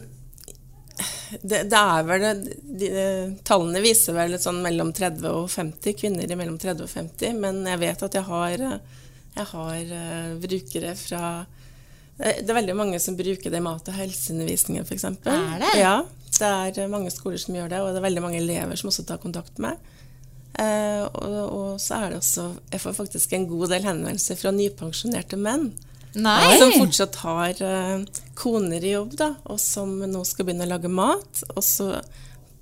det, 1.41 1.63
det 1.71 1.79
er 1.79 2.03
vel 2.05 2.25
de, 2.43 2.55
de, 2.79 2.89
Tallene 3.47 3.81
viser 3.83 4.13
vel 4.17 4.35
sånn 4.41 4.61
mellom 4.63 4.91
30 4.93 5.25
og 5.31 5.47
50, 5.49 5.95
kvinner 5.97 6.29
i 6.29 6.37
mellom 6.37 6.59
30 6.61 6.85
og 6.85 6.91
50, 6.91 7.39
men 7.39 7.63
jeg 7.71 7.81
vet 7.81 8.03
at 8.05 8.17
jeg 8.19 8.27
har, 8.27 8.63
jeg 9.39 9.47
har 9.53 9.93
eh, 9.97 10.35
brukere 10.43 10.93
fra 10.99 11.23
Det 12.17 12.45
er 12.45 12.57
veldig 12.59 12.75
mange 12.77 12.99
som 13.01 13.15
bruker 13.17 13.49
det 13.49 13.59
i 13.59 13.63
mat- 13.65 13.87
og 13.89 13.97
helseundervisningen, 13.97 14.85
f.eks. 14.85 15.07
Er 15.09 15.63
det? 15.63 15.71
Ja, 15.79 15.95
det 16.37 16.83
er 16.83 16.91
mange 16.91 17.11
skoler 17.13 17.41
som 17.41 17.55
gjør 17.57 17.71
det, 17.71 17.81
og 17.81 17.91
det 17.91 18.01
er 18.01 18.07
veldig 18.07 18.23
mange 18.23 18.39
elever 18.41 18.77
som 18.79 18.91
også 18.91 19.05
tar 19.09 19.21
kontakt 19.23 19.57
med 19.57 19.73
meg. 19.73 19.89
Eh, 20.61 21.01
og, 21.01 21.37
og 21.49 21.69
så 21.81 21.97
er 21.97 22.11
det 22.11 22.17
også 22.19 22.43
Jeg 22.69 22.81
får 22.83 22.93
faktisk 22.93 23.31
en 23.33 23.47
god 23.49 23.71
del 23.71 23.87
henvendelser 23.87 24.37
fra 24.37 24.51
nypensjonerte 24.53 25.39
menn. 25.41 25.71
Nei. 26.13 26.59
Som 26.61 26.75
fortsatt 26.77 27.17
har 27.23 27.61
eh, 27.65 28.03
koner 28.37 28.85
i 28.85 28.93
jobb, 28.93 29.15
da, 29.17 29.31
og 29.49 29.57
som 29.61 29.95
nå 30.05 30.21
skal 30.29 30.45
begynne 30.45 30.67
å 30.67 30.73
lage 30.75 30.91
mat. 30.91 31.43
Og 31.55 31.63
så 31.65 31.89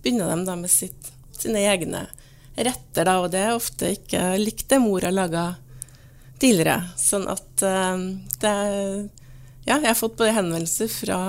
begynner 0.01 0.31
de 0.31 0.47
da 0.47 0.55
med 0.59 0.71
sitt, 0.71 1.11
sine 1.35 1.65
egne 1.67 2.05
retter, 2.55 3.07
da, 3.07 3.19
og 3.19 3.31
det 3.33 3.43
er 3.43 3.57
ofte 3.57 3.91
ikke 3.97 4.35
likt 4.39 4.69
det 4.71 4.79
mor 4.83 5.03
har 5.03 5.15
laga 5.15 5.45
tidligere. 6.39 6.93
Sånn 6.99 7.27
at 7.31 7.65
eh, 7.67 8.05
det 8.39 8.53
er 8.55 9.09
Ja, 9.71 9.77
jeg 9.79 9.93
har 9.93 9.99
fått 9.99 10.17
både 10.19 10.36
henvendelser 10.36 10.91
fra 10.91 11.21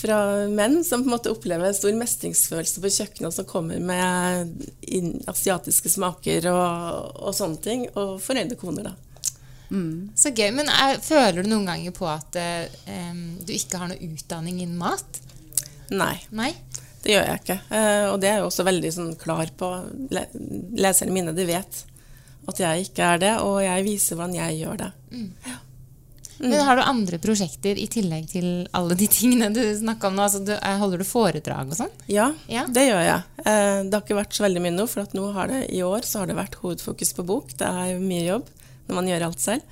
fra 0.00 0.46
menn 0.48 0.84
som 0.84 1.02
på 1.02 1.10
en 1.10 1.12
måte 1.12 1.32
opplever 1.32 1.72
stor 1.76 1.92
mestringsfølelse 1.98 2.80
på 2.80 2.92
kjøkkenet, 2.94 3.26
og 3.28 3.34
som 3.34 3.48
kommer 3.48 3.80
med 3.82 4.70
asiatiske 5.28 5.92
smaker 5.92 6.46
og, 6.52 7.10
og 7.20 7.36
sånne 7.36 7.60
ting, 7.64 7.86
og 7.98 8.16
fornøyde 8.22 8.56
koner, 8.60 8.90
da. 8.90 8.94
Så 10.18 10.32
gøy. 10.34 10.48
Men 10.56 10.70
er, 10.72 10.98
føler 11.04 11.42
du 11.42 11.50
noen 11.50 11.68
ganger 11.68 11.94
på 11.94 12.08
at 12.10 12.38
eh, 12.40 13.20
du 13.44 13.52
ikke 13.54 13.82
har 13.82 13.92
noe 13.92 14.10
utdanning 14.10 14.62
innen 14.64 14.78
mat? 14.80 15.20
Nei. 15.90 16.16
Nei? 16.34 16.50
Det 17.02 17.14
gjør 17.14 17.28
jeg 17.28 17.42
ikke. 17.42 17.58
Eh, 17.76 18.06
og 18.10 18.18
det 18.22 18.30
er 18.30 18.40
jeg 18.40 18.48
også 18.48 18.66
veldig 18.66 18.92
sånn, 18.96 19.14
klar 19.20 19.52
på. 19.56 19.70
Le 20.14 20.26
leserne 20.80 21.14
mine 21.14 21.34
de 21.36 21.46
vet 21.48 21.84
at 22.50 22.62
jeg 22.62 22.88
ikke 22.88 23.12
er 23.14 23.20
det, 23.22 23.34
og 23.46 23.60
jeg 23.62 23.86
viser 23.86 24.18
hvordan 24.18 24.38
jeg 24.38 24.62
gjør 24.62 24.80
det. 24.80 24.92
Men 26.40 26.60
har 26.66 26.76
du 26.76 26.82
andre 26.82 27.18
prosjekter 27.20 27.76
i 27.78 27.86
tillegg 27.92 28.28
til 28.32 28.46
alle 28.72 28.94
de 28.96 29.06
tingene 29.12 29.50
du 29.52 29.60
snakka 29.76 30.08
om 30.08 30.14
nå? 30.16 30.22
Altså, 30.24 30.40
du, 30.46 30.52
eh, 30.56 30.78
holder 30.80 30.98
du 30.98 31.04
foredrag 31.04 31.68
og 31.70 31.76
sånn? 31.76 31.90
Ja, 32.08 32.30
Ja. 32.48 32.64
det 32.66 32.86
gjør 32.88 33.02
jeg. 33.04 33.22
Eh, 33.44 33.82
det 33.84 33.92
har 33.92 34.00
ikke 34.06 34.16
vært 34.20 34.32
så 34.38 34.44
veldig 34.46 34.62
mye 34.64 34.72
nå, 34.78 34.86
for 34.88 35.04
nå 35.12 35.32
har 35.36 35.48
det, 35.52 35.60
i 35.70 35.82
år 35.84 36.00
så 36.08 36.20
har 36.22 36.26
det 36.30 36.36
vært 36.36 36.56
hovedfokus 36.62 37.12
på 37.14 37.26
bok. 37.26 37.52
Det 37.58 37.68
er 37.68 37.98
mye 38.00 38.24
jobb 38.24 38.46
når 38.88 38.94
man 38.94 39.06
gjør 39.12 39.26
alt 39.28 39.38
selv. 39.44 39.62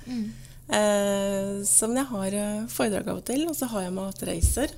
Eh, 0.69 1.63
så 1.65 1.87
men 1.89 1.97
jeg 2.03 2.09
har 2.11 2.67
foredrag 2.69 3.07
av 3.09 3.17
og 3.17 3.25
til, 3.25 3.47
og 3.49 3.55
så 3.57 3.67
har 3.71 3.87
jeg 3.87 3.93
matreiser. 3.95 4.69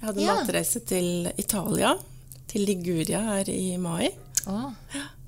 Jeg 0.00 0.08
hadde 0.08 0.20
en 0.20 0.26
Ja. 0.26 0.34
matreise 0.40 0.80
til 0.86 1.32
Italia, 1.36 1.94
til 2.48 2.64
Liguria 2.66 3.20
her 3.20 3.44
i 3.48 3.76
mai. 3.76 4.10
Åh. 4.46 4.72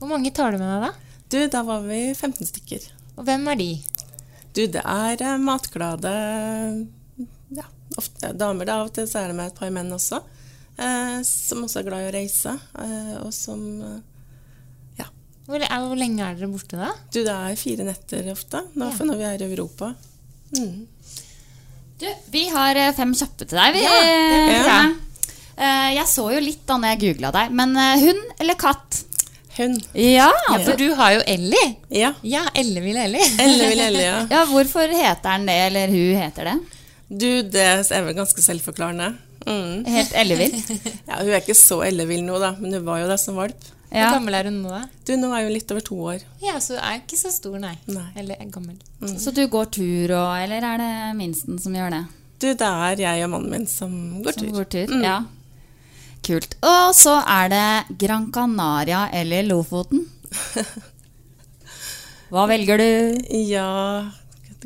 Hvor 0.00 0.08
mange 0.08 0.32
tar 0.32 0.52
du 0.52 0.58
med 0.58 0.68
deg 0.82 0.88
da? 0.88 0.92
Du, 1.28 1.48
da 1.48 1.62
var 1.62 1.80
vi 1.82 2.14
15 2.14 2.46
stykker. 2.46 2.88
Og 3.18 3.24
hvem 3.24 3.48
er 3.48 3.56
de? 3.56 3.82
Du, 4.56 4.62
det 4.72 4.80
er 4.80 5.20
eh, 5.20 5.36
matglade 5.42 6.12
ja, 7.52 7.66
ofte 8.00 8.32
damer. 8.32 8.64
Da. 8.68 8.80
Av 8.80 8.88
og 8.88 8.94
til 8.96 9.08
så 9.10 9.20
er 9.20 9.30
det 9.30 9.36
med 9.36 9.50
et 9.50 9.58
par 9.58 9.72
menn 9.74 9.92
også, 9.92 10.22
eh, 10.80 11.18
som 11.28 11.64
også 11.66 11.82
er 11.82 11.88
glad 11.90 12.04
i 12.04 12.08
å 12.08 12.14
reise. 12.14 12.54
Eh, 12.80 13.14
og 13.20 13.32
som 13.36 13.64
eh, 13.84 13.98
Hvor, 15.46 15.62
er, 15.62 15.76
hvor 15.78 15.94
lenge 15.94 16.24
er 16.26 16.34
dere 16.34 16.50
borte 16.50 16.80
da? 16.80 16.88
Du, 17.12 17.20
det 17.20 17.30
er 17.34 17.60
fire 17.60 17.84
netter 17.86 18.32
ofte, 18.32 18.64
nå, 18.74 18.88
for 18.96 19.06
når 19.06 19.20
vi 19.20 19.26
er 19.28 19.44
i 19.44 19.50
Europa. 19.50 19.92
Mm. 20.56 20.86
Du, 22.00 22.06
vi 22.32 22.46
har 22.50 22.80
eh, 22.80 22.94
fem 22.96 23.12
kjappe 23.14 23.44
til 23.44 23.60
deg. 23.60 23.76
Vi, 23.76 23.84
Ja, 23.84 23.92
det 24.00 24.40
vil 24.48 24.72
eh, 24.72 25.90
jeg. 25.98 26.08
Så 26.10 26.26
jo 26.32 26.40
litt 26.42 26.64
da 26.66 26.80
når 26.80 26.96
jeg 26.96 27.02
googla 27.04 27.30
deg, 27.36 27.52
men 27.60 27.76
hund 27.76 28.40
eller 28.40 28.58
katt? 28.58 29.04
Hund. 29.56 29.84
Ja, 29.96 30.30
for 30.64 30.76
du 30.76 30.90
har 30.98 31.14
jo 31.16 31.20
Ellie. 31.26 31.68
Ja. 31.88 32.10
Ja, 32.22 32.42
Ellevill 32.54 32.96
Ellie. 33.00 33.24
Ellevill 33.40 33.80
Ellie, 33.86 34.02
ja. 34.04 34.18
Ja, 34.34 34.42
Hvorfor 34.50 34.88
heter 34.92 35.30
han 35.32 35.46
det, 35.48 35.54
eller 35.70 35.88
hun 35.92 36.16
heter 36.20 36.50
det? 36.50 36.56
Du, 37.08 37.28
det 37.54 37.62
er 37.64 38.04
vel 38.04 38.16
ganske 38.18 38.42
selvforklarende. 38.44 39.14
Mm. 39.46 39.84
Helt 39.86 40.12
ellevill? 40.18 40.56
Ja, 41.08 41.20
hun 41.22 41.30
er 41.30 41.40
ikke 41.40 41.54
så 41.56 41.80
ellevill 41.86 42.24
nå, 42.26 42.36
da, 42.42 42.52
men 42.58 42.74
hun 42.74 42.84
var 42.86 43.00
jo 43.04 43.08
det 43.12 43.18
som 43.22 43.38
valp. 43.38 43.72
Ja. 43.86 44.08
Hvor 44.10 44.16
gammel 44.18 44.34
er 44.34 44.48
hun 44.50 44.56
nå, 44.64 44.72
da? 44.74 44.82
Du, 45.06 45.12
nå 45.16 45.30
er 45.32 45.46
hun 45.46 45.54
litt 45.54 45.70
over 45.72 45.84
to 45.86 45.96
år. 46.12 46.24
Ja, 46.42 46.56
så 46.60 46.74
hun 46.74 46.82
er 46.82 46.98
ikke 47.00 47.18
så 47.20 47.30
stor, 47.32 47.54
nei. 47.62 47.76
Nei. 47.86 48.08
Eller 48.18 48.40
gammel. 48.50 48.76
gammel. 49.00 49.16
Så 49.22 49.32
du 49.36 49.44
går 49.52 49.70
tur 49.78 50.12
og 50.18 50.32
Eller 50.42 50.66
er 50.74 50.82
det 50.82 50.92
minsten 51.20 51.60
som 51.62 51.76
gjør 51.78 51.94
det? 51.94 52.02
Du, 52.42 52.50
det 52.52 52.66
er 52.68 53.00
jeg 53.00 53.24
og 53.24 53.30
mannen 53.32 53.54
min 53.54 53.70
som 53.70 53.92
går 54.24 54.34
Som 54.36 54.42
tur. 54.42 54.56
går 54.58 54.66
tur? 54.74 54.90
Mm. 54.98 55.04
Ja. 55.06 55.16
Kult. 56.26 56.56
Og 56.66 56.90
så 56.98 57.16
er 57.22 57.50
det 57.52 57.98
Gran 58.02 58.30
Canaria 58.34 59.04
eller 59.14 59.46
Lofoten. 59.46 60.04
Hva 62.32 62.46
velger 62.50 62.80
du? 62.82 63.34
Ja 63.46 63.66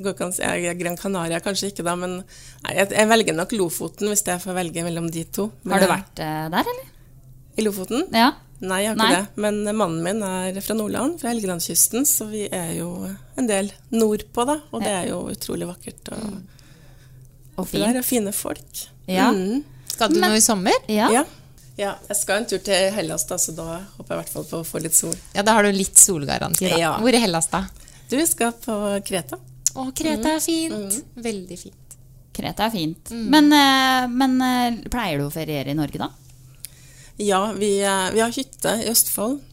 Gran 0.01 0.97
Canaria 0.97 1.41
kanskje 1.45 1.69
ikke, 1.75 1.85
da, 1.85 1.93
men 1.99 2.15
nei, 2.23 2.73
jeg, 2.79 2.87
jeg 2.97 3.09
velger 3.11 3.37
nok 3.37 3.51
Lofoten 3.59 4.09
hvis 4.09 4.23
jeg 4.25 4.41
får 4.41 4.57
velge 4.57 4.85
mellom 4.87 5.11
de 5.13 5.27
to. 5.29 5.51
Men 5.65 5.75
Har 5.77 5.83
du 5.85 5.91
vært 5.91 6.23
eh, 6.25 6.47
der, 6.55 6.71
eller? 6.73 6.87
I 7.61 7.65
Lofoten? 7.67 8.07
Ja. 8.15 8.31
Nei, 8.61 8.79
jeg 8.87 8.93
har 8.95 8.97
Nei. 9.01 9.09
ikke 9.11 9.19
det. 9.27 9.43
Men 9.45 9.61
mannen 9.77 10.01
min 10.05 10.23
er 10.25 10.57
fra 10.65 10.77
Nordland, 10.79 11.19
fra 11.21 11.33
Helgelandskysten, 11.35 12.07
så 12.09 12.27
vi 12.31 12.47
er 12.53 12.75
jo 12.79 12.89
en 13.41 13.49
del 13.49 13.69
nordpå, 13.93 14.45
da. 14.49 14.57
Og 14.73 14.85
det 14.85 14.95
er 14.95 15.07
jo 15.11 15.21
utrolig 15.33 15.69
vakkert. 15.69 16.11
Og, 16.17 16.41
Og 17.61 17.69
fint. 17.69 17.85
der 17.85 18.01
er 18.01 18.07
fine 18.07 18.33
folk. 18.37 18.83
Ja. 19.09 19.31
Mm. 19.37 19.63
Skal 19.93 20.13
du 20.15 20.21
Men- 20.21 20.31
noe 20.31 20.41
i 20.41 20.45
sommer? 20.45 20.77
Ja. 20.89 21.11
Ja. 21.13 21.25
Ja. 21.81 21.97
Jeg 22.11 22.19
skal 22.19 22.43
en 22.43 22.49
tur 22.51 22.61
til 22.65 22.91
Hellas, 22.95 23.25
da, 23.29 23.39
så 23.41 23.55
da 23.57 23.67
håper 23.97 24.13
jeg 24.13 24.17
i 24.17 24.21
hvert 24.21 24.33
fall 24.35 24.49
på 24.51 24.61
å 24.61 24.67
få 24.67 24.83
litt 24.85 24.97
sol. 24.97 25.15
Ja, 25.37 25.45
da 25.47 25.57
har 25.57 25.65
du 25.65 25.73
litt 25.75 25.99
solgaranti, 26.01 26.69
da. 26.69 26.79
Ja. 26.81 26.95
Hvor 27.01 27.17
i 27.17 27.23
Hellas, 27.23 27.49
da? 27.53 27.65
Du 28.11 28.19
vi 28.19 28.27
skal 28.29 28.53
på 28.59 28.77
Kreta. 29.07 29.39
Å, 29.75 29.87
Kreta 29.97 30.35
er 30.37 30.43
fint. 30.45 30.97
Veldig 31.15 31.59
fint. 31.59 31.97
Kreta 32.35 32.67
er 32.67 32.75
fint. 32.75 33.13
Men, 33.13 33.53
eh, 33.55 34.09
men 34.11 34.41
eh, 34.43 34.81
pleier 34.91 35.21
du 35.21 35.29
å 35.29 35.35
feriere 35.35 35.73
i 35.73 35.79
Norge, 35.79 36.01
da? 36.01 36.11
Ja, 37.21 37.53
vi, 37.57 37.77
eh, 37.85 38.09
vi 38.15 38.23
har 38.25 38.35
hytte 38.35 38.77
i 38.81 38.91
Østfold. 38.91 39.47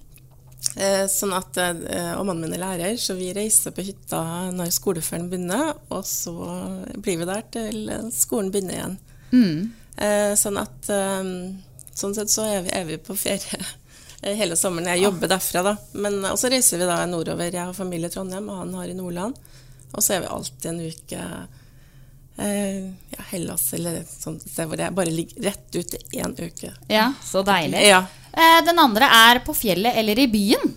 Sånn 0.77 1.31
at, 1.33 1.57
og 1.57 2.25
mannen 2.27 2.43
min 2.43 2.53
er 2.53 2.59
lærer, 2.59 2.97
så 3.01 3.15
vi 3.17 3.29
reiser 3.33 3.71
på 3.73 3.81
hytta 3.85 4.19
når 4.53 4.69
skoleferien 4.75 5.29
begynner, 5.29 5.71
og 5.93 6.03
så 6.05 6.33
blir 7.01 7.21
vi 7.21 7.27
der 7.29 7.45
til 7.53 7.77
skolen 8.13 8.51
begynner 8.53 8.75
igjen. 8.75 8.97
Mm. 9.31 9.61
Eh, 9.97 10.33
sånn 10.37 10.59
at 10.61 10.89
Sånn 11.97 12.13
sett 12.13 12.29
så 12.29 12.45
er 12.45 12.61
vi, 12.67 12.69
er 12.77 12.83
vi 12.85 12.97
på 13.01 13.15
ferie 13.17 13.57
eh, 14.21 14.35
hele 14.41 14.55
sommeren. 14.59 14.91
Jeg 14.93 15.07
jobber 15.07 15.31
derfra, 15.33 15.63
da. 15.65 15.75
Men 15.97 16.19
og 16.29 16.37
så 16.37 16.51
reiser 16.53 16.77
vi 16.81 16.89
da 16.89 16.99
nordover. 17.09 17.49
Jeg 17.49 17.63
har 17.65 17.73
familie 17.77 18.11
i 18.11 18.13
Trondheim, 18.13 18.49
og 18.53 18.59
han 18.65 18.75
har 18.77 18.91
i 18.91 18.97
Nordland. 18.97 19.37
Og 19.95 20.03
så 20.03 20.17
er 20.17 20.25
vi 20.25 20.29
alltid 20.35 20.67
en 20.69 20.81
uke 20.83 21.21
eh, 22.43 22.85
ja, 23.15 23.25
Hellas 23.31 23.63
eller 23.73 24.01
et 24.03 24.11
sånt 24.11 24.43
sted 24.45 24.67
hvor 24.69 24.77
jeg 24.83 24.93
bare 24.97 25.13
ligger 25.15 25.47
rett 25.47 25.77
ute 25.79 26.01
én 26.19 26.35
uke. 26.37 26.73
Ja, 26.91 27.07
så 27.25 27.41
deilig. 27.47 27.81
Ja. 27.87 28.03
Eh, 28.37 28.59
den 28.67 28.77
andre 28.83 29.07
er 29.09 29.39
på 29.47 29.55
fjellet 29.57 29.97
eller 29.97 30.19
i 30.21 30.27
byen. 30.29 30.75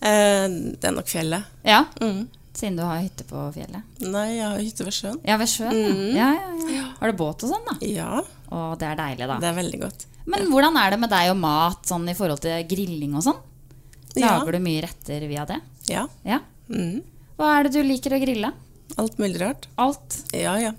Eh, 0.00 0.46
det 0.76 0.84
er 0.90 0.94
nok 0.96 1.08
fjellet. 1.10 1.42
Ja, 1.66 1.84
Mm. 2.00 2.26
Siden 2.56 2.76
du 2.78 2.82
har 2.88 3.02
hytte 3.04 3.24
på 3.28 3.40
fjellet. 3.52 3.82
Nei, 4.00 4.38
jeg 4.38 4.46
har 4.48 4.60
hytte 4.64 4.84
ved 4.86 4.94
sjøen. 4.96 5.18
Ja, 5.28 5.34
ved 5.36 5.50
sjøen. 5.52 5.74
Mm. 5.76 6.14
Ja. 6.16 6.28
Ja, 6.32 6.52
ja, 6.56 6.68
ja. 6.72 6.84
Har 7.02 7.10
du 7.12 7.18
båt 7.18 7.42
og 7.44 7.50
sånn, 7.50 7.66
da? 7.68 7.74
Ja. 7.84 8.22
Å, 8.50 8.76
det 8.78 8.86
er 8.92 8.96
deilig, 9.00 9.26
da. 9.32 9.38
Det 9.42 9.48
er 9.50 9.56
veldig 9.58 9.80
godt. 9.82 10.06
Men 10.26 10.48
hvordan 10.50 10.76
er 10.80 10.90
det 10.94 11.00
med 11.02 11.10
deg 11.10 11.30
og 11.32 11.36
mat 11.42 11.86
sånn 11.86 12.08
i 12.10 12.14
forhold 12.18 12.40
til 12.42 12.62
grilling 12.70 13.14
og 13.18 13.22
sånn? 13.26 13.42
Ja. 14.16 14.38
Lager 14.38 14.56
du 14.56 14.62
mye 14.64 14.82
retter 14.86 15.26
via 15.28 15.44
det? 15.48 15.60
Ja. 15.90 16.06
Ja. 16.26 16.40
Mm. 16.72 17.02
Hva 17.36 17.52
er 17.58 17.66
det 17.68 17.76
du 17.76 17.82
liker 17.84 18.16
å 18.16 18.20
grille? 18.22 18.50
Alt 18.96 19.18
mulig 19.20 19.38
rart. 19.42 19.66
Alt? 19.76 20.22
Ja, 20.32 20.56
ja. 20.62 20.72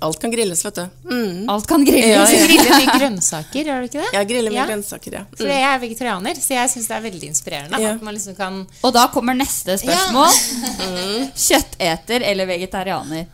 Alt 0.00 0.20
kan 0.22 0.30
grilles, 0.32 0.62
vet 0.64 0.78
du. 0.78 0.84
Mm. 1.10 1.48
Alt 1.52 1.66
kan 1.68 1.82
grilles. 1.84 2.08
Ja, 2.08 2.24
Du 2.24 2.32
ja. 2.36 2.46
griller 2.46 2.78
mye 2.78 2.98
grønnsaker, 2.98 3.66
gjør 3.68 3.82
du 3.82 3.88
ikke 3.90 4.00
det? 4.00 4.12
Jeg 4.16 4.28
griller 4.30 4.54
mye 4.54 4.60
Ja. 4.62 4.66
grønnsaker, 4.70 5.12
ja. 5.18 5.24
For 5.36 5.50
jeg 5.50 5.62
er 5.66 5.78
vegetarianer, 5.82 6.34
så 6.40 6.54
jeg 6.56 6.70
syns 6.72 6.86
det 6.88 6.96
er 6.96 7.02
veldig 7.10 7.28
inspirerende. 7.28 7.80
Ja. 7.82 7.90
At 7.94 8.02
man 8.02 8.14
liksom 8.16 8.36
kan 8.38 8.66
Og 8.82 8.92
da 8.96 9.06
kommer 9.12 9.34
neste 9.36 9.76
spørsmål. 9.82 10.32
Mm. 10.80 11.28
Kjøtteter 11.46 12.24
eller 12.30 12.46
vegetarianer? 12.48 13.26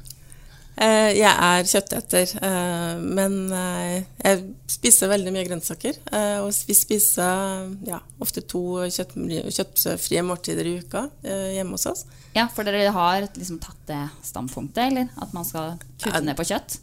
Eh, 0.76 1.10
jeg 1.16 1.30
er 1.32 1.68
kjøtteter, 1.70 2.32
eh, 2.44 2.98
men 3.00 3.36
eh, 3.56 4.04
jeg 4.20 4.42
spiser 4.68 5.08
veldig 5.08 5.32
mye 5.32 5.46
grønnsaker. 5.48 6.00
Eh, 6.12 6.38
og 6.44 6.50
vi 6.68 6.76
spiser 6.76 7.70
ja, 7.88 8.02
ofte 8.20 8.44
to 8.44 8.82
kjøtt, 8.84 9.14
kjøttfrie 9.56 10.24
måltider 10.26 10.68
i 10.68 10.74
uka 10.82 11.06
hjemme 11.24 11.78
hos 11.78 11.88
oss. 11.88 12.04
Ja, 12.36 12.44
for 12.52 12.68
dere 12.68 12.92
har 12.92 13.24
liksom 13.24 13.60
tatt 13.62 13.86
det 13.88 14.02
standpunktet, 14.26 14.90
eller? 14.90 15.08
At 15.16 15.32
man 15.36 15.48
skal 15.48 15.78
kutte 15.96 16.20
ned 16.26 16.36
på 16.36 16.50
kjøtt? 16.52 16.82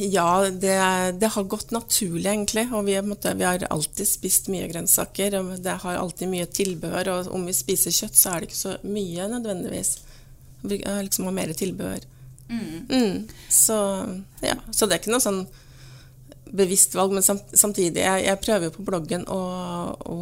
Ja, 0.00 0.48
det, 0.48 0.76
det 1.20 1.28
har 1.34 1.44
gått 1.50 1.70
naturlig, 1.74 2.26
egentlig. 2.30 2.66
Og 2.72 2.86
vi, 2.86 2.94
måte, 3.04 3.34
vi 3.36 3.44
har 3.44 3.66
alltid 3.68 4.08
spist 4.08 4.48
mye 4.48 4.70
grønnsaker. 4.70 5.36
Og 5.40 5.50
det 5.60 5.74
har 5.82 5.98
alltid 6.00 6.30
mye 6.32 6.46
tilbehør. 6.48 7.10
Og 7.12 7.32
om 7.36 7.44
vi 7.44 7.54
spiser 7.56 7.92
kjøtt, 7.92 8.16
så 8.16 8.32
er 8.32 8.40
det 8.40 8.48
ikke 8.48 8.62
så 8.62 8.76
mye 8.86 9.26
nødvendigvis. 9.34 9.90
Vi 10.64 10.80
liksom 10.80 11.28
har 11.28 11.36
mer 11.36 11.52
tilbehør. 11.58 12.06
Mm. 12.48 13.26
Så, 13.50 13.76
ja. 14.44 14.54
så 14.70 14.86
det 14.86 14.96
er 14.96 15.02
ikke 15.02 15.14
noe 15.14 15.24
sånn 15.24 15.46
bevisst 16.56 16.94
valg, 16.94 17.12
men 17.16 17.24
samtidig 17.26 18.04
jeg, 18.04 18.24
jeg 18.28 18.40
prøver 18.44 18.68
jo 18.68 18.74
på 18.76 18.84
bloggen 18.86 19.24
å, 19.32 19.40
å, 19.98 20.16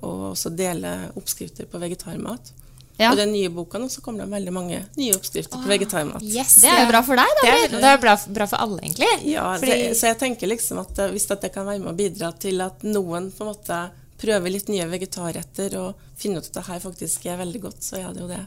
å 0.00 0.12
også 0.32 0.52
dele 0.56 0.94
oppskrifter 1.18 1.68
på 1.70 1.80
vegetarmat. 1.82 2.54
Ja. 2.96 3.10
Og 3.10 3.18
den 3.18 3.32
nye 3.34 3.50
boka 3.50 3.80
nå 3.82 3.88
så 3.90 4.00
kommer 4.04 4.22
det 4.22 4.30
veldig 4.36 4.52
mange 4.54 4.78
nye 4.94 5.14
oppskrifter 5.16 5.58
på 5.58 5.66
vegetarmat. 5.70 6.22
Yes, 6.22 6.54
Det 6.62 6.70
er 6.70 6.84
jo 6.84 6.90
bra 6.92 7.00
for 7.02 7.18
deg, 7.18 7.32
da. 7.40 7.44
Det 7.44 7.54
er, 7.56 7.72
det 7.82 7.90
er 7.90 8.00
bra, 8.04 8.14
bra 8.38 8.46
for 8.52 8.62
alle, 8.62 8.78
egentlig. 8.84 9.08
Ja, 9.32 9.48
Fordi- 9.58 9.78
det, 9.82 9.96
så 9.98 10.12
jeg 10.12 10.20
tenker 10.20 10.50
liksom 10.50 10.78
at 10.84 11.00
eh, 11.02 11.10
hvis 11.10 11.26
at 11.34 11.42
det 11.42 11.50
kan 11.56 11.66
være 11.66 11.82
med 11.82 11.90
å 11.90 11.98
bidra 11.98 12.30
til 12.38 12.62
at 12.62 12.86
noen 12.86 13.32
på 13.34 13.42
en 13.44 13.50
måte 13.50 13.80
prøver 14.22 14.54
litt 14.54 14.70
nye 14.70 14.86
vegetarretter 14.86 15.74
og 15.80 16.04
finner 16.16 16.38
ut 16.38 16.46
at 16.52 16.60
det 16.60 16.66
her 16.68 16.84
faktisk 16.84 17.26
er 17.26 17.40
veldig 17.42 17.64
godt, 17.66 17.82
så 17.82 17.98
er 17.98 18.14
det 18.14 18.22
jo 18.22 18.30
det. 18.30 18.44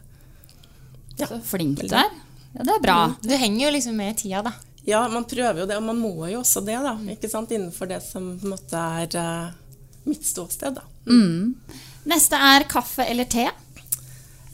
Ja, 1.20 1.28
Så 1.28 1.42
flink 1.44 1.84
du 1.84 1.92
er. 1.92 2.16
Ja, 2.58 2.64
det 2.66 2.74
er 2.74 2.82
bra. 2.82 2.98
Du 3.22 3.36
henger 3.38 3.68
jo 3.68 3.74
liksom 3.76 3.98
med 4.00 4.16
i 4.16 4.18
tida, 4.24 4.42
da. 4.48 4.54
Ja, 4.88 5.04
man 5.12 5.28
prøver 5.30 5.62
jo 5.62 5.68
det, 5.70 5.78
og 5.78 5.84
man 5.84 6.00
må 6.00 6.30
jo 6.32 6.40
også 6.42 6.64
det, 6.66 6.78
da. 6.82 6.96
Ikke 7.12 7.30
sant? 7.30 7.52
Innenfor 7.54 7.90
det 7.90 8.00
som 8.06 8.32
på 8.40 8.48
en 8.48 8.54
måte 8.56 8.84
er 9.04 9.18
uh, 9.20 9.50
mitt 10.08 10.26
ståsted, 10.26 10.80
da. 10.80 10.86
Mm. 11.06 11.54
Neste 12.08 12.40
er 12.40 12.66
kaffe 12.72 13.06
eller 13.06 13.28
te. 13.30 13.46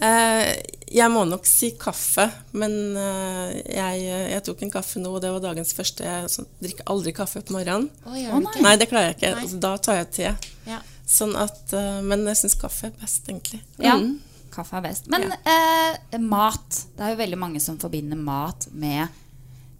Uh, 0.01 0.49
jeg 0.93 1.09
må 1.13 1.23
nok 1.29 1.45
si 1.47 1.71
kaffe, 1.79 2.25
men 2.57 2.73
uh, 2.97 3.53
jeg, 3.53 4.01
jeg 4.33 4.43
tok 4.49 4.65
en 4.65 4.73
kaffe 4.73 4.99
nå, 4.99 5.13
og 5.15 5.21
det 5.23 5.31
var 5.37 5.45
dagens 5.45 5.71
første. 5.77 6.03
Jeg 6.09 6.33
sånn, 6.33 6.49
drikker 6.65 6.89
aldri 6.91 7.13
kaffe 7.15 7.45
på 7.45 7.55
morgenen. 7.55 7.87
Oh, 8.03 8.17
du 8.17 8.19
ikke? 8.49 8.65
Nei, 8.65 8.75
det 8.81 8.89
klarer 8.91 9.13
jeg 9.13 9.19
ikke. 9.21 9.33
Altså, 9.37 9.61
da 9.63 9.73
tar 9.85 10.01
jeg 10.01 10.11
te. 10.17 10.35
Ja. 10.67 10.81
Sånn 11.13 11.37
at, 11.39 11.63
uh, 11.71 12.01
men 12.03 12.27
jeg 12.33 12.41
syns 12.41 12.59
kaffe 12.59 12.89
er 12.89 12.99
best, 12.99 13.29
egentlig. 13.29 13.63
Ja, 13.77 13.95
Mm. 14.01 14.17
Kaffe 14.53 14.77
er 14.79 14.85
best. 14.85 15.09
Men 15.11 15.29
eh, 15.33 16.19
mat. 16.21 16.81
Det 16.95 17.03
er 17.07 17.13
jo 17.15 17.21
veldig 17.23 17.39
mange 17.41 17.61
som 17.63 17.79
forbinder 17.81 18.19
mat 18.19 18.67
med 18.71 19.07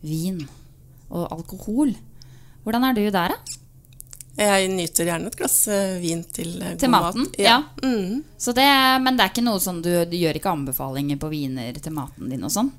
vin 0.04 0.42
og 1.14 1.28
alkohol. 1.32 1.94
Hvordan 2.64 2.88
er 2.90 2.98
du 2.98 3.04
der, 3.12 3.34
da? 3.36 3.60
Jeg 4.34 4.70
nyter 4.74 5.06
gjerne 5.06 5.30
et 5.30 5.36
glass 5.38 5.60
eh, 5.70 6.00
vin 6.02 6.24
til 6.34 6.56
eh, 6.58 6.74
Til 6.82 6.90
maten? 6.90 7.28
mat. 7.28 7.36
Ja. 7.38 7.60
Mm. 7.84 8.24
Så 8.38 8.54
det, 8.58 8.66
men 9.04 9.18
det 9.20 9.28
er 9.28 9.34
ikke 9.36 9.44
noe 9.46 9.62
sånn 9.62 9.84
du, 9.86 9.92
du 10.10 10.16
gjør 10.18 10.40
ikke 10.40 10.54
anbefalinger 10.56 11.20
på 11.22 11.30
viner 11.30 11.78
til 11.78 11.94
maten 11.94 12.32
din 12.34 12.42
og 12.48 12.54
sånn? 12.56 12.72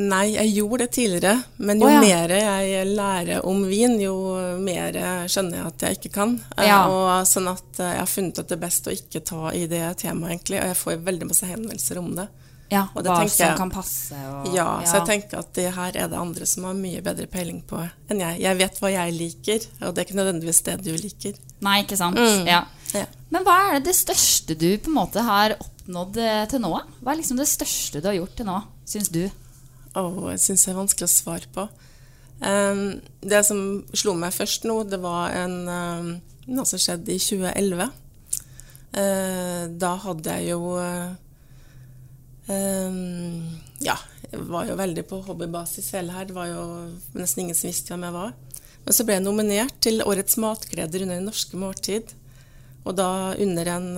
Nei, 0.00 0.32
jeg 0.32 0.54
gjorde 0.56 0.78
det 0.86 0.90
tidligere, 0.96 1.34
men 1.60 1.80
jo 1.82 1.84
oh, 1.86 1.92
ja. 1.92 2.00
mer 2.00 2.32
jeg 2.32 2.86
lærer 2.96 3.42
om 3.44 3.58
vin, 3.68 3.98
jo 4.00 4.14
mer 4.64 4.96
skjønner 5.28 5.58
jeg 5.58 5.66
at 5.68 5.82
jeg 5.84 5.98
ikke 5.98 6.12
kan. 6.14 6.30
Eh, 6.56 6.64
Ja. 6.70 6.78
Og 6.88 7.26
sånn 7.28 7.50
at 7.50 7.80
eh, 7.82 7.90
jeg 7.92 8.00
har 8.00 8.08
funnet 8.08 8.38
at 8.40 8.48
det 8.48 8.56
er 8.56 8.62
best 8.62 8.88
å 8.88 8.94
ikke 8.96 9.20
ta 9.28 9.50
i 9.52 9.66
det 9.68 9.82
temaet, 10.00 10.32
egentlig. 10.38 10.62
Og 10.62 10.70
jeg 10.72 10.78
får 10.80 11.04
veldig 11.10 11.28
masse 11.28 11.50
henvendelser 11.50 12.00
om 12.00 12.14
det. 12.16 12.28
Ja, 12.72 12.86
Og 12.96 13.04
det 13.04 13.12
hva 13.12 13.28
som 13.28 13.44
jeg- 13.46 13.56
kan 13.58 13.70
passe 13.70 14.16
og 14.16 14.54
Ja, 14.54 14.80
så 14.88 15.02
jeg 15.04 15.08
tenker 15.10 15.38
at 15.42 15.52
det 15.52 15.74
her 15.74 15.92
er 15.92 16.08
det 16.08 16.16
andre 16.16 16.46
som 16.46 16.64
har 16.64 16.72
mye 16.72 17.02
bedre 17.04 17.26
peiling 17.28 17.60
på 17.68 17.82
enn 18.08 18.18
jeg. 18.24 18.40
Jeg 18.40 18.56
vet 18.56 18.80
hva 18.80 18.90
jeg 18.94 19.12
liker, 19.12 19.66
og 19.82 19.94
det 19.94 19.98
er 20.00 20.08
ikke 20.08 20.20
nødvendigvis 20.22 20.62
det 20.64 20.78
du 20.82 20.92
liker. 20.96 21.34
Nei, 21.60 21.82
ikke 21.84 21.98
sant? 22.00 22.16
Mm. 22.16 22.46
Ja. 22.48 22.64
Ja. 22.94 23.04
Men 23.30 23.44
hva 23.44 23.58
er 23.68 23.74
det, 23.80 23.84
det 23.92 23.96
største 23.96 24.56
du 24.56 24.78
på 24.78 24.88
en 24.88 24.96
måte 24.96 25.20
har 25.20 25.52
oppnådd 25.60 26.16
eh, 26.16 26.46
til 26.48 26.60
nå? 26.64 26.72
Hva 27.04 27.12
er 27.12 27.20
liksom 27.20 27.36
det 27.36 27.48
største 27.52 28.00
du 28.00 28.08
har 28.08 28.16
gjort 28.16 28.36
til 28.40 28.46
nå, 28.48 28.56
syns 28.88 29.12
du? 29.12 29.30
Jeg 29.94 30.40
syns 30.40 30.64
det 30.64 30.72
er 30.72 30.78
vanskelig 30.78 31.08
å 31.08 31.12
svare 31.12 31.50
på. 31.52 31.66
Det 32.42 33.40
som 33.46 33.58
slo 33.94 34.14
meg 34.18 34.32
først 34.34 34.64
nå, 34.66 34.80
det 34.88 34.98
var 35.02 35.34
en, 35.36 35.58
noe 36.48 36.64
som 36.66 36.80
skjedde 36.80 37.12
i 37.14 37.20
2011. 37.22 37.92
Eh, 38.92 39.60
da 39.80 39.92
hadde 40.02 40.34
jeg 40.36 40.50
jo 40.50 40.74
Ja, 43.80 43.94
jeg 44.32 44.48
var 44.48 44.66
jo 44.68 44.76
veldig 44.80 45.04
på 45.08 45.20
hobbybasis 45.26 45.92
hele 45.96 46.16
her. 46.16 46.26
Det 46.28 46.36
var 46.36 46.48
jo 46.50 46.64
nesten 47.16 47.44
ingen 47.44 47.56
som 47.56 47.70
visste 47.70 47.92
hvem 47.92 48.08
jeg 48.08 48.16
var. 48.16 48.32
Men 48.82 48.96
så 48.96 49.06
ble 49.06 49.18
jeg 49.18 49.26
nominert 49.26 49.76
til 49.84 50.02
Årets 50.04 50.38
matgleder 50.42 51.04
under 51.04 51.20
Det 51.20 51.26
norske 51.28 51.60
måltid. 51.60 52.14
Og 52.82 52.96
da 52.98 53.34
under 53.38 53.70
en, 53.76 53.88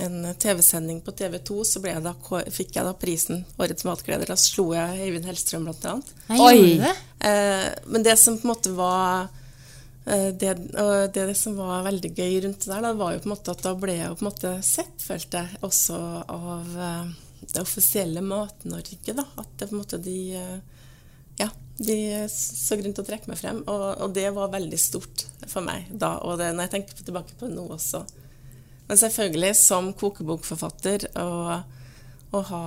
en 0.00 0.34
TV-sending 0.34 1.00
på 1.04 1.12
TV 1.12 1.38
2 1.38 1.64
så 1.68 1.80
ble 1.82 1.94
jeg 1.94 2.04
da, 2.04 2.14
fikk 2.52 2.76
jeg 2.76 2.86
da 2.86 2.92
prisen 2.98 3.44
Årets 3.60 3.86
matgleder. 3.86 4.30
Da 4.30 4.36
slo 4.40 4.70
jeg 4.74 5.08
Øyvind 5.08 5.28
Hellstrøm 5.28 5.68
blant 5.68 5.88
annet. 5.90 6.12
Det? 6.82 6.92
Eh, 7.28 7.70
men 7.86 8.06
det 8.06 8.16
som 8.20 8.38
på 8.38 8.46
en 8.46 8.52
måte 8.52 8.74
var 8.76 9.28
eh, 10.06 10.30
det, 10.34 10.54
og 10.80 11.14
det 11.14 11.26
som 11.38 11.58
var 11.60 11.86
veldig 11.86 12.12
gøy 12.14 12.40
rundt 12.46 12.66
det 12.66 12.72
der, 12.72 12.86
da, 12.86 12.94
var 12.98 13.14
jo 13.14 13.22
på 13.24 13.30
en 13.30 13.34
måte 13.36 13.54
at 13.54 13.64
da 13.66 13.74
ble 13.78 13.98
jeg 13.98 14.10
jo 14.10 14.18
på 14.18 14.26
en 14.26 14.30
måte 14.30 14.54
sett, 14.66 14.94
følte 15.04 15.44
jeg, 15.44 15.62
også 15.68 16.00
av 16.34 16.78
eh, 16.88 17.14
det 17.44 17.62
offisielle 17.62 18.24
Mat-Norge. 18.24 19.14
da, 19.14 19.26
At 19.40 19.58
det 19.58 19.70
på 19.70 19.76
en 19.76 19.84
måte 19.84 20.00
de 20.02 20.18
eh, 20.40 20.56
ja, 21.40 21.48
de 21.78 21.96
så 22.30 22.76
grunn 22.78 22.94
til 22.94 23.02
å 23.02 23.06
trekke 23.06 23.30
meg 23.30 23.40
frem. 23.40 23.62
Og, 23.66 23.86
og 24.04 24.12
det 24.14 24.28
var 24.36 24.52
veldig 24.52 24.78
stort 24.78 25.26
for 25.50 25.64
meg 25.66 25.88
da. 25.90 26.16
Og 26.26 26.38
det, 26.38 26.52
når 26.54 26.68
jeg 26.68 26.74
tenker 26.76 27.06
tilbake 27.06 27.38
på 27.38 27.48
det 27.48 27.56
nå 27.56 27.66
også. 27.74 28.04
Men 28.88 28.96
selvfølgelig, 29.00 29.54
som 29.56 29.92
kokebokforfatter, 29.96 31.06
å 31.16 32.42
ha 32.50 32.62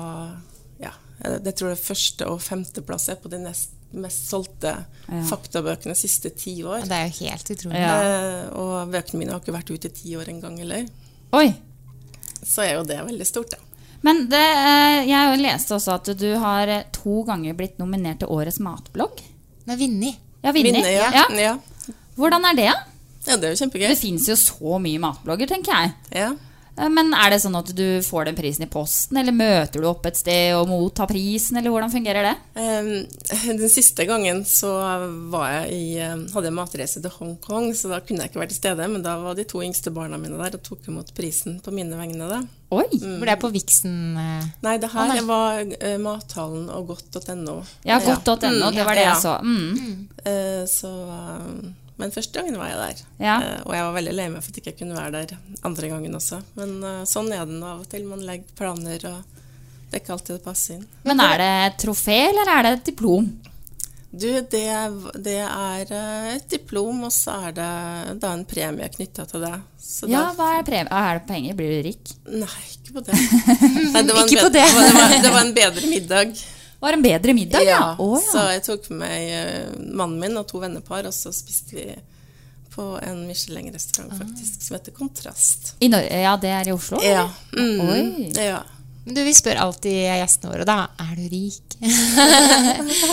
ja, 0.80 0.91
jeg 1.23 1.56
tror 1.58 1.73
det 1.73 1.82
første- 1.82 2.27
og 2.30 2.39
femteplass 2.41 3.10
er 3.10 3.15
på 3.21 3.30
de 3.30 3.39
nest 3.43 3.73
mest 3.93 4.27
solgte 4.30 4.73
Ja. 5.08 5.21
faktabøkene 5.23 5.93
de 5.93 5.95
siste 5.95 6.30
ti 6.36 6.62
år. 6.63 6.82
Det 6.84 6.91
er 6.91 7.06
jo 7.08 7.25
helt 7.25 7.49
utrolig. 7.53 7.80
Ja. 7.80 8.49
og 8.51 8.91
bøkene 8.91 9.19
mine 9.19 9.32
har 9.32 9.39
ikke 9.39 9.53
vært 9.56 9.71
ute 9.71 9.86
i 9.88 9.95
ti 9.95 10.15
år 10.19 10.27
engang 10.27 10.58
heller. 10.60 10.86
Oi. 11.34 11.56
Så 12.43 12.63
er 12.65 12.73
jo 12.75 12.84
det 12.84 12.99
veldig 12.99 13.25
stort, 13.25 13.51
da. 13.51 13.58
Men 14.03 14.27
det, 14.30 14.36
eh, 14.38 15.06
jeg 15.08 15.39
leste 15.39 15.73
også 15.75 15.93
at 15.95 16.17
du 16.19 16.36
har 16.38 16.67
eh, 16.67 16.84
to 16.91 17.23
ganger 17.23 17.53
blitt 17.58 17.77
nominert 17.80 18.19
til 18.19 18.27
Årets 18.27 18.60
matblogg. 18.60 19.21
Nei, 19.65 19.75
Vinni. 19.75 20.15
Ja, 20.44 20.52
Vinni. 20.52 20.83
Ja. 20.83 21.10
Ja. 21.12 21.25
Ja. 21.31 21.58
Hvordan 22.17 22.46
er 22.46 22.56
det? 22.56 22.73
Ja, 23.28 23.36
det 23.38 23.50
er 23.50 23.56
jo 23.56 23.62
kjempegøy. 23.65 23.90
Det 23.92 24.00
fins 24.00 24.28
jo 24.32 24.38
så 24.40 24.78
mye 24.82 25.02
matblogger, 25.04 25.50
tenker 25.52 25.73
jeg. 25.75 25.96
Ja. 26.23 26.30
Eh, 26.78 26.90
Men 26.94 27.10
er 27.17 27.34
det 27.34 27.40
sånn 27.42 27.58
at 27.58 27.71
du 27.75 27.86
får 28.06 28.28
den 28.30 28.36
prisen 28.38 28.63
i 28.67 28.69
posten, 28.71 29.17
eller 29.17 29.34
møter 29.36 29.82
du 29.82 29.88
opp 29.90 30.06
et 30.06 30.19
sted 30.19 30.54
og 30.56 30.67
mottar 30.69 31.10
prisen, 31.10 31.58
eller 31.58 31.73
hvordan 31.73 31.92
fungerer 31.94 32.28
det? 32.30 32.36
Den 33.48 33.69
siste 33.71 34.06
gangen 34.08 34.44
så 34.48 34.69
var 35.32 35.50
jeg 35.56 35.73
i, 35.73 35.88
hadde 36.04 36.46
jeg 36.50 36.56
matreise 36.56 37.02
til 37.02 37.13
Hongkong, 37.17 37.71
så 37.75 37.90
da 37.92 38.00
kunne 38.06 38.23
jeg 38.23 38.32
ikke 38.32 38.44
vært 38.44 38.54
til 38.54 38.62
stede. 38.62 38.88
Men 38.94 39.04
da 39.06 39.17
var 39.21 39.36
de 39.38 39.46
to 39.50 39.63
yngste 39.65 39.92
barna 39.96 40.19
mine 40.21 40.38
der 40.38 40.60
og 40.60 40.63
tok 40.65 40.86
imot 40.92 41.12
prisen 41.17 41.58
på 41.65 41.73
mine 41.75 41.98
vegne. 41.98 42.30
da. 42.30 42.40
Oi! 42.78 42.86
For 43.00 43.23
det 43.23 43.32
er 43.32 43.40
på 43.40 43.50
Vixen 43.54 44.17
eh, 44.19 44.48
Nei, 44.65 44.73
det 44.84 44.90
her 44.92 45.21
var 45.23 45.62
uh, 45.63 45.94
mathallen 46.04 46.65
og 46.69 46.90
godt.no. 46.94 47.62
Ja, 47.88 47.98
godt.no, 48.04 48.71
det 48.75 48.84
var 48.86 49.00
det 49.00 49.06
jeg 49.08 49.21
så. 49.23 49.38
Mm. 49.42 50.08
Eh, 50.28 50.63
så 50.67 50.92
men 51.98 52.13
første 52.13 52.37
gangen 52.37 52.60
var 52.62 52.69
jeg 52.69 52.77
der. 52.77 53.02
Ja. 53.23 53.35
Eh, 53.41 53.62
og 53.65 53.73
jeg 53.73 53.87
var 53.87 53.95
veldig 53.98 54.13
lei 54.13 54.27
meg 54.29 54.43
for 54.45 54.54
at 54.54 54.60
jeg 54.60 54.65
ikke 54.67 54.83
kunne 54.83 54.98
være 55.00 55.23
der 55.23 55.65
andre 55.65 55.89
gangen 55.89 56.17
også. 56.19 56.41
Men 56.60 56.77
eh, 56.85 57.04
sånn 57.10 57.31
er 57.33 57.45
det 57.50 57.58
av 57.58 57.81
og 57.81 57.89
til. 57.89 58.06
Man 58.10 58.21
legger 58.27 58.58
planer, 58.60 59.06
og 59.10 59.43
det 59.89 59.98
er 59.98 60.04
ikke 60.04 60.15
alltid 60.17 60.37
det 60.37 60.45
passer 60.45 60.77
inn. 60.77 60.87
Men 61.10 61.23
er 61.25 61.41
det 61.41 61.52
et 61.65 61.79
trofé, 61.87 62.17
eller 62.29 62.54
er 62.54 62.67
det 62.67 62.73
et 62.77 62.89
diplom? 62.91 63.31
Du, 64.17 64.27
det, 64.29 64.67
det 65.25 65.39
er 65.43 65.89
eh, 65.93 66.27
et 66.35 66.45
diplom, 66.54 67.02
og 67.10 67.13
så 67.13 67.39
er 67.50 67.58
det 67.58 67.71
da 68.21 68.31
en 68.33 68.45
premie 68.48 68.87
knytta 68.93 69.25
til 69.29 69.43
det. 69.43 69.56
Så 69.81 70.10
Ja, 70.12 70.27
hva 70.37 70.54
er 70.60 70.67
premie? 70.67 70.91
Er 70.91 71.19
det 71.19 71.25
penger? 71.29 71.58
Blir 71.58 71.73
du 71.73 71.89
rik? 71.89 72.13
Nei, 72.29 72.62
ikke 72.77 73.00
på 73.00 73.04
det. 73.10 73.17
Nei, 73.17 74.06
det 74.06 74.15
ikke 74.21 74.37
bedre, 74.37 74.45
på 74.45 74.54
det. 74.54 74.67
Det 74.69 74.93
var, 75.02 75.17
det 75.25 75.33
var 75.33 75.43
en 75.43 75.58
bedre 75.58 75.91
middag. 75.91 76.37
Var 76.80 76.94
en 76.94 77.02
bedre 77.02 77.34
middag, 77.34 77.62
ja? 77.65 77.80
Ja, 77.80 77.96
Oh, 78.00 78.19
ja. 78.19 78.32
Så 78.32 78.44
jeg 78.54 78.62
tok 78.67 78.90
med 78.92 79.00
meg 79.02 79.32
eh, 79.34 79.71
mannen 79.98 80.19
min 80.21 80.38
og 80.38 80.46
to 80.50 80.60
vennepar, 80.62 81.08
og 81.10 81.13
så 81.15 81.32
spiste 81.34 81.75
vi 81.80 81.88
på 82.78 82.84
en 83.02 83.23
Michelin-restaurant 83.25 84.12
Ah. 84.13 84.17
faktisk, 84.21 84.62
som 84.62 84.75
heter 84.78 84.94
Kontrast. 84.94 85.73
I 85.82 85.90
Nor 85.90 86.04
ja, 86.06 86.36
det 86.38 86.52
er 86.54 86.67
i 86.69 86.73
Oslo? 86.75 87.00
Ja. 87.02 87.25
Mm. 87.58 87.80
Oi. 87.82 88.30
ja. 88.38 88.60
Men 89.08 89.15
du, 89.15 89.21
vi 89.23 89.32
spør 89.34 89.56
alltid 89.63 89.96
gjestene 90.04 90.52
våre, 90.52 90.65
da. 90.67 90.82
Er 91.00 91.15
du 91.15 91.25
rik? 91.32 91.78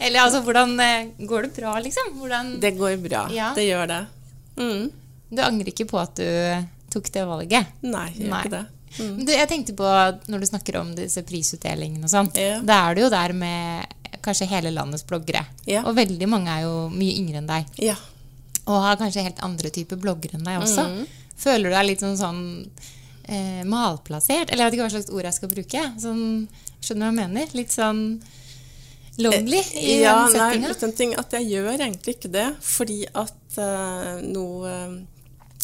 Eller 0.00 0.20
altså, 0.22 0.40
hvordan 0.46 0.78
eh, 0.80 1.08
Går 1.28 1.42
det 1.48 1.52
bra, 1.56 1.74
liksom? 1.82 2.12
Hvordan 2.20 2.54
Det 2.62 2.70
går 2.78 2.96
bra. 3.02 3.24
Ja. 3.34 3.50
Det 3.56 3.64
gjør 3.68 3.86
det. 3.90 4.00
Mm. 4.58 4.90
Du 5.30 5.42
angrer 5.44 5.68
ikke 5.72 5.86
på 5.90 5.98
at 6.00 6.14
du 6.16 6.24
tok 6.94 7.10
det 7.12 7.24
valget? 7.28 7.66
Nei, 7.84 8.06
jeg 8.16 8.28
gjør 8.28 8.38
ikke 8.38 8.54
det. 8.54 8.64
Mm. 8.98 9.24
Du, 9.26 9.32
jeg 9.34 9.48
tenkte 9.50 9.74
på, 9.78 9.88
når 10.30 10.42
du 10.42 10.48
snakker 10.48 10.80
om 10.80 10.92
disse 10.96 11.22
prisutdelingene 11.26 12.08
og 12.08 12.12
sånn, 12.12 12.30
yeah. 12.38 12.62
da 12.66 12.80
er 12.88 12.96
du 12.96 13.04
jo 13.04 13.10
der 13.12 13.34
med 13.36 13.96
kanskje 14.24 14.48
hele 14.50 14.72
landets 14.74 15.06
bloggere. 15.06 15.44
Yeah. 15.66 15.86
Og 15.86 15.96
veldig 15.98 16.28
mange 16.30 16.52
er 16.52 16.66
jo 16.66 16.88
mye 16.92 17.18
yngre 17.20 17.42
enn 17.42 17.50
deg. 17.50 17.68
Yeah. 17.82 18.00
Og 18.68 18.82
har 18.84 18.98
kanskje 19.00 19.26
helt 19.28 19.42
andre 19.44 19.72
typer 19.72 20.00
bloggere 20.00 20.38
enn 20.38 20.48
deg 20.48 20.62
også. 20.64 20.86
Mm. 20.88 21.04
Føler 21.38 21.70
du 21.70 21.76
deg 21.76 21.86
litt 21.86 22.02
sånn, 22.02 22.18
sånn 22.18 22.42
eh, 23.28 23.62
malplassert? 23.68 24.50
Eller 24.50 24.64
jeg 24.64 24.70
vet 24.70 24.78
ikke 24.78 24.88
hva 24.88 24.96
slags 24.96 25.12
ord 25.14 25.28
jeg 25.28 25.38
skal 25.38 25.52
bruke. 25.52 25.84
Sånn, 26.02 26.26
skjønner 26.80 26.98
du 26.98 27.06
hva 27.06 27.12
jeg 27.12 27.20
mener? 27.22 27.54
Litt 27.56 27.74
sånn 27.74 28.02
lonely 29.18 29.62
i 29.80 30.00
ja, 30.02 30.14
den 30.28 30.36
nei, 30.36 30.72
settinga? 30.72 30.90
ting, 30.94 31.14
at 31.18 31.32
jeg 31.38 31.48
gjør 31.50 31.72
egentlig 31.74 32.16
ikke 32.18 32.30
det, 32.30 32.48
fordi 32.62 33.00
at 33.08 33.58
uh, 33.58 34.20
noe 34.22 34.70
eh, 34.70 34.92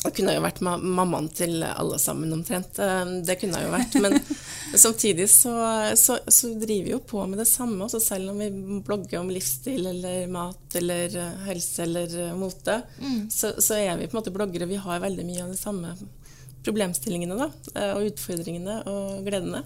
jeg 0.05 0.15
kunne 0.19 0.35
jo 0.37 0.43
vært 0.45 0.59
ma 0.67 0.75
mammaen 0.77 1.29
til 1.33 1.63
alle 1.65 1.99
sammen 1.99 2.33
omtrent. 2.37 2.79
eh, 2.79 3.05
Det 3.25 3.39
kunne 3.41 3.61
jeg 3.61 3.69
jo 3.69 3.73
vært. 3.75 3.95
Men 4.05 4.19
samtidig 4.85 5.29
så, 5.33 5.55
så, 5.97 6.19
så 6.29 6.51
driver 6.61 6.85
vi 6.85 6.93
jo 6.95 7.01
på 7.01 7.25
med 7.27 7.39
det 7.41 7.49
samme. 7.49 7.85
Også 7.87 8.01
selv 8.05 8.31
om 8.35 8.39
vi 8.43 8.51
blogger 8.85 9.21
om 9.23 9.31
livsstil 9.33 9.87
eller 9.95 10.27
mat 10.33 10.77
eller 10.81 11.17
eh, 11.21 11.45
helse 11.49 11.83
eller 11.89 12.19
eh, 12.29 12.35
mote, 12.37 12.81
Mm. 13.01 13.29
så, 13.31 13.53
så 13.63 13.75
er 13.81 13.97
vi 13.99 14.07
på 14.07 14.17
en 14.17 14.21
måte 14.23 14.33
bloggere. 14.35 14.67
Vi 14.71 14.77
har 14.81 15.01
veldig 15.03 15.25
mye 15.27 15.43
av 15.45 15.51
det 15.55 15.59
samme 15.61 15.95
problemstillingene 16.65 17.37
da, 17.39 17.49
eh, 17.75 17.91
og 17.95 18.07
utfordringene 18.09 18.77
og 18.91 19.25
gledene. 19.27 19.63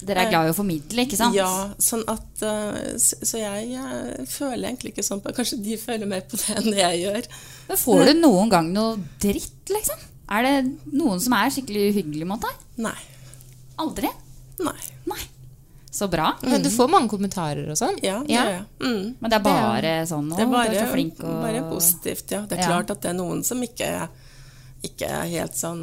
Dere 0.00 0.24
er 0.24 0.32
glad 0.32 0.48
i 0.48 0.52
å 0.54 0.56
formidle, 0.56 1.04
ikke 1.06 1.18
sant? 1.20 1.36
Ja, 1.36 1.50
sånn 1.78 2.04
at 2.10 2.44
eh, 2.46 2.96
Så, 3.00 3.38
jeg 3.40 3.74
eh, 3.76 4.24
føler 4.30 4.70
egentlig 4.70 4.94
ikke 4.94 5.04
sånn 5.06 5.20
på 5.24 5.34
Kanskje 5.36 5.60
de 5.62 5.76
føler 5.80 6.08
mer 6.10 6.24
på 6.28 6.40
det 6.40 6.56
enn 6.56 6.70
det 6.70 6.80
jeg 6.80 7.02
gjør. 7.04 7.28
Men 7.68 7.82
får 7.84 8.06
du 8.08 8.14
noen 8.22 8.52
gang 8.52 8.72
noe 8.74 8.96
dritt, 9.22 9.60
liksom? 9.70 10.06
Er 10.30 10.46
det 10.46 10.56
noen 10.94 11.20
som 11.22 11.34
er 11.36 11.52
skikkelig 11.52 11.90
uhyggelig 11.92 12.28
mot 12.32 12.42
deg? 12.42 12.64
Nei. 12.86 12.96
Aldri? 13.82 14.10
Nei. 14.62 14.78
Så 16.00 16.06
bra. 16.08 16.36
Men 16.42 16.62
du 16.62 16.70
får 16.70 16.88
mange 16.88 17.10
kommentarer 17.10 17.66
og 17.72 17.76
sånn? 17.78 17.96
Ja, 18.00 18.20
det 18.24 18.36
gjør 18.36 18.50
jeg. 18.52 18.62
Mm. 18.80 19.06
Men 19.18 19.32
det 19.32 19.36
er 19.36 19.42
bare 19.44 19.94
sånn 20.06 20.28
Det 20.30 20.44
er 20.44 20.52
bare, 20.52 20.70
du 20.70 20.76
er 20.78 20.86
så 20.86 20.92
flink 20.94 21.22
og 21.26 21.40
bare 21.42 21.62
positivt, 21.66 22.30
ja. 22.30 22.40
Det 22.46 22.56
er 22.56 22.62
Ja. 22.62 22.68
klart 22.70 22.92
at 22.94 23.00
det 23.02 23.10
er 23.10 23.16
noen 23.18 23.42
som 23.44 23.60
ikke, 23.60 23.88
ikke 24.86 25.08
er 25.10 25.26
helt 25.34 25.58
sånn 25.58 25.82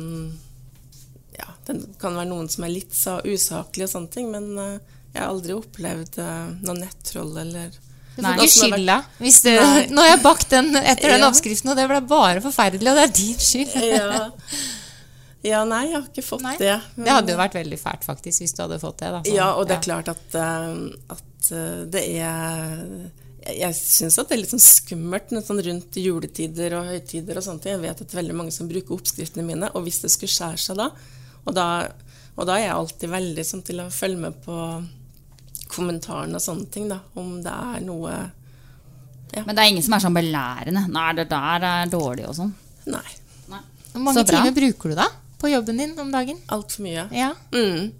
Ja, 1.37 1.51
det 1.67 1.79
kan 2.01 2.17
være 2.17 2.29
noen 2.31 2.47
som 2.49 2.65
er 2.65 2.73
litt 2.73 2.95
så 2.97 3.19
usaklige 3.25 3.85
og 3.85 3.93
sånne 3.93 4.13
ting, 4.13 4.31
men 4.33 4.49
eh, 4.61 4.95
jeg 5.13 5.21
har 5.21 5.33
aldri 5.33 5.53
opplevd 5.57 6.17
uh, 6.21 6.49
noe 6.65 6.77
nettroll 6.77 7.37
eller 7.41 7.69
Du 8.17 8.21
får 8.21 8.41
ikke 8.43 8.53
skylda. 8.53 8.97
Hvis 9.21 9.39
du, 9.45 9.51
Nei. 9.53 9.85
nå 9.93 10.03
har 10.03 10.11
jeg 10.11 10.23
bakt 10.25 10.49
den 10.53 10.73
etter 10.77 11.13
den 11.13 11.23
Ja. 11.23 11.29
oppskriften, 11.29 11.71
og 11.73 11.79
det 11.79 11.87
ble 11.89 12.01
bare 12.09 12.43
forferdelig, 12.43 12.91
og 12.91 12.99
det 12.99 13.05
er 13.07 13.13
din 13.17 13.45
skyld. 13.47 13.77
ja. 13.93 14.19
ja, 15.45 15.61
nei, 15.69 15.83
jeg 15.91 15.97
har 15.99 16.09
ikke 16.09 16.25
fått 16.25 16.47
det. 16.61 16.75
Det 16.97 17.13
hadde 17.13 17.33
jo 17.33 17.39
vært 17.39 17.57
veldig 17.57 17.81
fælt, 17.81 18.05
faktisk, 18.09 18.43
hvis 18.43 18.57
du 18.57 18.65
hadde 18.65 18.81
fått 18.83 19.01
det. 19.05 19.13
Da. 19.15 19.23
Ja, 19.29 19.51
og 19.55 19.69
det 19.69 19.77
er 19.77 19.81
ja. 19.81 19.87
klart 19.89 20.13
at, 20.13 20.27
eh, 20.41 21.15
at 21.17 21.53
eh, 21.53 21.79
det 21.93 22.05
er 22.17 23.15
jeg 23.47 23.75
syns 23.77 24.17
at 24.19 24.27
det 24.27 24.35
er 24.35 24.41
litt 24.41 24.51
sånn 24.51 24.59
skummelt 24.59 25.29
sånn 25.31 25.61
rundt 25.63 25.97
juletider 26.01 26.73
og 26.81 26.89
høytider 26.91 27.37
og 27.39 27.45
sånne 27.45 27.63
ting. 27.63 27.77
Jeg 27.77 27.85
vet 27.85 28.01
at 28.01 28.03
det 28.03 28.17
er 28.17 28.19
veldig 28.19 28.35
mange 28.35 28.51
som 28.51 28.67
bruker 28.67 28.97
oppskriftene 28.97 29.45
mine, 29.47 29.69
og 29.71 29.85
hvis 29.85 30.01
det 30.03 30.11
skulle 30.11 30.33
skjære 30.33 30.59
seg 30.65 30.81
da 30.81 30.89
Og 31.47 31.55
da, 31.55 31.67
og 32.35 32.47
da 32.49 32.57
er 32.57 32.65
jeg 32.67 32.75
alltid 32.75 33.09
veldig 33.13 33.45
sånn 33.47 33.63
til 33.67 33.79
å 33.83 33.89
følge 33.93 34.19
med 34.27 34.39
på 34.43 34.55
kommentarene 35.71 36.37
og 36.39 36.43
sånne 36.43 36.67
ting, 36.73 36.87
da. 36.91 36.99
Om 37.19 37.37
det 37.45 37.53
er 37.53 37.85
noe 37.85 38.17
Men 39.45 39.53
det 39.55 39.61
er 39.63 39.69
ingen 39.71 39.83
som 39.85 39.93
er 39.97 40.03
sånn 40.03 40.15
belærende. 40.17 40.85
Nei, 40.91 41.07
det 41.17 41.27
der 41.31 41.65
er 41.67 41.91
dårlig 41.91 42.27
og 42.29 42.35
sånn. 42.37 42.53
Nei. 42.87 43.05
Hvor 43.97 44.03
mange 44.03 44.19
Så 44.19 44.25
bra. 44.27 44.41
timer 44.43 44.53
bruker 44.53 44.91
du 44.93 44.95
da 44.99 45.07
på 45.41 45.49
jobben 45.51 45.77
din 45.81 45.93
om 45.99 46.11
dagen? 46.13 46.37
Altfor 46.53 46.83
mye. 46.85 47.03
Ja. 47.13 47.31
Mm. 47.53 47.91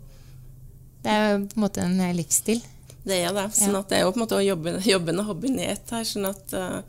Det 1.03 1.11
er 1.13 1.27
jo 1.31 1.39
på 1.51 1.57
en 1.59 1.63
måte 1.63 1.81
en 1.83 1.99
eh, 2.01 2.13
livsstil. 2.17 2.61
Det 3.07 3.17
er 3.23 3.33
det. 3.33 3.45
Sånn 3.55 3.73
Ja. 3.73 3.79
at 3.79 3.89
det 3.89 3.97
er 3.99 4.03
jo 4.05 4.11
på 4.11 4.17
en 4.19 4.23
måte 4.25 4.37
å 4.39 4.45
jobbe, 4.45 4.73
jobben 4.93 5.19
og 5.21 5.25
hobbyen 5.31 5.59
i 5.61 5.67
ett 5.71 5.89
her. 5.93 6.03
Sånn 6.07 6.27
at, 6.29 6.53
eh, 6.53 6.81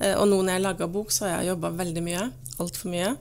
eh, 0.00 0.14
og 0.20 0.28
nå 0.28 0.42
når 0.42 0.52
jeg 0.56 0.62
lager 0.66 0.86
bok, 0.92 1.10
så 1.10 1.26
har 1.26 1.40
jeg 1.40 1.50
jobba 1.54 1.70
veldig 1.80 2.02
mye. 2.06 2.26
Altfor 2.60 2.90
mye. 2.92 3.16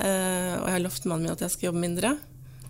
Eh, 0.00 0.52
og 0.58 0.66
jeg 0.66 0.74
har 0.76 0.82
lovt 0.84 1.06
mannen 1.10 1.26
min 1.28 1.34
at 1.34 1.44
jeg 1.44 1.54
skal 1.54 1.68
jobbe 1.70 1.82
mindre. 1.84 2.14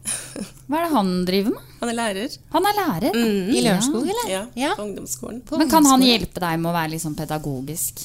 Hva 0.70 0.78
er 0.80 0.86
det 0.86 0.92
han 0.94 1.10
driver 1.28 1.54
med? 1.56 1.74
Han 1.80 1.90
er 1.92 1.96
lærer. 1.98 2.36
Han 2.54 2.68
er 2.70 2.78
lærer? 2.78 3.16
Mm. 3.16 3.50
I 3.54 3.64
Lørenskog, 3.66 4.06
eller? 4.06 4.30
Ja, 4.32 4.44
Ja. 4.58 4.70
på 4.78 4.86
ungdomsskolen. 4.86 5.42
På 5.46 5.58
Men 5.60 5.70
kan 5.70 5.86
han 5.86 6.02
hjelpe 6.04 6.40
deg 6.42 6.60
med 6.62 6.70
å 6.70 6.76
være 6.76 7.00
sånn 7.02 7.16
pedagogisk 7.18 8.02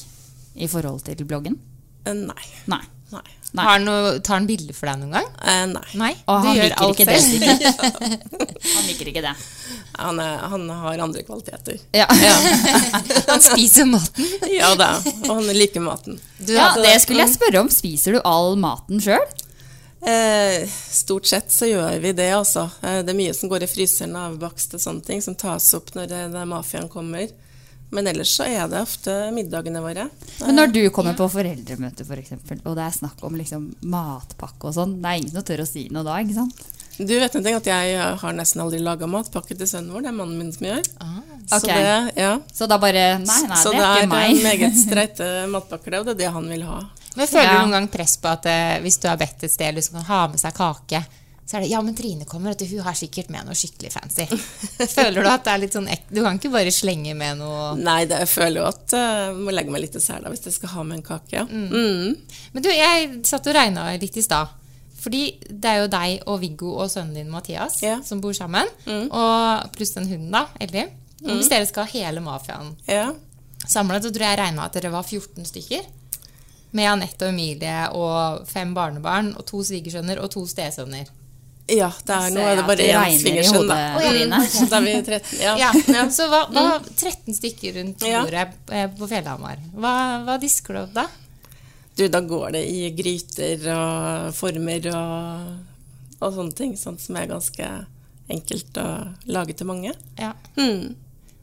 i 0.56 0.68
forhold 0.70 1.04
til 1.04 1.24
bloggen? 1.28 1.58
Eh, 2.04 2.14
nei. 2.14 2.46
Nei. 2.70 2.82
Nei. 3.14 3.22
Nei. 3.52 3.62
Har 3.64 3.76
han 3.76 3.84
noe, 3.86 4.16
tar 4.26 4.40
han 4.40 4.46
bilder 4.48 4.74
for 4.76 4.90
deg 4.90 4.98
noen 5.00 5.12
gang? 5.14 5.28
Eh, 5.40 5.62
nei. 5.70 5.84
Nei, 6.00 6.10
Og 6.26 6.42
han 6.44 6.58
liker 6.58 6.90
ikke 6.90 7.06
det. 7.06 7.20
Han 8.76 8.88
liker 8.88 9.10
ikke 9.12 9.22
det. 9.24 9.32
Han, 9.96 10.18
er, 10.20 10.42
han 10.50 10.64
har 10.82 11.00
andre 11.06 11.22
kvaliteter. 11.24 11.78
Ja. 11.96 12.04
Han 13.30 13.40
spiser 13.44 13.86
maten. 13.88 14.26
Ja 14.50 14.74
da. 14.76 14.90
Og 15.28 15.30
han 15.38 15.48
liker 15.56 15.80
maten. 15.84 16.18
ja, 16.50 16.72
det 16.82 16.98
skulle 17.04 17.24
jeg 17.24 17.36
spørre 17.38 17.62
om. 17.62 17.70
Spiser 17.72 18.18
du 18.18 18.20
all 18.28 18.58
maten 18.60 19.00
sjøl? 19.00 19.24
Eh, 20.06 20.66
stort 20.92 21.26
sett 21.30 21.48
så 21.54 21.70
gjør 21.70 21.96
vi 22.02 22.12
det, 22.18 22.28
altså. 22.36 22.66
Eh, 22.82 23.00
det 23.06 23.14
er 23.14 23.18
mye 23.22 23.32
som 23.34 23.48
går 23.50 23.64
i 23.64 23.70
fryseren 23.70 24.18
av 24.20 24.36
bakste 24.42 24.78
sånne 24.82 25.06
ting, 25.06 25.22
som 25.24 25.38
tas 25.38 25.70
opp 25.78 25.94
når 25.96 26.10
det, 26.12 26.20
det 26.34 26.44
mafiaen 26.50 26.90
kommer. 26.92 27.30
Men 27.96 28.10
ellers 28.12 28.34
så 28.36 28.44
er 28.44 28.68
det 28.68 28.82
ofte 28.84 29.12
middagene 29.32 29.80
våre. 29.80 30.06
Men 30.44 30.58
når 30.60 30.72
du 30.74 30.80
kommer 30.94 31.16
på 31.16 31.28
foreldremøte, 31.32 32.04
for 32.04 32.20
eksempel, 32.20 32.60
og 32.68 32.76
det 32.76 32.84
er 32.86 32.96
snakk 32.98 33.22
om 33.24 33.36
liksom 33.40 33.70
matpakke 33.88 34.68
og 34.68 34.74
sånn, 34.76 34.98
det 35.00 35.08
er 35.14 35.20
ingen 35.22 35.32
som 35.38 35.46
tør 35.48 35.62
å 35.64 35.68
si 35.68 35.86
noe 35.94 36.04
da, 36.06 36.18
ikke 36.20 36.36
sant? 36.36 36.64
Du 36.96 37.12
vet 37.12 37.34
en 37.36 37.44
ting 37.44 37.56
at 37.58 37.66
jeg 37.68 37.96
har 38.22 38.32
nesten 38.36 38.62
aldri 38.64 38.78
laga 38.80 39.04
matpakke 39.10 39.52
til 39.56 39.68
sønnen 39.68 39.92
vår. 39.92 40.04
Det 40.06 40.08
er 40.08 40.14
mannen 40.16 40.38
min 40.40 40.52
som 40.54 40.64
gjør. 40.64 40.86
Så, 41.46 41.58
det, 41.68 41.82
ja. 42.16 42.30
Så 42.56 42.68
da 42.70 42.78
bare 42.80 43.02
Nei, 43.20 43.40
nei, 43.50 43.58
så 43.60 43.72
det 43.74 43.82
er 43.84 43.98
ikke 44.06 44.12
meg. 44.14 44.40
meget 44.48 44.78
streite 44.80 45.28
matpakker, 45.52 45.92
det, 45.92 46.00
og 46.00 46.06
det 46.08 46.14
er 46.16 46.20
det 46.22 46.30
han 46.38 46.48
vil 46.54 46.64
ha. 46.68 46.78
Men 47.16 47.28
føler 47.28 47.46
Ja. 47.48 47.52
du 47.52 47.66
noen 47.66 47.76
gang 47.76 47.88
press 47.92 48.16
på 48.20 48.28
at 48.32 48.48
eh, 48.48 48.78
hvis 48.84 48.96
du 49.00 49.06
har 49.08 49.20
bedt 49.20 49.44
et 49.44 49.52
sted 49.52 49.76
du 49.76 49.84
skal 49.84 50.04
ha 50.08 50.22
med 50.32 50.40
seg 50.40 50.56
kake, 50.56 51.02
så 51.46 51.56
er 51.56 51.62
det 51.62 51.68
ja, 51.70 51.78
men 51.82 51.94
Trine 51.94 52.24
kommer, 52.26 52.50
og 52.56 52.62
hun 52.66 52.80
har 52.82 52.96
sikkert 52.98 53.28
med 53.30 53.46
noe 53.46 53.54
skikkelig 53.54 53.92
fancy. 53.94 54.24
Føler 54.96 55.22
du 55.22 55.28
at 55.30 55.44
det 55.46 55.52
er 55.52 55.60
litt 55.62 55.76
sånn 55.76 55.86
ek 55.94 56.08
Du 56.10 56.18
kan 56.24 56.40
ikke 56.40 56.50
bare 56.50 56.72
slenge 56.74 57.12
med 57.14 57.38
noe 57.38 57.68
Nei, 57.78 58.00
det, 58.10 58.18
jeg 58.24 58.30
føler 58.32 58.60
jo 58.60 58.66
at 58.66 58.94
eh, 58.98 59.20
jeg 59.30 59.36
må 59.46 59.54
legge 59.54 59.70
meg 59.70 59.84
litt 59.84 59.94
i 59.94 60.02
sela 60.02 60.32
hvis 60.32 60.42
jeg 60.48 60.56
skal 60.56 60.72
ha 60.74 60.82
med 60.88 60.98
en 60.98 61.04
kake. 61.06 61.44
Mm. 61.46 61.68
Mm. 61.70 62.40
Men 62.56 62.64
du, 62.66 62.70
jeg 62.74 63.10
satt 63.30 63.46
og 63.46 63.54
regna 63.54 63.84
litt 64.02 64.18
i 64.18 64.24
stad. 64.26 64.50
Fordi 65.06 65.20
det 65.46 65.70
er 65.70 65.84
jo 65.84 65.90
deg 65.92 66.24
og 66.26 66.40
Viggo 66.42 66.72
og 66.82 66.88
sønnen 66.90 67.14
din 67.20 67.30
Mathias 67.30 67.76
Ja. 67.84 68.00
som 68.02 68.18
bor 68.24 68.34
sammen. 68.34 68.66
Mm. 68.88 69.04
Og 69.14 69.68
pluss 69.76 69.94
den 69.94 70.08
hunden, 70.10 70.32
da, 70.34 70.48
Ellie. 70.58 70.88
Og 71.26 71.36
hvis 71.38 71.48
dere 71.52 71.66
skal 71.70 71.86
ha 71.86 71.92
hele 71.94 72.20
mafiaen 72.24 72.72
Ja. 72.90 73.12
samlet, 73.70 74.02
så 74.02 74.10
tror 74.10 74.26
jeg 74.26 74.34
jeg 74.34 74.40
regna 74.42 74.64
at 74.66 74.74
dere 74.74 74.90
var 74.90 75.06
14 75.06 75.46
stykker. 75.46 75.86
Med 76.74 76.90
Anette 76.90 77.22
og 77.28 77.30
Emilie 77.30 77.84
og 77.94 78.42
fem 78.50 78.74
barnebarn 78.74 79.30
og 79.38 79.46
to 79.46 79.62
svigersønner 79.64 80.18
og 80.24 80.32
to 80.34 80.42
stesønner. 80.50 81.06
Ja, 81.66 81.88
det 82.06 82.14
er, 82.14 82.30
nå 82.30 82.42
er 82.46 82.58
det 82.60 82.64
bare 82.68 82.84
én 82.86 83.14
i 83.18 83.30
da. 83.34 83.44
hodet, 83.50 83.78
ja. 84.22 84.40
Så 84.46 84.66
da 84.70 84.78
er 84.78 84.84
vi 84.84 84.92
13. 85.02 85.38
Ja. 85.42 85.54
Ja, 85.58 85.70
ja. 85.96 86.04
Så 86.14 86.28
hva, 86.30 86.44
hva 86.54 86.66
13 86.94 87.34
stykker 87.34 87.78
rundt 87.80 88.04
bordet 88.06 88.44
eh, 88.70 88.86
på 88.94 89.08
Fjellhamar. 89.10 89.62
Hva, 89.74 89.94
hva 90.28 90.36
disker 90.42 90.76
du 90.76 90.82
opp 90.84 90.94
da? 90.94 91.08
Du, 91.96 92.04
da 92.12 92.20
går 92.20 92.54
det 92.54 92.62
i 92.70 92.90
gryter 92.94 93.66
og 93.72 94.36
former 94.36 94.86
og, 94.92 95.50
og 96.20 96.38
sånne 96.38 96.54
ting. 96.54 96.76
Sånt 96.78 97.02
som 97.02 97.18
er 97.18 97.30
ganske 97.32 97.70
enkelt 98.30 98.78
å 98.82 98.86
lage 99.32 99.56
til 99.58 99.70
mange. 99.70 99.94
Ja. 100.20 100.34
Mm. 100.60 100.94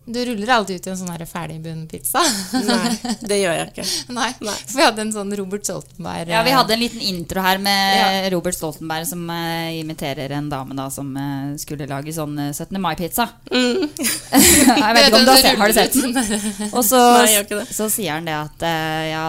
Du 0.06 0.20
ruller 0.28 0.50
aldri 0.52 0.76
ut 0.76 0.88
i 0.88 0.92
en 0.92 0.98
sånn 1.00 1.12
ferdigbunn-pizza? 1.30 2.20
Nei, 2.68 3.14
det 3.24 3.38
gjør 3.40 3.54
jeg 3.56 3.70
ikke. 3.72 3.86
Nei, 4.18 4.30
For 4.42 4.76
vi 4.76 4.84
hadde 4.84 5.04
en 5.06 5.14
sånn 5.16 5.32
Robert 5.40 5.64
Stoltenberg 5.64 6.34
Ja, 6.34 6.42
Vi 6.44 6.56
hadde 6.56 6.76
en 6.76 6.82
liten 6.82 7.06
intro 7.08 7.44
her 7.46 7.62
med 7.64 7.96
Ja. 7.96 8.10
Robert 8.34 8.58
Stoltenberg 8.58 9.08
som 9.08 9.24
uh, 9.32 9.70
imiterer 9.72 10.36
en 10.36 10.50
dame 10.52 10.76
da 10.76 10.90
som 10.92 11.14
uh, 11.16 11.54
skulle 11.62 11.88
lage 11.88 12.12
sånn 12.16 12.36
eh, 12.50 12.52
17. 12.52 12.82
mai-pizza. 12.84 13.30
jeg 13.54 14.92
vet 14.98 15.08
ikke 15.08 15.22
om 15.22 15.26
du 15.30 15.34
har 15.34 15.64
har 15.64 15.72
du 15.72 15.78
sett 15.78 15.96
den? 15.96 16.70
Og 16.74 16.84
så, 16.84 17.00
Nei, 17.24 17.64
så 17.72 17.88
sier 17.92 18.18
han 18.18 18.28
det 18.28 18.36
at 18.36 18.68
uh, 18.68 19.02
ja, 19.08 19.26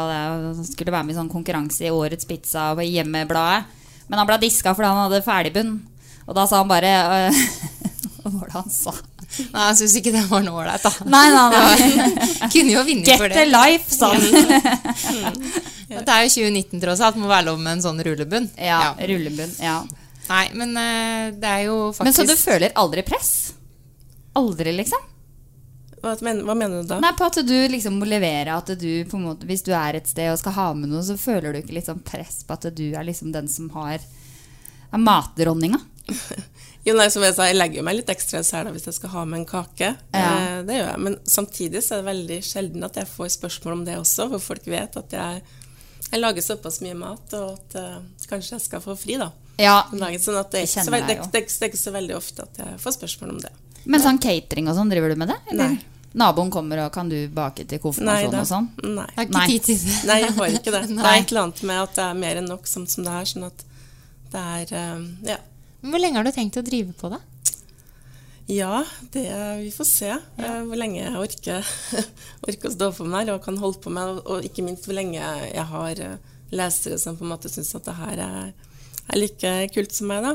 det 0.59 0.67
skulle 0.73 0.95
være 0.95 1.07
med 1.07 1.15
i 1.15 1.21
sånn 1.21 1.33
konkurranse 1.33 1.87
i 1.87 1.95
Årets 1.95 2.27
pizza 2.27 2.73
på 2.75 2.87
Hjemmebladet. 2.89 3.83
Men 4.09 4.21
han 4.21 4.29
ble 4.29 4.43
diska 4.43 4.75
fordi 4.75 4.91
han 4.91 5.05
hadde 5.07 5.25
ferdigbunn. 5.25 5.75
Og 6.25 6.37
da 6.37 6.47
sa 6.49 6.63
han 6.63 6.71
bare 6.71 6.93
eh, 7.29 7.43
Hva 8.23 8.33
var 8.39 8.49
det 8.49 8.57
han 8.57 8.71
sa? 8.73 8.95
Nei, 9.53 9.65
jeg 9.71 9.79
syns 9.81 9.97
ikke 10.01 10.13
det 10.15 10.25
var 10.31 10.45
noe 10.47 10.63
ålreit, 10.63 10.85
da. 10.85 11.09
Nei, 11.11 11.25
nei, 11.35 11.45
nei. 11.55 12.49
Kunne 12.55 12.75
jo 12.75 12.85
vunnet 12.87 13.11
for 13.15 13.33
det. 13.33 13.39
Get 13.39 13.43
a 13.43 13.51
life, 13.51 13.95
sa 13.95 14.13
han. 14.15 15.41
Det 15.95 16.11
er 16.11 16.25
jo 16.25 16.31
2019 16.33 16.81
tross 16.83 17.03
alt, 17.05 17.19
må 17.21 17.29
være 17.31 17.47
lov 17.51 17.59
med 17.61 17.77
en 17.77 17.83
sånn 17.85 18.01
rullebunn. 18.03 18.49
Ja, 18.59 18.95
rullebunn. 18.99 19.53
Ja. 19.63 19.83
Nei, 20.27 20.45
men 20.57 20.73
eh, 20.81 21.27
det 21.37 21.51
er 21.51 21.67
jo 21.69 21.77
faktisk 21.93 22.07
Men 22.09 22.17
så 22.17 22.25
du 22.27 22.35
føler 22.41 22.73
aldri 22.81 23.05
press? 23.07 23.35
Aldri, 24.41 24.73
liksom? 24.75 25.03
Hva, 26.05 26.15
mener, 26.25 26.43
hva 26.45 26.57
mener 26.57 26.83
du 26.83 26.89
da? 26.89 26.99
Nei, 27.05 27.13
på 27.17 27.29
at 27.29 27.39
du 27.47 27.55
liksom 27.73 28.01
må 28.01 28.09
levere 28.09 28.57
at 28.57 28.73
du 28.81 28.89
på 29.09 29.17
en 29.17 29.29
måte, 29.29 29.47
Hvis 29.49 29.65
du 29.65 29.73
er 29.77 29.97
et 30.01 30.09
sted 30.09 30.33
og 30.33 30.41
skal 30.41 30.57
ha 30.57 30.67
med 30.77 30.91
noe, 30.93 31.05
så 31.05 31.17
føler 31.21 31.53
du 31.53 31.61
ikke 31.63 31.77
litt 31.77 31.89
sånn 31.89 32.03
press 32.05 32.43
på 32.45 32.57
at 32.57 32.69
du 32.77 32.87
er 32.93 33.07
liksom 33.07 33.33
den 33.33 33.49
som 33.49 33.71
har 33.77 34.01
er 34.95 35.01
matdronninga. 35.01 35.81
Jo, 36.85 36.93
nei, 36.99 37.07
som 37.13 37.25
jeg 37.25 37.33
sa, 37.37 37.47
jeg 37.49 37.57
legger 37.57 37.81
jo 37.81 37.85
meg 37.87 37.97
litt 37.97 38.11
ekstra 38.13 38.43
i 38.43 38.47
sela 38.47 38.73
hvis 38.75 38.85
jeg 38.91 38.99
skal 38.99 39.13
ha 39.15 39.23
med 39.29 39.41
en 39.41 39.47
kake. 39.49 39.95
Ja. 40.13 40.25
Eh, 40.25 40.59
det 40.69 40.79
gjør 40.79 40.91
jeg. 40.91 41.03
Men 41.07 41.17
samtidig 41.25 41.81
så 41.85 41.97
er 41.97 42.03
det 42.03 42.11
veldig 42.11 42.41
sjelden 42.45 42.85
at 42.85 42.99
jeg 43.01 43.09
får 43.09 43.31
spørsmål 43.39 43.79
om 43.79 43.87
det 43.87 43.97
også, 44.01 44.29
hvor 44.33 44.43
folk 44.45 44.69
vet 44.69 44.99
at 45.01 45.17
jeg, 45.17 45.41
jeg 46.11 46.21
lager 46.21 46.45
såpass 46.45 46.83
mye 46.85 46.99
mat, 46.99 47.39
og 47.39 47.57
at 47.57 47.79
uh, 47.81 48.29
kanskje 48.29 48.59
jeg 48.59 48.67
skal 48.67 48.85
få 48.85 48.99
fri, 49.01 49.17
da. 49.21 49.31
Ja. 49.57 49.79
dagen. 49.93 50.21
Sånn 50.21 50.37
at 50.37 50.53
det 50.53 50.67
er, 50.67 50.69
Det 50.69 50.93
det, 50.93 51.01
jeg 51.15 51.19
jo. 51.23 51.31
det, 51.33 51.43
det 51.49 51.65
er 51.65 51.73
ikke 51.73 51.81
så 51.87 51.95
veldig 51.95 52.17
ofte 52.19 52.45
at 52.45 52.61
jeg 52.61 52.79
får 52.83 52.97
spørsmål 52.99 53.35
om 53.37 53.41
det. 53.47 53.53
Men 53.85 54.05
sånn 54.05 54.21
catering 54.21 54.69
og 54.69 54.79
sånn, 54.79 54.93
driver 54.93 55.13
du 55.13 55.21
med 55.25 55.33
det? 55.33 55.41
Eller? 55.53 55.75
Nei. 55.77 55.91
Naboen 56.15 56.51
kommer 56.53 56.85
og 56.85 56.93
kan 56.95 57.09
du 57.11 57.17
bake 57.35 57.65
til 57.67 57.81
konfirmasjonen? 57.83 58.31
konfirmasjon 58.31 58.45
og 58.45 58.51
sånn? 58.51 58.95
Nei. 59.01 59.09
Jeg 59.17 59.33
har 59.35 59.49
ikke 59.49 59.49
tid 59.49 59.65
til 59.67 59.81
det. 59.81 59.97
Nei, 60.11 60.19
jeg 60.23 60.37
har 60.37 60.59
ikke 60.61 60.75
det. 60.77 60.83
Det 60.95 61.09
er 61.09 61.17
et 61.17 61.33
eller 61.33 61.43
annet 61.43 61.63
med 61.71 61.81
at 61.81 61.97
det 61.97 62.05
er 62.05 62.21
mer 62.21 62.41
enn 62.41 62.49
nok 62.53 62.71
sånn 62.71 62.87
som 62.91 63.09
det 63.09 63.17
er. 63.19 63.31
Sånn 63.33 63.49
at 63.49 63.65
det 64.35 64.45
er 64.61 64.77
eh, 64.79 65.09
Ja. 65.33 65.41
Men 65.85 65.93
Hvor 65.93 66.01
lenge 66.01 66.17
har 66.17 66.25
du 66.25 66.33
tenkt 66.33 66.57
å 66.57 66.65
drive 66.65 66.95
på, 66.97 67.13
det? 67.13 67.21
Ja, 68.49 68.79
det, 69.13 69.25
vi 69.61 69.71
får 69.73 69.87
se 69.89 70.09
ja. 70.09 70.49
hvor 70.65 70.77
lenge 70.77 70.99
jeg 71.01 71.17
orker, 71.17 71.69
orker 72.49 72.69
å 72.69 72.73
stå 72.73 72.89
på 72.97 73.07
meg 73.09 73.29
og 73.33 73.45
kan 73.45 73.57
holde 73.61 73.81
på 73.85 73.93
med, 73.93 74.21
og 74.25 74.45
ikke 74.45 74.65
minst 74.65 74.89
hvor 74.89 74.97
lenge 74.97 75.21
jeg 75.21 75.65
har 75.71 76.01
eh, 76.05 76.33
lesere 76.53 76.99
som 77.01 77.17
på 77.17 77.25
en 77.25 77.33
måte 77.33 77.53
syns 77.53 77.73
at 77.77 77.89
det 77.89 77.97
her 77.97 78.21
er, 78.25 78.53
er 79.07 79.21
like 79.21 79.55
kult 79.77 79.97
som 79.97 80.13
meg. 80.13 80.25
da. 80.25 80.35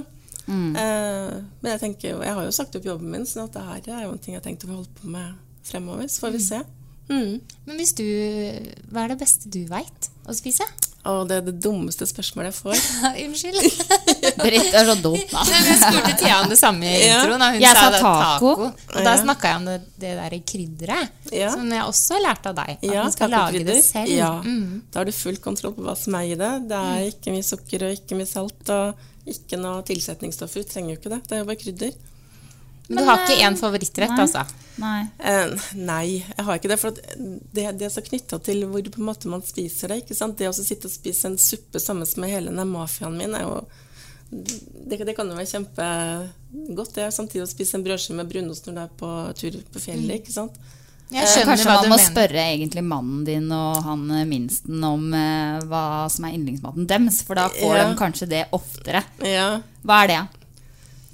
Mm. 0.49 0.73
Eh, 0.73 1.37
men 1.61 1.71
jeg 1.75 1.83
tenker 1.83 2.13
jo, 2.15 2.23
jeg 2.25 2.37
har 2.39 2.49
jo 2.49 2.57
sagt 2.61 2.77
opp 2.77 2.89
jobben 2.89 3.13
min, 3.13 3.29
så 3.29 3.45
det 3.49 3.65
her 3.65 3.89
er 3.99 4.03
jo 4.07 4.13
en 4.15 4.21
ting 4.21 4.33
jeg 4.37 4.41
har 4.41 4.47
tenkt 4.49 4.65
å 4.65 4.73
holde 4.73 5.01
på 5.01 5.13
med 5.13 5.33
fremover. 5.69 6.09
Så 6.09 6.25
får 6.25 6.37
vi 6.37 6.43
se. 6.45 6.61
Mm. 7.09 7.39
Men 7.65 7.79
hvis 7.81 7.95
du 7.97 8.05
Hva 8.93 9.01
er 9.01 9.13
det 9.13 9.21
beste 9.21 9.49
du 9.49 9.63
veit 9.69 10.11
å 10.29 10.35
spise? 10.37 10.65
Å, 11.09 11.23
det 11.25 11.39
er 11.39 11.45
det 11.47 11.55
dummeste 11.63 12.05
spørsmålet 12.09 12.51
jeg 12.51 12.57
får. 12.59 12.81
Unnskyld. 13.25 13.61
Britt 14.39 14.73
er 14.73 14.85
så 14.89 14.95
dum. 15.01 15.17
da. 15.31 15.43
Jeg 15.49 15.77
spurte 15.81 16.13
Thea 16.19 16.37
om 16.43 16.49
det 16.51 16.57
samme 16.59 16.85
i 16.89 17.01
introen. 17.07 17.41
og 17.41 17.53
Hun 17.55 17.61
Jeg 17.63 17.75
sa 17.77 17.85
sa 17.91 17.99
taco. 17.99 18.53
taco. 18.55 18.69
Og 18.97 19.03
da 19.07 19.15
snakka 19.21 19.51
jeg 19.53 19.59
om 19.61 19.65
det, 19.69 19.77
det 20.03 20.13
der 20.19 20.37
krydderet, 20.53 21.09
Ja. 21.35 21.51
som 21.53 21.69
jeg 21.71 21.83
også 21.85 22.17
har 22.17 22.25
lært 22.27 22.49
av 22.51 22.55
deg. 22.61 22.75
At 22.77 22.83
Ja, 22.89 23.03
man 23.03 23.11
skal 23.15 23.29
lage 23.35 23.63
det 23.65 23.79
selv. 23.85 24.09
Ja. 24.09 24.31
Mm. 24.43 24.81
Da 24.91 24.99
har 25.01 25.05
du 25.05 25.11
full 25.11 25.37
kontroll 25.37 25.73
på 25.77 25.83
hva 25.87 25.95
som 25.97 26.15
er 26.15 26.29
i 26.33 26.35
det. 26.35 26.53
Det 26.69 26.83
er 26.83 27.09
ikke 27.13 27.33
mye 27.35 27.43
sukker 27.45 27.87
og 27.89 27.97
ikke 27.97 28.17
mye 28.19 28.27
salt 28.29 28.69
og 28.75 28.95
ikke 29.29 29.59
noe 29.61 29.83
tilsetningsstoffer. 29.85 30.63
Du 30.65 30.69
trenger 30.73 30.95
jo 30.95 31.01
ikke 31.01 31.09
det. 31.15 31.21
Det 31.27 31.35
er 31.37 31.43
jo 31.43 31.49
bare 31.51 31.61
krydder. 31.63 31.93
Men 32.89 33.03
du 33.03 33.09
har 33.11 33.19
ikke 33.21 33.43
én 33.45 33.55
favorittrett, 33.59 34.09
Nei. 34.15 34.23
altså? 34.25 34.41
Nei. 34.79 35.01
Uh, 35.21 35.51
nei, 35.75 36.05
jeg 36.25 36.45
har 36.47 36.55
ikke 36.57 36.69
det. 36.71 36.79
For 36.81 36.89
det, 36.89 37.65
det 37.77 37.85
er 37.85 37.91
så 37.93 38.01
knytta 38.01 38.39
til 38.41 38.63
hvor 38.65 38.81
på 38.81 38.97
en 38.97 39.05
måte 39.11 39.29
man 39.29 39.43
spiser 39.45 39.91
det. 39.93 39.99
ikke 40.07 40.15
sant? 40.17 40.39
Det 40.39 40.47
å 40.49 40.53
sitte 40.57 40.89
og 40.89 40.93
spise 40.95 41.29
en 41.29 41.37
suppe 41.37 41.77
sammen 41.83 42.07
med 42.17 42.31
hele 42.33 42.49
den 42.49 42.71
mafiaen 42.71 43.13
min, 43.19 43.35
er 43.37 43.43
jo 43.45 43.59
det, 44.31 44.99
det 45.05 45.15
kan 45.17 45.29
jo 45.29 45.35
være 45.37 45.49
kjempegodt. 45.49 46.93
Det 46.95 47.03
er 47.07 47.15
samtidig 47.15 47.45
å 47.45 47.49
spise 47.49 47.77
en 47.79 47.83
brødskive 47.85 48.19
med 48.21 48.29
brunost 48.29 48.67
når 48.69 48.75
du 48.77 48.81
er 48.83 48.91
på 48.99 49.13
tur 49.39 49.57
på 49.73 49.81
fjellet. 49.83 50.19
ikke 50.21 50.35
sant? 50.35 50.59
Jeg 51.09 51.23
Eh, 51.23 51.29
skjønner 51.31 51.47
Kanskje 51.55 51.65
hva 51.65 51.73
man 51.73 51.83
du 51.83 51.89
må 51.89 51.95
mener. 51.97 52.11
spørre 52.11 52.41
egentlig 52.53 52.83
mannen 52.85 53.23
din 53.25 53.51
og 53.51 53.79
han 53.83 54.03
eh, 54.13 54.25
minsten 54.29 54.83
om 54.85 55.07
eh, 55.17 55.59
hva 55.65 55.85
som 56.13 56.25
er 56.29 56.35
yndlingsmaten 56.37 56.85
deres, 56.85 57.23
for 57.25 57.33
da 57.39 57.47
får 57.49 57.75
Ja. 57.79 57.87
de 57.89 57.95
kanskje 57.97 58.27
det 58.29 58.43
oftere. 58.53 59.01
Ja. 59.25 59.47
Hva 59.83 60.03
er 60.03 60.07
det? 60.13 60.19
Hva 60.19 60.35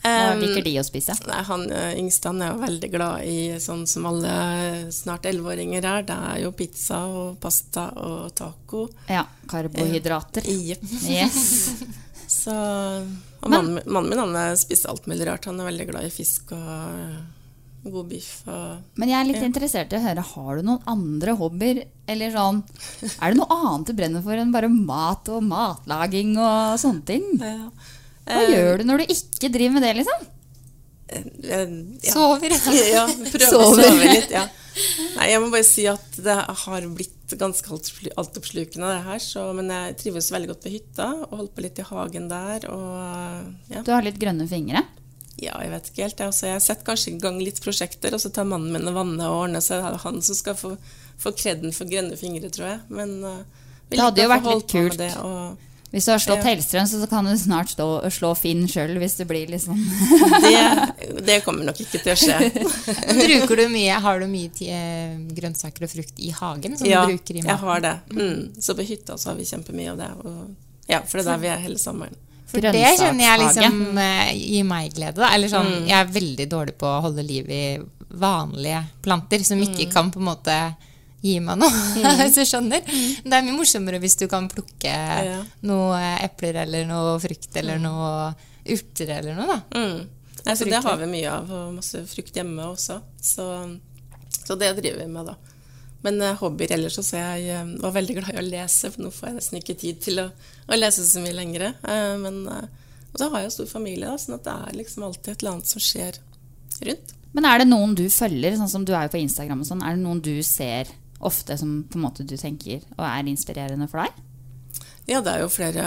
Um, 0.05 0.37
liker 0.37 0.61
de 0.61 0.71
å 0.77 0.83
spise? 0.85 1.15
Nei, 1.25 1.39
han 1.47 1.63
eh, 1.71 1.95
yngste 1.97 2.29
han 2.29 2.41
er 2.45 2.51
jo 2.51 2.59
veldig 2.61 2.89
glad 2.93 3.23
i 3.25 3.55
sånn 3.57 3.87
som 3.89 4.05
alle 4.05 4.91
snart 4.93 5.23
11-åringer 5.25 5.81
er. 5.81 6.03
Det 6.05 6.13
er 6.27 6.43
jo 6.43 6.51
pizza 6.51 6.99
og 7.09 7.39
pasta 7.41 7.87
og 7.97 8.27
taco. 8.37 8.83
Ja, 9.09 9.23
karbohydrater. 9.49 10.45
Jepp. 10.45 10.83
Yes. 11.09 11.81
Så, 12.27 12.53
og 12.55 13.49
mannen, 13.51 13.75
min- 13.77 13.87
mannen 13.93 14.09
min 14.11 14.19
han 14.23 14.35
eh, 14.35 14.55
spiser 14.59 14.89
alt 14.91 15.07
mulig 15.09 15.25
rart. 15.27 15.45
Han 15.49 15.59
er 15.61 15.69
veldig 15.71 15.87
glad 15.91 16.07
i 16.07 16.13
fisk 16.13 16.51
og 16.55 16.99
eh, 16.99 17.17
god 17.85 18.07
biff. 18.09 18.29
Og, 18.49 18.79
Men 18.97 19.09
jeg 19.11 19.19
er 19.19 19.27
litt 19.29 19.41
Ja. 19.43 19.49
interessert 19.49 19.93
i 19.93 19.99
å 19.99 20.03
høre, 20.05 20.23
har 20.33 20.55
du 20.57 20.63
noen 20.65 20.81
andre 20.89 21.35
hobbyer? 21.37 21.83
Eller 22.09 22.31
sånn, 22.33 22.63
er 23.21 23.33
det 23.33 23.37
noe 23.39 23.57
annet 23.59 23.87
du 23.89 23.93
brenner 23.97 24.21
for 24.25 24.33
enn 24.37 24.51
bare 24.53 24.69
mat 24.69 25.29
og 25.33 25.43
matlaging 25.45 26.35
og 26.37 26.79
sånne 26.81 27.05
ting? 27.05 27.27
ja. 27.41 27.69
Hva 28.25 28.39
Eh, 28.41 28.55
gjør 28.55 28.79
du 28.81 28.83
når 28.89 28.97
du 29.03 29.11
ikke 29.13 29.51
driver 29.53 29.73
med 29.77 29.83
det, 29.85 29.91
liksom? 29.99 30.23
eh, 31.13 31.25
ja. 32.01 32.13
Sover. 32.13 32.49
Ja, 32.95 33.05
prøver 33.05 33.51
Sover. 33.51 33.83
å 33.85 33.89
sove 33.91 34.07
litt. 34.09 34.31
Ja. 34.33 34.47
Nei, 35.15 35.27
jeg 35.29 35.41
må 35.43 35.51
bare 35.53 35.63
si 35.67 35.85
at 35.87 36.17
det 36.25 36.33
har 36.63 36.87
blitt 36.97 37.14
ganske 37.33 37.71
altoppslu- 37.73 38.13
altoppslukende, 38.15 38.91
det 38.91 39.05
her. 39.07 39.23
Så, 39.23 39.45
men 39.57 39.71
jeg 39.73 39.97
trives 40.03 40.31
veldig 40.33 40.51
godt 40.53 40.65
på 40.65 40.73
hytta 40.75 41.07
og 41.25 41.33
holder 41.39 41.55
på 41.55 41.65
litt 41.65 41.81
i 41.81 41.87
hagen 41.89 42.29
der. 42.31 42.67
Og 42.69 43.73
ja. 43.73 43.81
Du 43.81 43.91
har 43.95 44.05
litt 44.05 44.21
grønne 44.21 44.47
fingre. 44.51 44.85
Ja, 45.41 45.57
jeg 45.59 45.71
vet 45.73 45.89
ikke 45.89 46.05
helt. 46.05 46.19
Jeg, 46.21 46.31
altså, 46.31 46.47
jeg 46.47 46.63
setter 46.63 46.87
kanskje 46.87 47.11
i 47.11 47.19
gang 47.19 47.41
litt 47.41 47.59
prosjekter, 47.63 48.15
og 48.15 48.21
så 48.23 48.31
tar 48.31 48.47
mannen 48.47 48.71
min 48.71 48.87
og 48.87 48.95
vannet 48.95 49.25
og 49.27 49.41
ordner, 49.41 49.63
så 49.63 49.81
er 49.81 49.95
det 49.97 50.03
han 50.05 50.21
som 50.23 50.37
skal 50.37 50.55
få, 50.59 50.75
få 51.19 51.33
kreden 51.35 51.75
for 51.75 51.91
grønne 51.91 52.15
fingre, 52.19 52.51
tror 52.53 52.69
jeg. 52.69 52.83
Men 52.95 53.17
uh, 53.25 53.41
Det 53.91 53.99
hadde 53.99 54.23
jo 54.23 54.31
vært 54.31 54.51
litt 54.53 54.69
kult. 54.71 54.99
Det, 55.01 55.11
og 55.19 55.73
Hvis 55.95 56.05
du 56.09 56.11
har 56.11 56.19
slått 56.19 56.43
Ja. 56.43 56.49
Hellstrøm, 56.51 56.87
så 56.91 57.07
kan 57.07 57.23
du 57.23 57.31
snart 57.39 57.69
stå, 57.71 57.85
slå 58.11 58.33
Finn 58.35 58.65
sjøl, 58.67 58.97
hvis 58.99 59.15
det 59.15 59.25
blir 59.29 59.47
liksom 59.53 59.77
det, 60.43 61.21
det 61.23 61.37
kommer 61.45 61.63
nok 61.69 61.79
ikke 61.79 62.01
til 62.03 62.11
å 62.11 62.17
skje. 62.19 62.49
Bruker 63.21 63.61
du 63.61 63.69
mye, 63.71 63.95
har 64.03 64.19
du 64.19 64.27
mye 64.27 64.67
eh, 64.75 65.15
grønnsaker 65.37 65.87
og 65.87 65.93
frukt 65.93 66.19
i 66.19 66.33
hagen 66.35 66.75
som 66.77 66.89
ja, 66.89 67.05
du 67.07 67.15
bruker 67.15 67.39
i 67.39 67.45
maten? 67.45 67.53
jeg 67.53 67.63
har 67.63 67.85
det. 67.87 67.93
Mm. 68.11 68.43
Så 68.59 68.75
på 68.75 68.83
hytta 68.91 69.15
så 69.17 69.31
har 69.31 69.39
vi 69.39 69.47
kjempemye 69.47 69.93
av 69.95 70.01
det. 70.03 70.11
Og, 70.27 70.41
ja, 70.91 70.99
for 71.07 71.17
det 71.17 71.25
er 71.25 71.31
der 71.31 71.43
vi 71.45 71.51
er 71.55 71.63
hele 71.63 71.79
sommeren. 71.81 72.19
For 72.51 72.61
det 72.61 72.73
kjenner 72.99 73.23
jeg 73.25 73.39
liksom 73.41 73.79
eh, 73.97 74.33
gir 74.37 74.67
meg 74.69 74.91
glede. 74.93 75.17
Da. 75.23 75.31
Eller 75.33 75.49
sånn, 75.51 75.71
Mm. 75.79 75.87
Jeg 75.89 75.97
er 76.03 76.11
veldig 76.19 76.45
dårlig 76.51 76.75
på 76.77 76.91
å 76.91 76.99
holde 77.07 77.23
liv 77.25 77.47
i 77.49 77.63
vanlige 78.15 78.83
planter 79.03 79.41
som 79.47 79.59
ikke 79.63 79.87
Mm. 79.87 79.91
kan 79.95 80.11
på 80.13 80.19
en 80.21 80.27
måte 80.29 80.57
gi 81.25 81.35
meg 81.43 81.57
noe, 81.61 81.71
hvis 82.21 82.37
du 82.37 82.43
skjønner. 82.45 82.83
Det 82.85 83.33
er 83.33 83.45
mye 83.47 83.55
morsommere 83.57 83.99
hvis 84.03 84.17
du 84.21 84.27
kan 84.31 84.45
plukke 84.51 84.91
Ja. 84.93 85.39
noe 85.65 86.01
epler 86.25 86.61
eller 86.65 86.85
noe 86.89 87.15
frukt 87.23 87.57
eller 87.61 87.81
noe 87.81 88.11
urter 88.75 89.11
eller 89.19 89.35
noe. 89.37 89.47
da. 89.49 89.57
Mm. 89.79 90.05
Nei, 90.45 90.53
så 90.59 90.67
det 90.69 90.83
har 90.85 90.97
vi 91.01 91.09
mye 91.09 91.31
av, 91.33 91.49
og 91.49 91.73
masse 91.79 92.03
frukt 92.11 92.35
hjemme 92.37 92.67
også. 92.69 92.99
Så, 93.17 93.45
så 94.45 94.57
det 94.61 94.71
driver 94.77 95.01
vi 95.01 95.09
med, 95.09 95.31
da. 95.31 95.35
Men 96.05 96.19
eh, 96.21 96.35
hobbyer 96.37 96.75
ellers 96.75 96.99
så 97.01 97.17
er 97.17 97.39
jeg 97.41 97.53
eh, 97.57 97.69
var 97.81 97.95
veldig 97.95 98.15
glad 98.19 98.35
i 98.35 98.41
å 98.43 98.45
lese, 98.45 98.91
for 98.93 99.01
nå 99.07 99.09
får 99.13 99.31
jeg 99.31 99.37
nesten 99.39 99.57
ikke 99.57 99.77
tid 99.81 100.01
til 100.05 100.21
å, 100.21 100.27
å 100.69 100.77
lese 100.77 101.01
så 101.09 101.23
mye 101.23 101.33
lenger. 101.33 101.71
Eh, 101.81 102.11
men 102.21 102.43
og 103.15 103.21
så 103.21 103.29
har 103.31 103.41
jeg 103.41 103.47
jo 103.47 103.53
stor 103.55 103.67
familie, 103.71 104.09
da, 104.11 104.17
sånn 104.19 104.35
at 104.35 104.43
det 104.43 104.53
er 104.67 104.73
liksom 104.75 105.03
alltid 105.07 105.29
et 105.31 105.39
eller 105.41 105.53
annet 105.55 105.69
som 105.71 105.81
skjer 105.81 106.17
rundt. 106.83 107.13
Men 107.35 107.45
er 107.47 107.61
det 107.61 107.67
noen 107.69 107.93
du 107.95 108.03
følger, 108.11 108.57
sånn 108.59 108.71
som 108.73 108.83
du 108.87 108.91
er 108.93 109.05
jo 109.07 109.13
på 109.13 109.21
Instagram 109.21 109.61
og 109.63 109.69
sånn, 109.69 109.83
er 109.87 109.95
det 109.95 110.03
noen 110.03 110.19
du 110.23 110.33
ser 110.43 110.91
ofte 111.25 111.57
som 111.59 111.81
på 111.89 111.99
en 111.99 112.05
måte 112.05 112.25
du 112.27 112.35
tenker 112.39 112.85
og 112.97 113.03
er 113.07 113.29
inspirerende 113.31 113.89
for 113.91 114.03
deg? 114.05 114.23
Ja, 115.05 115.19
det 115.21 115.35
er 115.35 115.43
jo 115.43 115.49
flere 115.53 115.83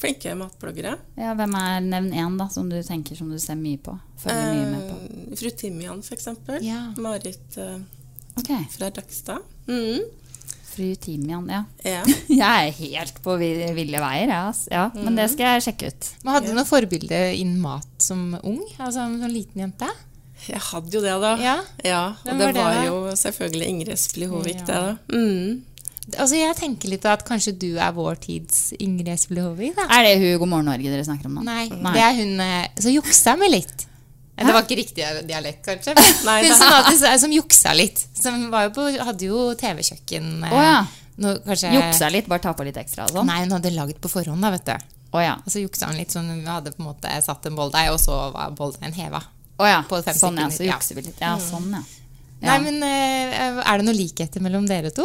flinke 0.00 0.32
matbloggere. 0.34 0.96
Ja, 1.18 1.34
Hvem 1.38 1.52
er 1.60 1.84
nevn 1.84 2.10
én 2.10 2.38
da, 2.40 2.48
som 2.50 2.66
du 2.70 2.80
tenker 2.82 3.18
som 3.18 3.30
du 3.30 3.38
ser 3.38 3.58
mye 3.58 3.78
på? 3.78 3.94
Følger 4.18 4.48
mye 4.50 4.70
med 4.72 4.88
på? 4.88 4.96
Eh, 5.30 5.36
Fru 5.38 5.50
Timian, 5.54 6.00
for 6.02 6.16
eksempel. 6.18 6.58
Ja. 6.66 6.88
Marit 6.98 7.58
eh, 7.62 7.76
Ok, 8.40 8.50
fra 8.74 8.90
Rakstad. 8.96 9.46
Mm. 9.70 10.02
Fru 10.70 10.88
Timian, 11.02 11.46
ja. 11.50 11.62
Ja. 11.86 12.02
Jeg 12.42 12.66
er 12.70 12.74
helt 12.80 13.22
på 13.22 13.36
ville 13.38 14.02
veier, 14.02 14.30
ja, 14.30 14.42
ja. 14.70 14.84
Men 14.98 15.18
det 15.18 15.28
skal 15.32 15.56
jeg 15.56 15.64
sjekke 15.68 15.90
ut. 15.90 16.10
Men 16.24 16.34
Hadde 16.34 16.50
du 16.50 16.58
noe 16.58 16.66
forbilde 16.68 17.18
innen 17.38 17.58
mat 17.62 17.90
som 18.02 18.32
ung? 18.42 18.62
Altså 18.78 19.06
som 19.06 19.18
liten 19.30 19.66
jente? 19.66 19.90
Jeg 20.48 20.60
hadde 20.70 20.94
jo 20.96 21.00
det, 21.04 21.16
da. 21.22 21.32
Ja? 21.42 21.56
og 21.60 22.22
Hvem 22.24 22.38
det 22.38 22.46
var 22.46 22.52
det, 22.56 22.62
var 22.64 22.74
da? 22.78 22.84
jo 22.86 23.16
selvfølgelig 23.16 23.66
Ingrid 23.68 23.92
Espelid 23.94 24.28
Hovig, 24.32 24.54
Ja. 24.56 24.64
det, 24.64 24.78
da. 24.80 24.96
Mm. 25.12 25.64
Altså, 26.18 26.34
jeg 26.34 26.56
tenker 26.56 26.88
litt 26.90 27.04
at 27.06 27.22
kanskje 27.28 27.52
du 27.60 27.68
er 27.78 27.92
vår 27.94 28.16
tids 28.24 28.72
Ingrid 28.80 29.08
Espelid 29.12 29.44
Hovig, 29.44 29.74
da. 29.76 29.84
Er 29.94 30.02
det 30.08 30.14
hun 30.22 30.38
God 30.42 30.48
morgen 30.48 30.66
Norge 30.72 30.90
dere 30.90 31.04
snakker 31.06 31.26
om 31.30 31.36
nå? 31.38 31.44
Nei, 31.46 31.68
det 31.68 32.02
er 32.02 32.14
hun 32.18 32.32
Så 32.76 32.88
som 32.88 32.96
juksa 32.96 33.36
med 33.38 33.50
litt. 33.52 33.86
Hæ? 34.40 34.46
Det 34.46 34.54
var 34.56 34.62
ikke 34.64 34.78
riktig 34.80 35.04
dialekt, 35.28 35.60
kanskje. 35.66 35.94
Nei, 36.28 36.38
hun 36.48 36.56
som, 36.56 36.72
hadde, 36.72 37.18
som 37.20 37.32
juksa 37.34 37.74
litt. 37.76 38.00
Som 38.16 38.46
var 38.50 38.68
jo 38.70 38.72
på, 38.78 38.86
hadde 39.04 39.26
jo 39.28 39.42
TV-kjøkken. 39.60 40.30
Oh, 40.48 40.62
ja. 40.64 40.78
No, 41.20 41.34
kanskje- 41.44 41.74
Juksa 41.76 42.08
litt, 42.10 42.26
bare 42.32 42.40
ta 42.40 42.54
på 42.56 42.64
litt 42.64 42.78
ekstra 42.80 43.04
og 43.04 43.12
sånn? 43.12 43.28
Nei, 43.28 43.42
hun 43.44 43.52
hadde 43.52 43.74
laget 43.76 44.00
på 44.00 44.08
forhånd, 44.08 44.40
da, 44.40 44.50
vet 44.56 44.64
du. 44.64 44.88
Oh, 45.12 45.20
ja. 45.20 45.34
Og 45.44 45.52
så 45.52 45.60
juksa 45.60 45.90
hun 45.90 45.98
litt 46.00 46.14
sånn, 46.14 46.30
hun 46.32 46.46
hadde 46.48 46.72
på 46.72 46.80
en 46.80 46.88
måte 46.88 47.12
satt 47.22 47.44
en 47.50 47.58
bolldeig, 47.58 47.90
og 47.92 48.00
så 48.00 48.16
var 48.32 48.54
bolldeigen 48.56 48.96
heva. 48.96 49.20
Å 49.60 49.66
ja. 49.68 49.80
På 49.88 49.98
fem 50.02 50.16
Sånn 50.16 50.38
ja, 50.40 50.48
så 50.52 50.64
jukser 50.66 50.96
vi 50.98 51.02
litt. 51.10 51.20
Ja, 51.20 51.34
Mm. 51.36 51.44
sånn 51.50 51.72
ja. 51.76 51.82
Nei, 52.40 52.58
men 52.64 52.82
eh, 52.82 53.60
er 53.60 53.78
det 53.78 53.84
noen 53.84 53.98
likheter 53.98 54.40
mellom 54.40 54.64
dere 54.68 54.90
to? 54.96 55.04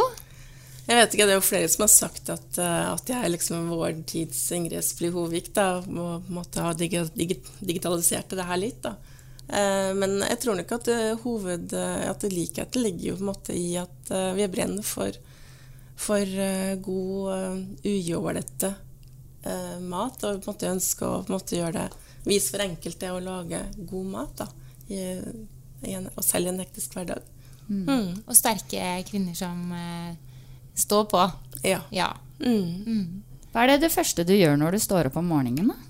Jeg 0.86 0.96
vet 1.00 1.14
ikke, 1.16 1.26
Det 1.26 1.34
er 1.34 1.40
jo 1.40 1.44
flere 1.44 1.68
som 1.68 1.82
har 1.82 1.90
sagt 1.92 2.30
at, 2.32 2.58
eh, 2.62 2.92
at 2.94 3.04
jeg 3.10 3.18
er 3.24 3.28
liksom 3.34 3.68
vår 3.68 3.98
tids 4.06 4.38
Ingrid 4.56 4.78
Espelid 4.78 5.12
Hovig. 5.12 5.52
da, 5.52 5.78
Og 5.82 6.22
måtte 6.30 6.62
ha 6.62 6.72
digi- 6.72 7.10
digi- 7.12 7.42
digitalisert 7.60 8.28
det 8.30 8.44
her 8.46 8.56
litt. 8.56 8.80
da. 8.82 8.94
Eh, 9.50 9.92
Men 9.94 10.20
jeg 10.20 10.40
tror 10.40 10.56
nok 10.56 10.72
at 10.72 11.20
hoved, 11.22 11.72
at 11.74 12.20
likheten 12.22 12.82
ligger 12.82 13.04
jo 13.10 13.16
på 13.16 13.20
en 13.20 13.34
måte 13.34 13.52
i 13.54 13.76
at 13.76 14.34
vi 14.36 14.46
brenner 14.48 14.82
for, 14.82 15.12
for 15.96 16.24
god, 16.82 17.66
ujålete 17.84 18.74
eh, 19.44 19.78
mat. 19.80 20.24
Og 20.24 20.40
på 20.42 20.48
en 20.48 20.54
måte 20.54 20.72
ønsker 20.72 21.06
å 21.06 21.24
på 21.26 21.30
en 21.32 21.38
måte 21.38 21.56
gjøre 21.58 21.72
det 21.72 21.90
vise 22.26 22.52
for 22.52 22.64
enkelte 22.64 23.12
å 23.14 23.22
lage 23.22 23.62
god 23.78 24.12
mat. 24.12 24.42
da, 24.42 24.48
i, 24.88 25.00
i 25.86 25.96
en, 25.98 26.10
Og 26.14 26.24
selv 26.24 26.50
i 26.50 26.54
en 26.54 26.62
hektisk 26.62 26.98
hverdag. 26.98 27.24
Mm. 27.66 28.22
Og 28.26 28.36
sterke 28.38 28.82
kvinner 29.08 29.34
som 29.34 29.72
eh, 29.74 30.14
står 30.78 31.08
på. 31.10 31.24
Ja. 31.66 31.80
ja. 31.90 32.12
Mm. 32.38 33.22
Hva 33.50 33.64
er 33.64 33.74
det 33.74 33.86
det 33.86 33.94
første 33.94 34.26
du 34.26 34.34
gjør 34.36 34.58
når 34.60 34.76
du 34.76 34.82
står 34.84 35.10
opp 35.10 35.18
om 35.18 35.30
morgenen? 35.32 35.72
da? 35.72 35.82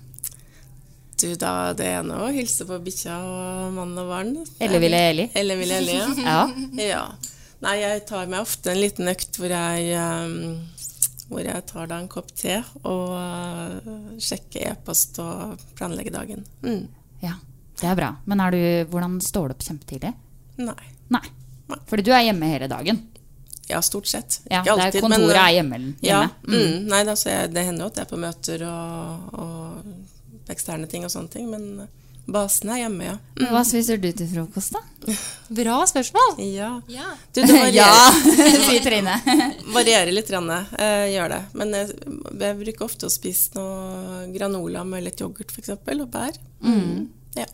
Du, 1.17 1.31
da, 1.41 1.73
det 1.73 1.87
er 1.89 2.09
å 2.13 2.27
hilse 2.29 2.65
på 2.69 2.77
bikkja 2.85 3.15
og 3.25 3.73
mann 3.73 3.95
og 3.97 4.11
barn. 4.11 4.35
Eller 4.61 4.81
ville 4.83 4.99
Eli? 5.09 5.25
Eller 5.33 5.57
ville 5.57 5.79
Eli, 5.81 5.95
ja. 5.97 6.11
Ja. 6.27 6.41
ja. 6.77 7.03
Nei, 7.65 7.79
jeg 7.81 8.03
tar 8.05 8.29
meg 8.29 8.43
ofte 8.45 8.69
en 8.69 8.81
liten 8.83 9.09
økt 9.09 9.39
hvor 9.41 9.49
jeg, 9.49 9.97
um, 9.97 10.59
hvor 11.27 11.43
jeg 11.43 11.65
tar 11.67 11.89
da 11.91 11.97
en 12.01 12.07
kopp 12.11 12.29
te 12.35 12.55
og 12.87 13.09
uh, 13.11 14.13
sjekker 14.21 14.69
e-post 14.71 15.19
og 15.23 15.57
planlegger 15.75 16.15
dagen. 16.15 16.45
Mm. 16.63 16.85
Ja, 17.23 17.33
det 17.81 17.89
er 17.91 17.99
bra. 17.99 18.13
Men 18.25 18.39
er 18.45 18.55
du, 18.55 18.61
hvordan 18.93 19.19
står 19.23 19.49
du 19.51 19.57
opp 19.57 19.65
kjempetidlig? 19.67 20.13
Nei. 20.63 20.89
Nei. 21.13 21.23
Fordi 21.89 22.05
du 22.07 22.11
er 22.15 22.23
hjemme 22.29 22.47
hele 22.49 22.69
dagen. 22.71 23.01
Ja, 23.67 23.81
stort 23.83 24.07
sett. 24.07 24.39
Ja, 24.47 24.61
Ikke 24.63 24.77
det 24.79 25.01
er 25.01 25.03
kontoret 25.03 25.27
men, 25.27 25.41
er 25.43 25.53
hjemme- 25.57 25.79
Ja, 26.01 26.19
hjemme. 26.21 26.31
Mm. 26.47 26.53
mm. 26.55 26.87
Nei, 26.87 27.01
altså, 27.03 27.33
det 27.51 27.65
hender 27.67 27.83
jo 27.83 27.89
at 27.91 27.97
jeg 27.99 28.05
er 28.05 28.11
på 28.13 28.19
møter 28.23 28.63
og, 28.63 29.33
og 29.43 30.51
eksterne 30.53 30.87
ting 30.87 31.03
og 31.03 31.11
sånne 31.11 31.33
ting, 31.33 31.49
men 31.51 31.87
basen 32.27 32.71
er 32.73 32.81
hjemme, 32.83 33.05
ja. 33.07 33.15
Mm. 33.39 33.49
Hva 33.53 33.61
spiser 33.67 33.99
du 34.01 34.07
til 34.11 34.29
frokost, 34.31 34.75
da? 34.75 34.81
Bra 35.59 35.77
spørsmål. 35.87 36.39
Ja. 36.43 36.71
Ja. 36.91 37.09
Du, 37.31 37.41
det 37.41 37.47
varierer, 37.53 37.73
Ja, 37.77 38.57
sier 38.67 38.83
Trine. 38.83 39.15
varierer 39.73 40.11
litt, 40.11 40.31
grann, 40.31 40.49
eh, 40.51 41.05
gjør 41.13 41.35
det. 41.35 41.41
Men 41.59 41.75
jeg, 41.77 41.93
jeg 42.41 42.59
bruker 42.63 42.87
ofte 42.89 43.07
å 43.07 43.13
spise 43.13 43.55
noe 43.57 44.25
granola 44.35 44.83
med 44.87 45.07
litt 45.07 45.23
yoghurt, 45.23 45.53
f.eks., 45.55 45.75
og 45.77 46.09
bær. 46.13 46.35
Mm. 46.65 47.07
Ja. 47.37 47.47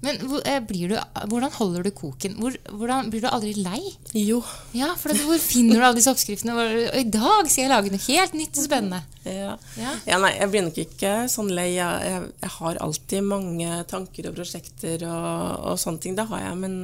Men 0.00 0.16
eh, 0.48 0.60
blir 0.64 0.94
du, 0.94 0.96
hvordan 1.28 1.52
holder 1.52 1.84
du 1.84 1.90
koken? 1.92 2.38
Hvor, 2.40 2.54
hvordan 2.72 3.10
Blir 3.12 3.24
du 3.24 3.28
aldri 3.28 3.52
lei? 3.60 3.80
Jo. 4.16 4.38
Ja, 4.72 4.94
for 4.96 5.12
det, 5.12 5.20
Hvor 5.28 5.42
finner 5.42 5.76
du 5.76 5.84
alle 5.84 5.98
disse 5.98 6.12
oppskriftene? 6.12 6.54
Hvor, 6.56 6.72
og 6.86 6.96
I 7.02 7.10
dag 7.12 7.50
skal 7.50 7.66
jeg 7.66 7.72
lage 7.74 7.92
noe 7.92 8.06
helt 8.06 8.38
nytt 8.38 8.56
og 8.56 8.64
spennende. 8.64 9.02
Ja. 9.28 9.58
Ja. 9.76 9.92
ja, 10.08 10.22
nei, 10.22 10.32
jeg 10.38 10.52
blir 10.54 10.64
nok 10.64 10.80
ikke 10.80 11.12
sånn 11.32 11.52
lei. 11.52 11.68
Jeg, 11.76 12.08
jeg, 12.08 12.32
jeg 12.40 12.54
har 12.56 12.80
alltid 12.86 13.28
mange 13.28 13.84
tanker 13.92 14.30
og 14.30 14.40
prosjekter 14.40 15.04
og, 15.10 15.68
og 15.74 15.80
sånne 15.84 16.04
ting. 16.06 16.16
Det 16.16 16.28
har 16.32 16.46
jeg, 16.48 16.58
men 16.64 16.80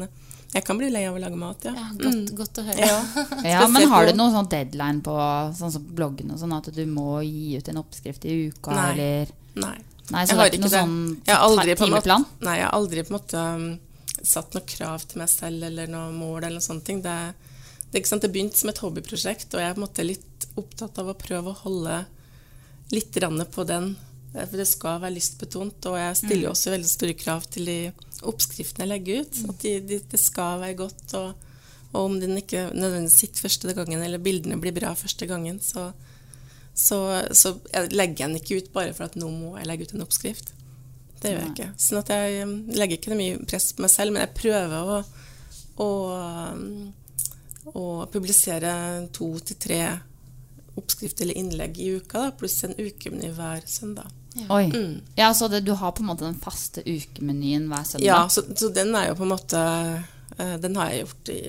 jeg 0.57 0.65
kan 0.65 0.79
bli 0.79 0.93
lei 0.93 1.03
av 1.09 1.17
å 1.17 1.21
lage 1.21 1.37
mat, 1.37 1.67
ja. 1.69 1.89
godt, 1.99 2.31
godt 2.37 2.61
å 2.63 2.69
høre. 2.69 2.87
Ja. 2.87 3.01
Ja, 3.57 3.67
men 3.69 3.89
har 3.91 4.07
du 4.07 4.17
noen 4.17 4.33
sånn 4.35 4.49
deadline 4.53 5.03
på 5.05 5.17
sånn 5.57 5.73
som 5.75 5.85
bloggen 5.97 6.33
og 6.33 6.41
sånn 6.41 6.55
at 6.57 6.71
du 6.73 6.85
må 6.89 7.21
gi 7.27 7.59
ut 7.59 7.69
en 7.73 7.81
oppskrift 7.83 8.25
i 8.29 8.39
uka, 8.49 8.73
Nei. 8.73 8.87
eller 8.93 9.35
Nei. 9.61 9.77
Nei, 10.11 10.23
så 10.25 10.29
Jeg 10.29 10.29
det 10.29 10.37
har 10.39 10.47
er 10.47 10.51
ikke 10.51 10.61
noe 10.61 10.71
det. 10.71 10.79
sånn 10.81 11.23
en 11.89 11.95
måte- 11.97 12.07
Nei, 12.47 12.57
jeg 12.57 12.65
har 12.67 12.73
aldri 12.79 13.03
på 13.03 13.11
en 13.15 13.19
måte 13.19 13.41
um, 13.57 13.79
satt 14.23 14.55
noe 14.55 14.63
krav 14.67 15.07
til 15.09 15.19
meg 15.19 15.29
selv 15.29 15.63
eller 15.67 15.87
noe 15.91 16.13
mål 16.13 16.37
eller 16.45 16.59
noen 16.61 16.69
sånne 16.69 16.85
ting. 16.85 17.01
Det, 17.03 17.17
det, 17.93 17.99
det 18.23 18.31
begynte 18.33 18.57
som 18.61 18.71
et 18.71 18.79
hobbyprosjekt, 18.79 19.55
og 19.55 19.61
jeg 19.61 19.71
er 19.71 19.75
på 19.75 19.83
en 19.83 19.87
måte 19.89 20.07
litt 20.07 20.47
opptatt 20.57 20.99
av 21.03 21.09
å 21.11 21.19
prøve 21.19 21.51
å 21.53 21.59
holde 21.65 22.07
litt 22.93 23.13
på 23.51 23.67
den. 23.67 23.97
eh, 24.35 24.47
For 24.47 24.57
det 24.57 24.69
skal 24.69 25.01
være 25.01 25.15
lystbetont, 25.17 25.87
og 25.87 25.97
jeg 25.99 26.17
stiller 26.17 26.43
jo 26.43 26.49
Mm. 26.51 26.55
også 26.55 26.71
veldig 26.77 26.91
store 26.93 27.15
krav 27.15 27.47
til 27.51 27.65
de 27.65 27.93
oppskriftene 28.23 28.87
jeg 28.87 28.89
legger 28.89 29.21
ut. 29.23 29.49
At 29.51 29.59
de, 29.59 29.81
de, 29.81 29.99
det 29.99 30.21
skal 30.21 30.61
være 30.61 30.77
godt, 30.77 31.15
og, 31.15 31.35
og 31.95 32.05
om 32.05 32.21
den 32.21 32.37
ikke 32.37 32.71
nødvendigvis 32.75 33.19
sitter 33.19 33.49
første 33.49 33.75
gangen, 33.75 34.03
eller 34.03 34.19
bildene 34.19 34.61
blir 34.61 34.73
bra 34.73 34.95
første 34.95 35.27
gangen, 35.27 35.59
så, 35.61 35.93
så, 36.77 36.99
så 37.33 37.55
jeg 37.73 37.93
legger 37.97 38.27
jeg 38.27 38.29
den 38.29 38.41
ikke 38.41 38.61
ut 38.61 38.73
bare 38.75 38.93
for 38.97 39.09
at 39.09 39.17
nå 39.17 39.31
må 39.33 39.55
jeg 39.57 39.69
legge 39.71 39.87
ut 39.89 39.95
en 39.97 40.05
oppskrift. 40.05 40.53
Det 41.23 41.33
gjør 41.33 41.41
jeg 41.41 41.53
ikke. 41.55 41.69
Sånn 41.81 42.03
at 42.03 42.13
jeg 42.13 42.43
um, 42.45 42.59
legger 42.77 43.01
ikke 43.01 43.17
mye 43.17 43.39
press 43.49 43.71
på 43.73 43.85
meg 43.87 43.93
selv, 43.93 44.13
men 44.13 44.27
jeg 44.27 44.37
prøver 44.37 44.91
å, 44.93 44.99
å, 45.81 45.89
um, 46.53 47.73
å 47.73 47.87
publisere 48.13 48.75
to 49.17 49.31
til 49.49 49.59
tre 49.63 49.81
oppskrifter 50.77 51.25
eller 51.25 51.41
innlegg 51.41 51.81
i 51.81 51.95
uka, 51.97 52.27
da, 52.27 52.35
pluss 52.37 52.59
en 52.69 52.77
ukemeny 52.77 53.33
hver 53.33 53.65
søndag. 53.65 54.13
Oi. 54.53 54.67
Mm. 54.69 55.01
Ja, 55.17 55.31
så 55.35 55.49
det, 55.49 55.63
du 55.65 55.73
har 55.81 55.97
på 55.97 56.05
en 56.05 56.11
måte 56.11 56.27
den 56.27 56.37
faste 56.37 56.85
ukemenyen 56.85 57.71
hver 57.73 57.89
søndag? 57.89 58.05
Ja, 58.05 58.19
så, 58.29 58.45
så 58.53 58.69
den 58.69 58.93
er 58.93 59.09
jo 59.09 59.17
på 59.17 59.25
en 59.25 59.33
måte 59.33 59.63
eh, 60.37 60.57
Den 60.61 60.77
har 60.77 60.93
jeg 60.93 61.07
gjort 61.07 61.31
i 61.33 61.41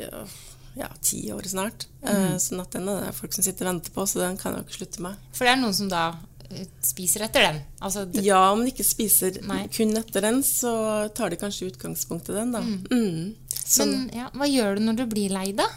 ja, 0.77 0.87
ti 1.01 1.19
år 1.33 1.47
snart. 1.49 1.87
Eh, 2.03 2.13
Mhm. 2.13 2.39
Sånn 2.39 2.61
at 2.61 2.71
den 2.71 2.87
er 2.89 3.05
det 3.07 3.15
folk 3.17 3.33
som 3.33 3.43
sitter 3.43 3.67
og 3.67 3.73
venter 3.75 3.91
på, 3.95 4.05
så 4.07 4.19
den 4.23 4.37
kan 4.37 4.53
jeg 4.53 4.61
jo 4.63 4.67
ikke 4.67 4.77
slutte 4.79 5.01
med. 5.01 5.15
For 5.33 5.45
det 5.45 5.53
er 5.53 5.61
noen 5.61 5.73
som 5.73 5.89
da 5.89 6.03
eh, 6.49 6.65
spiser 6.81 7.25
etter 7.25 7.41
den. 7.47 7.61
Altså, 7.81 8.05
det, 8.11 8.23
Ja, 8.23 8.51
om 8.53 8.61
de 8.63 8.71
ikke 8.71 8.85
spiser 8.87 9.41
Nei. 9.47 9.67
kun 9.67 9.95
etter 9.97 10.21
den, 10.21 10.41
så 10.43 11.09
tar 11.13 11.29
de 11.33 11.35
kanskje 11.41 11.71
utgangspunkt 11.71 12.29
i 12.29 12.33
den, 12.37 12.51
da. 12.55 12.61
Mm. 12.61 13.35
Sånn. 13.67 13.91
Men 13.91 14.09
ja, 14.15 14.29
hva 14.33 14.47
gjør 14.47 14.77
du 14.77 14.85
når 14.85 14.95
du 15.01 15.05
blir 15.11 15.29
lei, 15.29 15.51
da? 15.51 15.67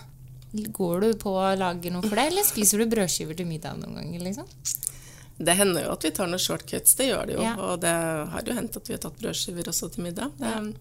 Går 0.53 1.01
du 1.01 1.13
på 1.15 1.31
og 1.39 1.59
lager 1.59 1.91
noe 1.95 2.03
for 2.03 2.15
det, 2.19 2.29
eller 2.33 2.43
spiser 2.47 2.79
du 2.79 2.87
brødskiver 2.91 3.37
til 3.37 3.47
middag 3.47 3.79
noen 3.79 3.95
ganger? 3.99 4.21
liksom? 4.21 4.47
Det 5.41 5.55
hender 5.57 5.85
jo 5.87 5.93
at 5.95 6.03
vi 6.05 6.11
tar 6.11 6.27
noen 6.29 6.39
shortcuts, 6.43 6.95
det 6.99 7.07
gjør 7.09 7.27
det 7.27 7.35
jo. 7.37 7.43
Ja. 7.43 7.55
Og 7.57 7.81
det 7.81 7.89
har 8.31 8.43
jo 8.47 8.55
hendt 8.55 8.77
at 8.77 8.89
vi 8.89 8.93
har 8.95 8.99
tatt 9.01 9.19
brødskiver 9.19 9.69
også 9.73 9.89
til 9.95 10.03
middag. 10.05 10.33
Det, 10.39 10.75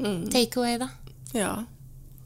mm. 0.00 0.28
Takeaway, 0.32 0.78
da? 0.78 0.88
Ja. 1.32 1.52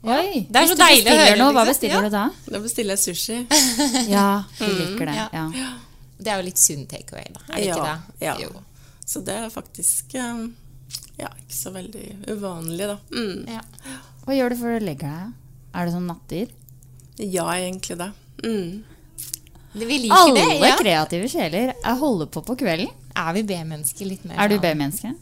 Oi, 0.02 0.46
Det 0.48 0.56
er 0.56 0.66
så 0.70 0.76
deilig 0.80 1.10
å 1.12 1.16
høre, 1.18 1.36
Noe, 1.36 1.52
hva 1.52 1.64
liksom. 1.66 1.72
bestiller 1.74 1.96
Ja. 1.96 2.08
du 2.08 2.10
da? 2.14 2.24
Da 2.54 2.58
bestiller 2.64 2.96
jeg 2.96 3.02
sushi. 3.04 3.46
Ja, 4.14 4.44
du 4.58 4.64
Mm. 4.64 4.78
liker 4.78 5.06
det. 5.10 5.14
Ja. 5.14 5.28
Ja. 5.32 5.72
Det 6.20 6.28
er 6.32 6.36
jo 6.40 6.46
litt 6.46 6.58
sunn 6.58 6.86
takeaway, 6.86 7.26
da. 7.34 7.40
Er 7.50 7.56
det 7.56 7.66
ja, 7.66 7.74
ikke 7.76 7.84
det? 7.84 8.24
Ja. 8.26 8.34
Jo. 8.40 8.62
Så 9.06 9.24
det 9.24 9.34
er 9.36 9.50
faktisk 9.50 10.14
um, 10.20 10.54
ja, 11.18 11.28
ikke 11.28 11.56
så 11.56 11.72
veldig 11.74 12.06
uvanlig, 12.32 12.86
da. 12.88 12.96
Mm. 13.12 13.44
Ja. 13.48 13.60
Hva 14.24 14.36
gjør 14.38 14.50
du 14.50 14.56
før 14.56 14.78
du 14.78 14.86
legger 14.86 15.10
deg? 15.10 15.32
Er 15.74 15.84
det 15.86 15.94
sånn 15.94 16.08
nattdyr? 16.08 16.48
Ja, 17.20 17.44
egentlig 17.60 17.98
det. 18.00 18.10
Mm. 18.44 18.84
Vi 19.74 19.98
liker 20.06 20.16
Alle 20.16 20.34
det. 20.48 20.60
ja. 20.68 20.76
kreative 20.80 21.28
sjeler 21.30 21.74
jeg 21.76 21.96
holder 22.00 22.26
på 22.26 22.40
på 22.44 22.56
kvelden. 22.58 22.88
Er 23.16 23.32
vi 23.36 23.42
B-mennesker 23.42 24.06
litt 24.08 24.24
mer? 24.24 24.38
Er 24.40 24.48
du 24.48 24.56
sånn? 24.56 24.62
B-menneske? 24.64 25.14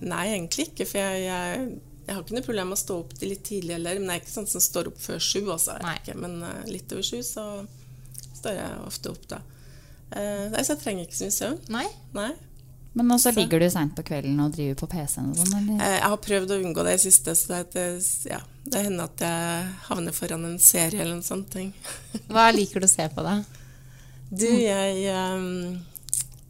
Nei, 0.00 0.24
egentlig 0.34 0.68
ikke. 0.70 0.86
For 0.88 0.98
jeg, 1.00 1.24
jeg, 1.26 1.80
jeg 2.10 2.16
har 2.16 2.24
ikke 2.24 2.34
noe 2.34 2.42
problem 2.42 2.72
med 2.72 2.74
å 2.74 2.80
stå 2.80 2.94
opp 3.04 3.12
til 3.14 3.30
litt 3.30 3.44
tidlig 3.46 3.76
heller. 3.76 3.98
Men 4.00 4.08
jeg 4.10 4.18
er 4.18 4.22
ikke 4.24 4.32
sånn 4.34 4.48
som 4.50 4.62
står 4.64 4.88
opp 4.90 4.96
før 4.98 5.20
sju. 5.22 5.44
Også, 5.54 5.76
er 5.78 6.00
ikke. 6.00 6.16
Men 6.18 6.40
eh, 6.42 6.64
litt 6.66 6.90
over 6.90 7.06
sju 7.06 7.20
så 7.22 7.44
står 8.40 8.56
jeg 8.56 8.80
ofte 8.88 9.12
opp 9.12 9.28
da. 9.30 9.38
Uh, 10.10 10.50
så 10.58 10.72
jeg 10.72 10.80
trenger 10.80 11.06
ikke 11.06 11.14
så 11.20 11.28
mye 11.28 11.36
søvn. 11.36 11.60
Nei? 11.70 11.84
Nei. 12.18 12.30
Men 12.98 13.14
også 13.14 13.30
Så- 13.30 13.38
ligger 13.38 13.62
du 13.62 13.68
seint 13.70 13.94
på 13.94 14.02
kvelden 14.02 14.40
og 14.42 14.56
driver 14.56 14.74
på 14.80 14.88
PC-en 14.90 15.30
og 15.30 15.36
sånn? 15.38 15.68
Eh, 15.76 15.86
Jeg 16.00 16.02
har 16.02 16.16
prøvd 16.26 16.50
å 16.50 16.58
unngå 16.64 16.84
det 16.88 16.94
i 16.98 17.02
siste, 17.04 17.36
så 17.38 17.46
det, 17.46 17.60
det, 17.76 17.86
ja, 18.26 18.40
det 18.66 18.82
hender 18.88 19.04
at 19.06 19.22
jeg 19.22 19.68
havner 19.86 20.12
foran 20.12 20.44
en 20.50 20.58
serie 20.58 20.98
eller 20.98 21.20
en 21.20 21.22
sånn 21.22 21.44
ting. 21.48 21.70
Hva 22.32 22.50
liker 22.50 22.82
du 22.82 22.88
å 22.88 22.90
se 22.90 23.06
på, 23.14 23.22
da? 23.22 23.44
Du, 24.34 24.48
jeg, 24.50 25.14
um, 25.14 25.78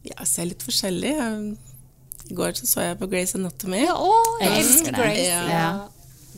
jeg 0.09 0.25
ser 0.25 0.49
litt 0.49 0.65
forskjellig. 0.65 1.13
Um, 1.21 1.57
I 2.31 2.33
går 2.35 2.51
så, 2.55 2.67
så 2.69 2.81
jeg 2.85 2.95
på 3.01 3.07
Grace 3.11 3.35
Anatomy. 3.35 3.81
Ja, 3.83 3.95
å, 3.99 4.11
jeg 4.39 4.47
Jeg 4.47 4.53
elsker 4.61 4.79
elsker. 4.79 4.95
Grace. 5.01 5.25
Ja. 5.27 5.41
Ja. 5.51 5.71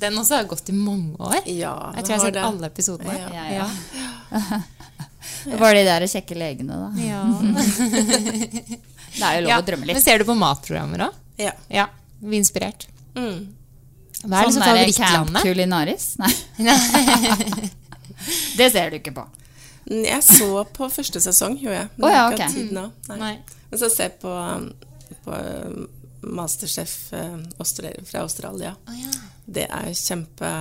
Den 0.04 0.18
også 0.18 0.36
har 0.40 0.46
gått 0.50 0.70
i 0.72 0.74
mange 0.76 1.14
år. 1.22 1.36
Ja, 1.46 1.92
Jeg 1.94 2.04
tror 2.08 2.14
jeg 2.16 2.20
har 2.20 2.26
sett 2.26 2.38
det. 2.38 2.44
alle 2.48 2.66
episodene. 2.72 3.14
Ja. 3.20 3.28
Ja, 3.38 3.44
ja. 3.62 3.68
Det 5.44 5.58
var 5.60 5.74
de 5.76 5.84
der 5.86 6.08
kjekke 6.08 6.36
legene, 6.36 6.76
da. 6.80 6.92
Ja. 7.00 7.24
Det 9.14 9.22
er 9.22 9.34
jo 9.38 9.42
lov 9.46 9.50
Ja, 9.52 9.58
å 9.60 9.62
drømme 9.68 9.86
litt. 9.88 9.96
Men 10.00 10.04
ser 10.04 10.18
du 10.24 10.28
på 10.28 10.36
matprogrammer 10.40 11.00
òg? 11.06 11.12
Ja. 11.40 11.52
Ja. 11.72 11.86
Vi 12.24 12.34
er 12.34 12.38
inspirert. 12.42 12.88
Mm. 13.14 13.48
Hva 14.24 14.38
er 14.40 14.44
liksom 14.48 14.58
sånn 14.58 14.66
favorittlandet? 14.66 15.38
Camp 15.38 15.46
Culinaris? 15.46 16.06
Nei. 16.18 16.34
det 18.60 18.68
ser 18.74 18.90
du 18.90 18.96
ikke 18.98 19.14
på. 19.20 19.24
Jeg 19.94 20.22
så 20.26 20.64
på 20.74 20.90
første 20.90 21.20
sesong, 21.22 21.58
gjorde 21.62 21.78
jeg. 21.84 21.90
Men 21.98 22.06
oh, 22.08 22.12
ja, 22.16 22.22
okay. 22.24 22.24
har 22.24 22.34
ikke 22.34 22.40
ok. 22.40 22.46
hatt 22.48 22.58
tid 22.58 22.72
nå. 22.80 22.86
Nei. 23.12 23.18
Nei. 23.22 23.36
Men 23.70 23.78
så 23.84 23.88
ser 23.94 24.04
jeg 24.10 24.16
på, 24.24 24.32
på 25.24 25.36
um, 25.36 25.88
Masterchef 26.24 26.94
fra 27.10 27.24
Australia. 27.60 28.06
fra 28.08 28.24
Australia. 28.24 28.76
Det 29.46 29.66
er 29.68 29.90
kjempe, 29.94 30.52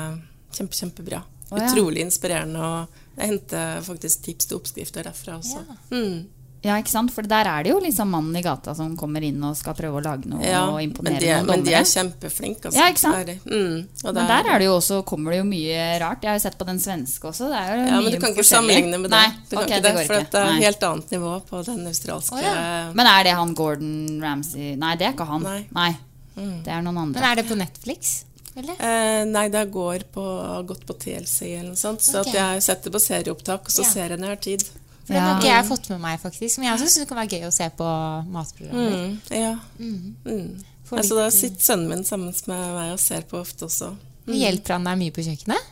kjempe, 0.51 0.75
kjempebra. 0.75 1.23
Oh, 1.51 1.59
ja. 1.59 1.69
Utrolig 1.69 2.03
inspirerende. 2.03 2.59
Og 2.59 3.19
jeg 3.21 3.29
henter 3.35 3.83
faktisk 3.87 4.25
tips 4.27 4.49
til 4.49 4.59
oppskrifter 4.59 5.07
derfra 5.07 5.37
også. 5.39 5.63
Mm. 5.93 6.25
Ja, 6.63 6.77
ikke 6.79 6.93
sant? 6.93 7.11
For 7.11 7.27
der 7.27 7.49
er 7.51 7.65
det 7.67 7.73
jo 7.73 7.81
liksom 7.83 8.11
mannen 8.15 8.37
i 8.39 8.43
gata 8.45 8.71
som 8.79 8.93
kommer 8.97 9.23
inn 9.27 9.43
og 9.43 9.57
skal 9.59 9.75
prøve 9.75 9.99
å 9.99 10.03
lage 10.05 10.29
noe 10.31 10.45
Ja, 10.47 10.61
og 10.69 10.77
men 10.77 10.91
imponere 10.93 11.19
de, 11.19 11.27
er- 11.27 11.41
noen 11.43 11.49
men 11.51 11.65
de 11.67 11.73
er 11.75 11.83
kjempeflinke. 11.91 12.69
Altså. 12.71 12.79
Ja, 12.79 12.87
ikke 12.93 13.03
sant? 13.03 13.17
Er 13.17 13.25
de. 13.25 13.35
Mm. 13.51 13.89
Og 14.05 14.15
Men 14.15 14.27
der 14.31 14.51
er 14.55 14.59
det 14.63 14.67
jo 14.69 14.77
også, 14.77 15.01
kommer 15.05 15.33
det 15.35 15.39
jo 15.41 15.45
mye 15.51 15.99
rart. 16.01 16.23
Jeg 16.23 16.31
har 16.31 16.39
jo 16.39 16.45
sett 16.47 16.59
på 16.59 16.67
den 16.71 16.79
svenske 16.79 17.27
også. 17.33 17.49
Det 17.51 17.59
er 17.59 17.73
jo 17.73 17.83
Ja, 17.83 17.97
mye 17.99 18.03
men 18.05 18.13
du 18.13 18.19
kan 18.23 18.31
ikke 18.37 18.47
sammenligne 18.47 19.01
med 19.03 19.11
det. 19.11 19.19
Nei, 19.19 19.29
du 19.51 19.57
kan 19.57 19.65
ok, 19.65 19.71
ikke 19.73 19.83
det 19.83 19.95
det, 19.97 20.07
for 20.07 20.15
ikke. 20.21 20.31
det 20.31 20.41
er 20.45 20.53
Nei. 20.53 20.61
helt 20.63 20.83
annet 20.93 21.11
nivå 21.11 21.33
på 21.51 21.65
den 21.67 21.87
australske 21.87 22.95
Men 22.95 23.07
er 23.07 23.23
det 23.25 23.33
han 23.41 23.55
Gordon 23.55 24.21
Ramsay 24.23 24.77
Nei, 24.77 24.95
det 24.97 25.07
er 25.09 25.13
ikke 25.17 25.27
han. 25.27 25.43
Nei. 25.75 25.97
Mm. 26.37 26.63
Det 26.65 26.71
er 26.73 26.83
noen 26.87 26.99
andre. 27.09 27.21
Men 27.21 27.31
er 27.33 27.35
det 27.43 27.49
på 27.51 27.57
Netflix? 27.59 28.25
Eller? 28.55 28.77
Eh, 28.79 29.25
nei, 29.25 29.49
det 29.49 29.71
går 29.73 30.03
på, 30.13 30.23
har 30.47 30.63
gått 30.69 30.87
på 30.87 30.95
TLC 30.95 31.55
eller 31.59 31.71
noe 31.73 31.81
sånt. 31.81 32.01
Så 32.05 32.21
Ok. 32.21 32.29
at 32.29 32.35
jeg 32.35 32.63
setter 32.63 32.91
på 32.93 33.01
serieopptak, 33.01 33.63
og 33.65 33.73
så 33.73 33.83
Ja. 33.83 33.89
ser 33.89 34.09
jeg 34.11 34.19
når 34.21 34.29
jeg 34.29 34.37
har 34.37 34.43
tid. 34.45 34.65
For 35.13 35.19
Den 35.19 35.29
har 35.29 35.41
ikke 35.43 35.51
jeg 35.53 35.69
fått 35.69 35.89
med 35.93 36.01
meg, 36.01 36.21
faktisk. 36.23 36.59
Men 36.59 36.69
jeg 36.69 36.79
også 36.79 36.89
syns 36.89 37.03
det 37.03 37.09
kan 37.11 37.21
være 37.21 37.37
gøy 37.37 37.47
å 37.49 37.53
se 37.53 37.69
på 37.77 37.89
matprogrammer. 38.33 38.97
Mm, 38.97 39.19
ja. 39.37 39.53
Mm. 39.79 40.17
Mm. 40.25 40.65
Altså, 40.93 41.17
da 41.17 41.29
sitter 41.33 41.65
sønnen 41.65 41.89
min 41.89 42.05
sammen 42.05 42.33
med 42.49 42.75
meg 42.77 42.91
og 42.95 43.01
ser 43.01 43.25
på 43.29 43.39
ofte 43.41 43.69
også. 43.69 43.93
Men 44.27 44.39
Hjelper 44.39 44.77
han 44.77 44.89
deg 44.89 44.99
mye 45.01 45.15
på 45.15 45.25
kjøkkenet? 45.27 45.71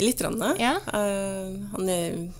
Litt. 0.00 0.20
Rann, 0.24 0.40
Ja. 0.58 0.78
uh, 0.88 1.52
han 1.74 1.90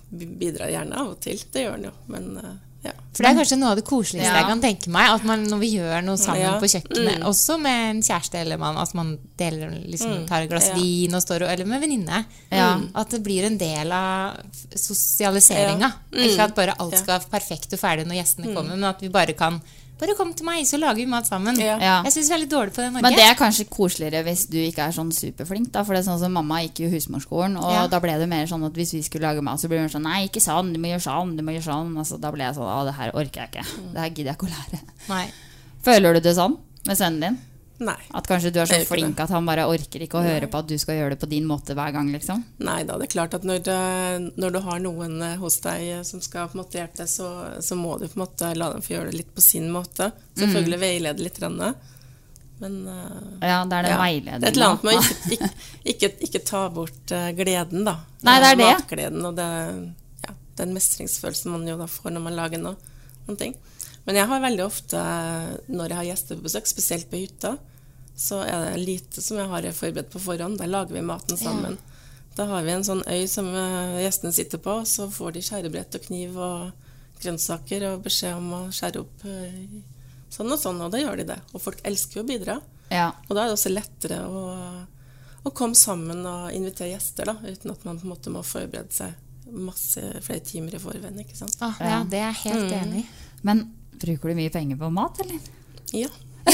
bidrar 0.09 0.71
gjerne 0.73 0.97
av 0.97 1.13
og 1.13 1.19
til. 1.21 1.41
Det 1.53 1.65
gjør 1.65 1.75
han 1.77 1.87
jo. 1.89 1.91
Men 2.09 2.37
eh, 2.41 2.53
ja. 2.83 2.91
For 3.13 3.23
det 3.23 3.29
er 3.31 3.37
kanskje 3.37 3.57
noe 3.59 3.69
av 3.71 3.75
det 3.77 3.85
koseligste 3.85 4.25
Ja. 4.25 4.39
jeg 4.41 4.45
kan 4.49 4.61
tenke 4.61 4.87
meg. 4.89 5.09
At 5.13 5.23
man, 5.23 5.43
når 5.45 5.59
vi 5.59 5.69
gjør 5.77 6.03
noe 6.03 6.17
sammen 6.17 6.41
Ja. 6.41 6.59
på 6.59 6.65
kjøkkenet, 6.65 7.19
Mm. 7.19 7.23
også 7.29 7.59
med 7.61 7.89
en 7.91 8.01
kjæreste 8.01 8.35
eller 8.41 8.57
mann, 8.57 8.77
at 8.77 8.93
man 8.95 9.17
deler, 9.37 9.69
liksom, 9.87 10.23
Mm. 10.23 10.27
tar 10.27 10.41
et 10.41 10.49
glass 10.49 10.67
Ja. 10.69 10.73
vin 10.75 11.13
og 11.13 11.21
står 11.21 11.43
og 11.43 11.49
Eller 11.49 11.65
med 11.65 11.81
venninne. 11.81 12.25
Ja. 12.51 12.75
Mm. 12.77 12.89
At 12.95 13.09
det 13.09 13.23
blir 13.23 13.45
en 13.45 13.57
del 13.57 13.91
av 13.91 14.37
sosialiseringa. 14.75 15.79
Ja. 15.79 16.17
Mm. 16.17 16.25
Ikke 16.29 16.39
at 16.43 16.55
bare 16.55 16.75
alt 16.79 16.97
skal 16.97 17.19
være 17.19 17.29
perfekt 17.29 17.73
og 17.73 17.79
ferdig 17.79 18.05
når 18.07 18.17
gjestene 18.21 18.47
Mm. 18.47 18.55
kommer, 18.55 18.69
men 18.75 18.83
at 18.83 18.99
vi 19.01 19.07
bare 19.09 19.33
kan 19.33 19.61
Bare 20.03 20.15
kom 20.19 20.33
til 20.35 20.43
meg, 20.43 20.65
så 20.67 20.75
lager 20.81 20.99
vi 20.99 21.05
mat 21.07 21.29
sammen. 21.29 21.55
Ja. 21.63 21.77
Jeg 22.03 22.11
syns 22.11 22.27
vi 22.27 22.35
er 22.35 22.41
litt 22.41 22.51
dårlige 22.51 22.75
på 22.75 22.81
det 22.81 22.87
i 22.89 22.91
Norge. 22.91 23.03
Men 23.07 23.15
det 23.15 23.23
er 23.23 23.37
kanskje 23.39 23.65
koseligere 23.71 24.23
hvis 24.27 24.41
du 24.51 24.57
ikke 24.59 24.89
er 24.89 24.95
sånn 24.97 25.13
superflink. 25.15 25.69
Da, 25.71 25.85
for 25.87 25.95
det 25.95 26.01
er 26.03 26.07
sånn 26.09 26.19
som 26.19 26.33
Mamma 26.35 26.57
gikk 26.65 26.81
jo 26.83 26.89
husmorskolen, 26.91 27.55
og 27.61 27.71
Ja. 27.71 27.85
da 27.87 28.01
ble 28.03 28.17
det 28.19 28.27
mer 28.27 28.43
sånn 28.51 28.65
at 28.67 28.75
hvis 28.75 28.91
vi 28.97 29.01
skulle 29.07 29.29
lage 29.29 29.41
mat, 29.41 29.61
så 29.63 29.69
ble 29.71 29.79
hun 29.79 29.87
sånn 29.93 30.03
Nei, 30.03 30.25
ikke 30.27 30.43
sånn, 30.43 30.73
du 30.75 30.79
må 30.83 30.91
gjøre 30.91 31.05
sånn, 31.07 31.37
du 31.39 31.43
må 31.47 31.55
gjøre 31.55 31.69
sånn. 31.71 31.95
Altså, 32.03 32.19
da 32.19 32.31
ble 32.35 32.43
jeg 32.43 32.55
sånn 32.59 32.67
Å, 32.67 32.83
det 32.89 32.97
her 32.99 33.15
orker 33.15 33.41
jeg 33.45 33.49
ikke. 33.53 33.65
Det 33.93 33.99
her 34.03 34.09
gidder 34.09 34.31
jeg 34.33 34.37
ikke 34.41 34.49
å 34.51 34.53
lære. 34.57 34.81
Nei. 35.07 35.25
Føler 35.87 36.13
du 36.13 36.19
det 36.27 36.35
sånn 36.35 36.57
med 36.85 36.97
sønnen 36.99 37.21
din? 37.21 37.39
Nei. 37.81 37.97
At 38.13 38.27
kanskje 38.29 38.51
du 38.53 38.59
er 38.61 38.69
så 38.69 38.77
flink 38.85 39.17
det. 39.17 39.25
at 39.25 39.33
han 39.33 39.47
bare 39.47 39.65
orker 39.67 40.03
ikke 40.05 40.19
å 40.19 40.25
høre 40.25 40.47
på 40.51 40.59
at 40.61 40.67
du 40.69 40.75
skal 40.79 40.99
gjøre 40.99 41.15
det 41.15 41.21
på 41.23 41.29
din 41.31 41.47
måte 41.49 41.75
hver 41.77 41.93
gang, 41.95 42.11
liksom? 42.13 42.43
Nei 42.63 42.83
da, 42.87 42.99
det 43.01 43.07
er 43.07 43.13
klart 43.15 43.33
at 43.37 43.47
når, 43.47 43.63
det, 43.65 43.79
når 44.39 44.53
du 44.53 44.59
har 44.67 44.83
noen 44.83 45.17
eh, 45.25 45.39
hos 45.41 45.57
deg 45.65 45.87
eh, 45.95 46.03
som 46.07 46.21
skal 46.23 46.51
på 46.51 46.57
en 46.57 46.61
måte 46.61 46.79
hjelpe 46.79 47.01
deg, 47.01 47.09
så, 47.09 47.31
så 47.65 47.77
må 47.79 47.97
du 47.97 48.05
på 48.05 48.19
en 48.19 48.25
måte 48.25 48.53
la 48.55 48.69
dem 48.75 48.85
få 48.85 48.95
gjøre 48.95 49.09
det 49.09 49.23
litt 49.23 49.33
på 49.33 49.43
sin 49.43 49.67
måte. 49.73 50.11
Selvfølgelig 50.37 50.81
veilede 50.85 51.25
litt. 51.25 51.41
Rann, 51.43 51.59
men 52.61 52.87
eh, 52.87 53.49
Ja, 53.49 53.65
det 53.65 53.79
er 53.79 53.87
den 53.87 53.91
ja, 53.91 53.99
veiledningen. 53.99 54.41
Det 54.41 54.47
er 54.47 54.53
et 54.53 54.57
eller 54.57 54.69
annet 54.69 54.87
med 54.87 54.95
å 54.95 55.03
ikke, 55.35 55.51
ikke, 55.83 55.93
ikke, 55.95 56.11
ikke 56.29 56.43
ta 56.47 56.63
bort 56.73 57.15
eh, 57.15 57.29
gleden, 57.37 57.83
da. 57.89 57.97
Nei, 58.23 58.39
det 58.39 58.53
er 58.53 58.61
det. 58.61 58.71
Matgleden 58.77 59.29
og 59.29 59.37
det, 59.39 59.49
ja, 60.27 60.35
den 60.61 60.75
mestringsfølelsen 60.77 61.55
man 61.57 61.67
jo 61.67 61.79
da 61.81 61.89
får 61.91 62.15
når 62.15 62.27
man 62.29 62.37
lager 62.37 62.61
noe, 62.61 62.93
noen 63.27 63.39
ting. 63.39 63.57
Men 64.05 64.15
jeg 64.19 64.27
har 64.27 64.41
veldig 64.43 64.65
ofte, 64.65 65.01
når 65.71 65.87
jeg 65.93 65.97
har 65.99 66.07
gjester 66.09 66.35
på 66.39 66.43
besøk, 66.49 66.67
spesielt 66.67 67.09
på 67.11 67.21
hytta, 67.21 67.53
så 68.19 68.41
er 68.45 68.65
det 68.73 68.81
lite 68.85 69.21
som 69.23 69.37
jeg 69.39 69.47
har 69.49 69.67
forberedt 69.73 70.11
på 70.13 70.19
forhånd. 70.21 70.57
Da 70.59 70.67
lager 70.69 70.93
vi 70.97 71.01
maten 71.01 71.37
sammen. 71.39 71.77
Da 72.35 72.45
har 72.49 72.63
vi 72.65 72.71
en 72.73 72.83
sånn 72.85 73.03
øy 73.07 73.27
som 73.29 73.47
eh, 73.55 74.01
gjestene 74.03 74.33
sitter 74.33 74.57
på, 74.61 74.79
og 74.81 74.87
så 74.89 75.07
får 75.13 75.35
de 75.37 75.41
skjærebrett 75.45 75.95
og 75.99 76.05
kniv 76.07 76.37
og 76.37 76.71
grønnsaker 77.23 77.85
og 77.91 78.03
beskjed 78.05 78.35
om 78.37 78.51
å 78.57 78.61
skjære 78.73 79.01
opp 79.03 79.23
eh, 79.29 79.79
sånn 80.33 80.51
og 80.51 80.59
sånn, 80.59 80.81
og 80.81 80.91
da 80.93 80.99
gjør 81.01 81.21
de 81.21 81.27
det. 81.29 81.39
Og 81.53 81.61
folk 81.63 81.81
elsker 81.87 82.19
jo 82.19 82.25
å 82.25 82.29
bidra. 82.33 82.57
Ja. 82.91 83.11
Og 83.29 83.35
da 83.37 83.43
er 83.45 83.51
det 83.51 83.57
også 83.57 83.71
lettere 83.73 84.19
å, 84.27 84.41
å 85.47 85.53
komme 85.55 85.77
sammen 85.79 86.25
og 86.27 86.49
invitere 86.57 86.91
gjester, 86.95 87.29
da, 87.31 87.37
uten 87.45 87.71
at 87.71 87.85
man 87.87 88.01
på 88.01 88.07
en 88.09 88.13
måte 88.15 88.33
må 88.33 88.41
forberede 88.45 88.91
seg 88.93 89.53
masse 89.53 90.01
flere 90.25 90.41
timer 90.41 90.75
i 90.75 90.81
forveien. 90.81 91.17
ikke 91.21 91.37
sant? 91.37 91.55
Ah, 91.61 91.77
ja, 91.79 92.01
det 92.09 92.19
er 92.19 92.31
jeg 92.33 92.41
helt 92.49 92.69
Mm. 92.73 92.77
enig 92.81 93.03
i. 93.03 93.07
Men 93.45 93.63
bruker 94.03 94.29
du 94.33 94.35
mye 94.41 94.51
penger 94.53 94.77
på 94.83 94.89
mat, 94.93 95.19
eller? 95.23 95.39
Ja. 95.93 96.11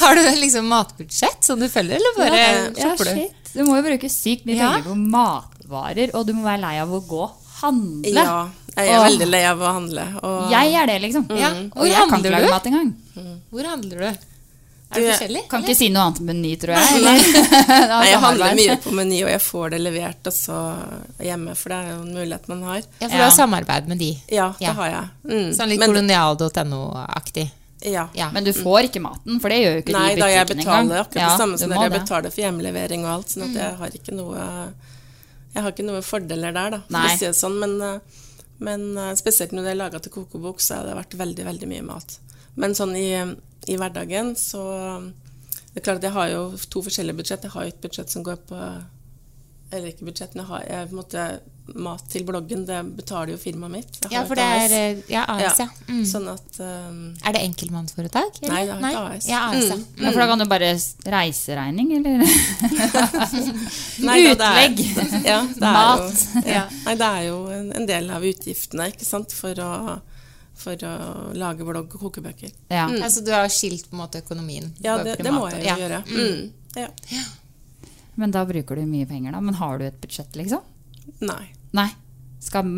Har 0.00 0.16
du 0.18 0.22
liksom 0.40 0.66
matbudsjett 0.68 1.44
som 1.46 1.60
du 1.62 1.68
følger, 1.70 1.96
eller 2.00 2.18
bare 2.18 2.40
ja, 2.42 2.66
shopper 2.74 3.04
du? 3.10 3.14
shit. 3.20 3.52
Du 3.54 3.62
må 3.68 3.76
jo 3.78 3.84
bruke 3.86 4.08
sykt 4.10 4.44
mye 4.48 4.56
Ja. 4.58 4.72
penger 4.74 4.88
på 4.90 4.96
matvarer, 5.14 6.10
og 6.18 6.26
du 6.26 6.32
må 6.34 6.42
være 6.48 6.62
lei 6.64 6.74
av 6.82 6.90
å 6.92 7.00
gå 7.06 7.24
handle. 7.60 8.10
Ja, 8.26 8.38
jeg 8.74 8.90
er 8.90 8.98
og, 8.98 9.04
veldig 9.06 9.28
lei 9.30 9.42
av 9.46 9.62
å 9.62 9.72
handle. 9.76 10.04
Og 10.26 10.50
Jeg 10.50 10.74
er 10.80 10.86
det, 10.90 10.96
liksom. 11.06 11.26
Ja. 11.38 11.50
Og 11.70 11.78
Hvor 11.78 11.86
jeg 11.86 11.94
kan 12.00 12.10
handler 12.16 12.30
ikke 12.30 12.36
lage 12.36 12.46
du? 12.48 12.54
mat 12.56 12.66
engang. 12.72 12.90
Hvor 13.54 13.70
handler 13.70 14.02
du? 14.02 14.30
Er 14.94 15.00
det 15.04 15.10
forskjellig? 15.14 15.42
Kan 15.50 15.58
eller? 15.62 15.68
ikke 15.68 15.78
si 15.78 15.88
noe 15.90 16.02
annet 16.06 16.20
enn 16.20 16.26
Meny, 16.30 16.52
tror 16.62 16.74
jeg. 16.74 17.02
Nei. 17.04 17.16
Nei, 17.90 18.04
jeg 18.10 18.20
handler 18.24 18.54
mye 18.60 18.76
på 18.84 18.92
Meny, 18.94 19.18
og 19.24 19.30
jeg 19.34 19.42
får 19.44 19.70
det 19.74 19.80
levert 19.84 20.30
også 20.30 20.58
hjemme, 21.26 21.54
for 21.58 21.68
det 21.74 21.78
er 21.80 21.90
jo 21.92 21.98
en 22.04 22.14
mulighet 22.14 22.48
man 22.48 22.62
har. 22.70 22.80
Ja, 23.00 23.08
for 23.08 23.16
du 23.18 23.24
har 23.24 23.34
samarbeid 23.36 23.88
med 23.90 23.98
de. 23.98 24.12
Ja, 24.30 24.48
det 24.58 24.64
Ja. 24.68 24.72
har 24.78 24.88
jeg. 24.94 25.04
Mm. 25.30 25.52
Sånn 25.58 25.68
litt 25.74 25.84
kolonial.no-aktig. 25.84 27.50
Ja. 27.84 28.08
Ja. 28.16 28.30
Men 28.32 28.44
du 28.44 28.52
får 28.56 28.86
ikke 28.88 29.00
maten, 29.04 29.40
for 29.42 29.52
det 29.52 29.58
gjør 29.60 29.74
jo 29.76 29.80
ikke 29.82 29.92
Nei, 29.92 30.14
de 30.14 30.14
i 30.14 30.20
butikken 30.24 30.24
engang. 30.24 30.24
Nei, 30.24 30.24
da 30.24 30.28
jeg 30.32 30.46
betaler 30.48 31.00
akkurat 31.02 31.20
Ja, 31.20 31.28
det 31.28 31.40
samme 31.42 31.58
som 31.60 31.68
dere 31.74 31.82
Jeg 31.84 31.92
betaler 31.98 32.32
for 32.32 32.40
hjemlevering 32.44 33.02
og 33.04 33.10
alt, 33.18 33.28
sånn 33.34 33.42
at 33.44 33.50
Mm. 33.50 33.58
jeg 33.60 33.76
har 33.82 33.88
ikke 33.98 34.14
noe 34.16 34.46
Jeg 35.54 35.62
har 35.62 35.70
ikke 35.70 35.84
noe 35.86 36.00
fordeler 36.02 36.52
der, 36.56 36.70
da, 36.70 36.78
for 36.80 36.92
Nei. 36.96 37.14
å 37.14 37.18
si 37.18 37.26
det 37.26 37.34
sånn. 37.36 37.58
Men, 37.60 37.74
eh, 37.82 37.98
men 38.58 38.98
eh, 38.98 39.12
spesielt 39.14 39.52
når 39.52 39.62
det 39.62 39.70
er 39.70 39.76
laga 39.78 40.00
til 40.02 40.10
kokebok, 40.12 40.58
så 40.60 40.76
har 40.80 40.86
det 40.88 40.96
vært 40.96 41.14
veldig, 41.20 41.44
veldig 41.44 41.68
mye 41.68 41.82
mat. 41.84 42.16
Men 42.56 42.74
sånn 42.74 42.96
i, 42.96 43.36
i 43.68 43.76
hverdagen 43.80 44.34
så 44.36 44.62
Det 45.74 45.80
er 45.80 45.84
klart 45.88 45.96
at 46.02 46.04
jeg 46.10 46.12
har 46.14 46.28
jo 46.30 46.42
to 46.70 46.82
forskjellige 46.86 47.16
budsjett. 47.18 47.42
Jeg 47.48 47.50
har 47.50 47.64
jo 47.66 47.72
et 47.74 47.80
budsjett 47.82 48.10
som 48.10 48.22
går 48.22 48.36
på 48.46 48.58
Eller 49.72 49.88
ikke 49.90 50.06
budsjett, 50.06 50.34
men 50.36 50.44
jeg 50.44 50.50
har 50.52 50.62
jeg, 50.68 50.88
på 50.88 50.94
en 50.94 51.00
måte 51.02 51.24
mat 51.80 52.02
til 52.12 52.22
bloggen. 52.28 52.66
Det 52.68 52.76
betaler 52.94 53.32
jo 53.32 53.38
firmaet 53.40 53.72
mitt. 53.72 53.96
Jeg 54.04 54.12
Ja, 54.12 54.20
for 54.28 54.36
det 54.38 54.44
AS. 54.44 54.70
er 54.70 54.74
eh, 54.92 54.98
Ja, 55.10 55.22
AS, 55.32 55.58
ja. 55.58 55.66
Mm. 55.88 56.02
Sånn 56.06 56.28
at 56.30 56.58
um, 56.60 56.98
Er 57.24 57.32
det 57.32 57.40
enkeltmannsforetak? 57.48 58.38
eller? 58.42 58.52
Nei, 58.52 58.60
det 58.68 58.74
er 58.76 58.84
ikke 58.90 59.16
AS. 59.16 59.26
Ja, 59.32 59.40
AS, 59.48 59.64
ja. 59.72 59.76
Mm. 59.80 60.04
Ja, 60.04 60.10
for 60.12 60.20
da 60.20 60.26
kan 60.30 60.38
du 60.38 60.46
bare 60.52 60.70
reiseregning, 61.16 61.90
eller? 61.96 62.22
Nei, 64.04 64.18
da, 64.34 64.34
det 64.34 64.50
er- 64.50 65.24
Ja, 65.24 65.40
det 65.42 65.62
er 65.62 65.72
Mat. 65.72 66.24
Jo, 66.34 66.42
ja. 66.52 66.64
Nei, 66.84 66.94
det 67.00 67.08
er 67.08 67.22
jo 67.30 67.38
en, 67.50 67.72
en 67.80 67.86
del 67.88 68.10
av 68.10 68.22
utgiftene 68.28 68.90
ikke 68.92 69.04
sant, 69.08 69.32
for 69.32 69.54
å, 69.64 69.70
for 70.64 70.86
å 70.88 70.94
lage 71.36 71.66
blogg 71.66 71.94
og 71.94 72.06
kokebøker. 72.06 72.52
Ja. 72.72 72.86
Mm. 72.90 73.00
Altså 73.02 73.24
du 73.24 73.32
har 73.34 73.48
skilt 73.52 73.90
på 73.90 73.98
en 73.98 74.04
måte 74.04 74.22
økonomien? 74.24 74.72
Ja, 74.84 74.96
det, 75.04 75.18
det 75.22 75.34
må 75.34 75.46
jeg 75.52 75.62
jo 75.62 75.68
ja. 75.68 75.76
gjøre. 75.84 76.04
Mm. 76.08 76.20
Mm. 76.20 76.84
Ja. 76.84 77.24
Men 78.14 78.34
da 78.34 78.44
bruker 78.46 78.78
du 78.78 78.86
mye 78.86 79.06
penger, 79.10 79.34
da. 79.34 79.42
Men 79.42 79.58
har 79.58 79.78
du 79.78 79.86
et 79.88 80.00
budsjett, 80.02 80.36
liksom? 80.38 80.62
Nei, 81.24 81.44
Nei. 81.74 81.88
Skal 82.44 82.68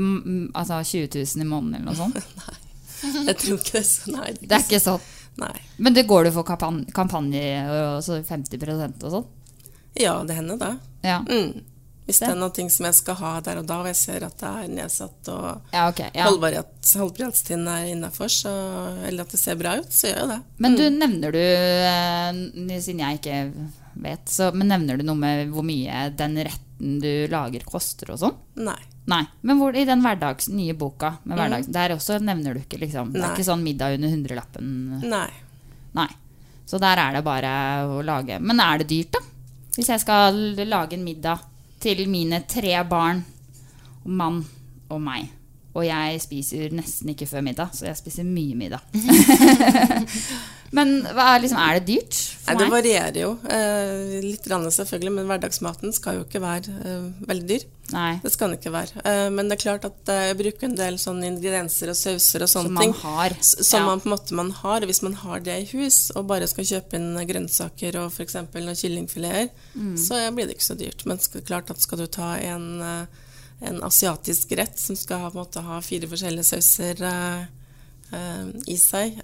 altså 0.54 0.78
20 0.82 1.08
000 1.14 1.42
i 1.42 1.44
måneden 1.48 1.74
eller 1.74 1.90
noe 1.90 1.96
sånt? 1.98 2.18
Nei. 2.40 3.24
jeg 3.26 3.38
tror 3.42 3.58
ikke 3.60 3.74
det. 3.76 3.86
Så, 3.88 4.12
nei, 4.14 4.28
Det 4.40 4.54
er 4.54 4.62
ikke 4.64 4.80
sånn. 4.80 5.08
Nei. 5.42 5.54
Men 5.76 5.96
det 5.96 6.06
går 6.08 6.28
du 6.28 6.30
for 6.32 6.48
kampan 6.48 6.84
kampanje 6.96 7.42
og 7.68 7.98
så 8.06 8.20
50% 8.24 9.04
og 9.04 9.16
sånn? 9.18 9.26
Ja, 10.00 10.14
det 10.28 10.36
hender 10.38 10.60
det. 10.60 10.70
Ja. 11.04 11.18
Mm. 11.28 11.64
Hvis 12.06 12.20
det 12.22 12.28
er 12.30 12.36
noe 12.38 12.70
som 12.70 12.86
jeg 12.86 12.94
skal 12.94 13.16
ha 13.18 13.30
der 13.40 13.58
og 13.58 13.66
da, 13.66 13.80
og 13.82 13.86
jeg 13.90 13.96
ser 13.98 14.22
at 14.22 14.36
det 14.38 14.46
er 14.46 14.68
nedsatt 14.70 15.28
og 15.28 15.62
Ja, 15.72 15.88
okay, 15.88 16.10
Ja. 16.14 16.28
holdbarhetstiden 16.30 17.66
er 17.66 17.88
innafor, 17.90 18.30
eller 19.06 19.22
at 19.24 19.30
det 19.34 19.40
ser 19.40 19.56
bra 19.58 19.76
ut, 19.80 19.90
så 19.90 20.12
gjør 20.12 20.20
jeg 20.22 20.28
det. 20.28 20.40
Men 20.58 20.76
du 20.76 20.82
Mm. 20.90 20.98
nevner 21.00 21.32
du, 21.32 21.38
eh, 21.38 22.80
siden 22.80 23.00
jeg 23.00 23.18
ikke 23.20 23.70
vet, 23.96 24.24
så, 24.26 24.52
men 24.54 24.68
nevner 24.68 24.98
du 24.98 25.02
noe 25.04 25.16
med 25.16 25.50
hvor 25.50 25.64
mye 25.64 26.14
den 26.16 26.36
retten 26.36 27.00
du 27.00 27.26
lager 27.28 27.64
koster 27.64 28.10
og 28.12 28.18
sånn? 28.20 28.36
Nei. 28.56 28.78
Nei. 29.08 29.24
Men 29.42 29.58
hvor, 29.58 29.74
i 29.76 29.84
den 29.84 30.02
hverdags, 30.02 30.48
nye 30.48 30.74
boka 30.74 31.18
med 31.24 31.38
Mm. 31.38 31.42
hverdags, 31.50 31.66
der 31.72 31.88
også 31.90 32.20
nevner 32.20 32.54
du 32.54 32.60
ikke 32.60 32.78
liksom 32.80 33.12
Det 33.12 33.22
er 33.22 33.26
Nei. 33.28 33.36
ikke 33.36 33.44
sånn 33.50 33.62
middag 33.62 33.94
under 33.94 34.08
hundrelappen? 34.10 35.00
Nei. 35.08 35.30
Nei. 35.94 36.08
Så 36.66 36.78
der 36.80 36.96
er 36.98 37.12
det 37.14 37.24
bare 37.24 37.86
å 37.86 38.02
lage. 38.04 38.40
Men 38.40 38.58
er 38.60 38.78
det 38.78 38.88
dyrt, 38.88 39.12
da? 39.12 39.18
Hvis 39.76 39.86
jeg 39.88 40.00
skal 40.00 40.32
lage 40.66 40.94
en 40.94 41.04
middag 41.04 41.38
til 41.82 42.04
mine 42.10 42.42
tre 42.48 42.74
barn, 42.88 43.24
og 44.04 44.10
mann 44.10 44.44
og 44.88 45.00
meg. 45.02 45.30
Og 45.76 45.84
jeg 45.84 46.20
spiser 46.24 46.72
nesten 46.72 47.12
ikke 47.12 47.28
før 47.28 47.44
middag, 47.44 47.74
så 47.76 47.90
jeg 47.90 47.98
spiser 47.98 48.24
mye 48.28 48.56
middag. 48.56 48.84
Men 50.76 50.98
er, 51.06 51.38
liksom, 51.42 51.58
er 51.62 51.78
det 51.78 51.86
dyrt 51.86 52.16
For 52.16 52.56
meg? 52.56 52.58
det 52.58 52.66
varierer 52.72 53.18
jo 53.20 53.28
eh, 53.54 54.16
litt 54.24 54.48
selvfølgelig, 54.48 55.12
men 55.14 55.28
hverdagsmaten 55.30 55.94
skal 55.94 56.18
jo 56.18 56.24
ikke 56.26 56.42
være 56.42 56.74
eh, 56.82 57.04
veldig 57.28 57.46
dyr. 57.52 57.66
Nei. 57.92 58.18
Det 58.22 58.32
skal 58.32 58.50
den 58.50 58.58
ikke 58.58 58.72
være. 58.74 59.02
Eh, 59.06 59.28
men 59.30 59.48
det 59.48 59.56
er 59.58 59.62
klart 59.62 59.84
at 59.86 60.08
eh, 60.10 60.24
jeg 60.32 60.38
bruker 60.40 60.64
en 60.66 60.74
del 60.78 60.96
sånne 60.98 61.28
ingredienser 61.30 61.92
og 61.92 61.96
sauser 61.98 62.42
og 62.42 62.48
sånne 62.50 62.66
Som 62.66 62.74
man 62.74 62.82
ting. 62.82 62.94
har. 63.02 63.36
Som 63.40 63.80
Ja. 63.80 63.86
man 63.86 64.00
på 64.00 64.06
en 64.10 64.14
måte 64.16 64.32
man 64.34 64.50
har. 64.50 64.80
Hvis 64.80 65.02
man 65.02 65.12
har 65.14 65.38
det 65.40 65.54
i 65.62 65.68
hus, 65.76 66.10
og 66.16 66.26
bare 66.26 66.48
skal 66.50 66.64
kjøpe 66.64 66.94
inn 66.98 67.14
grønnsaker 67.28 67.96
og 68.02 68.10
f.eks. 68.12 68.34
noen 68.34 68.74
kyllingfileter, 68.74 69.50
Mm. 69.76 69.96
så 69.96 70.18
blir 70.34 70.46
det 70.48 70.56
ikke 70.58 70.70
så 70.72 70.78
dyrt. 70.78 71.06
Men 71.06 71.16
det 71.18 71.36
er 71.36 71.46
klart 71.46 71.70
at 71.70 71.80
skal 71.80 71.98
du 71.98 72.06
ta 72.06 72.34
en, 72.36 72.80
eh, 72.82 73.06
en 73.62 73.80
asiatisk 73.82 74.56
rett 74.58 74.78
som 74.78 74.96
skal 74.96 75.18
ha, 75.20 75.30
ha 75.62 75.80
fire 75.80 76.08
forskjellige 76.08 76.44
sauser 76.44 77.46
i 78.66 78.76
seg, 78.78 79.16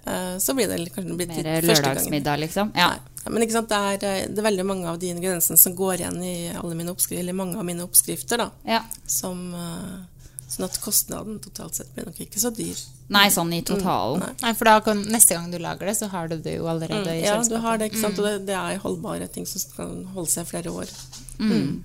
så 0.43 0.53
blir 0.53 0.67
det 0.67 0.91
kanskje 0.93 1.15
litt 1.17 1.29
Mer 1.29 1.61
lørdagsmiddag, 1.61 2.39
liksom. 2.39 2.71
Ja. 2.75 2.89
Ja, 2.89 2.99
Men 3.25 3.43
ikke 3.45 3.55
sant, 3.55 3.69
det 3.69 3.77
er, 3.77 4.07
eh, 4.23 4.27
det 4.27 4.39
er 4.41 4.49
veldig 4.49 4.65
mange 4.67 4.87
av 4.91 4.97
de 4.99 5.11
ingrediensene 5.13 5.57
som 5.57 5.75
går 5.75 6.01
igjen 6.01 6.17
i 6.23 6.33
alle 6.59 6.75
mine 6.75 6.91
oppskrifter, 6.91 7.21
eller 7.23 7.33
mange 7.37 7.55
av 7.57 7.63
mine 7.65 7.85
oppskrifter. 7.85 8.37
da, 8.37 8.49
Ja. 8.65 8.81
som, 9.07 9.53
eh, 9.55 10.01
Sånn 10.53 10.65
at 10.65 10.75
kostnaden 10.81 11.39
totalt 11.41 11.73
sett 11.73 11.87
blir 11.95 12.05
nok 12.05 12.19
ikke 12.19 12.37
så 12.37 12.51
dyr. 12.53 12.77
Nei, 13.09 13.27
sånn 13.29 13.51
i 13.55 13.63
totalen. 13.63 14.19
Mm, 14.21 14.27
nei. 14.27 14.33
Nei, 14.43 14.53
for 14.53 14.65
da 14.65 14.79
kan, 14.81 15.03
neste 15.05 15.29
gang 15.33 15.49
du 15.49 15.57
lager 15.57 15.87
det, 15.87 15.95
så 15.97 16.07
har 16.11 16.27
du 16.27 16.37
det 16.37 16.57
jo 16.59 16.65
allerede 16.65 17.07
Mm, 17.07 17.23
i 17.23 17.23
ja, 17.25 17.41
du 17.41 17.57
har 17.57 17.77
det, 17.79 17.91
ikke 17.91 18.01
sant? 18.01 18.13
Mm. 18.13 18.19
og 18.19 18.25
det, 18.25 18.45
det 18.45 18.55
er 18.55 18.77
holdbare 18.77 19.27
ting 19.33 19.47
som 19.47 19.71
kan 19.75 20.05
holde 20.13 20.29
seg 20.29 20.45
flere 20.45 20.69
år. 20.69 20.87
Mm. 21.39 21.81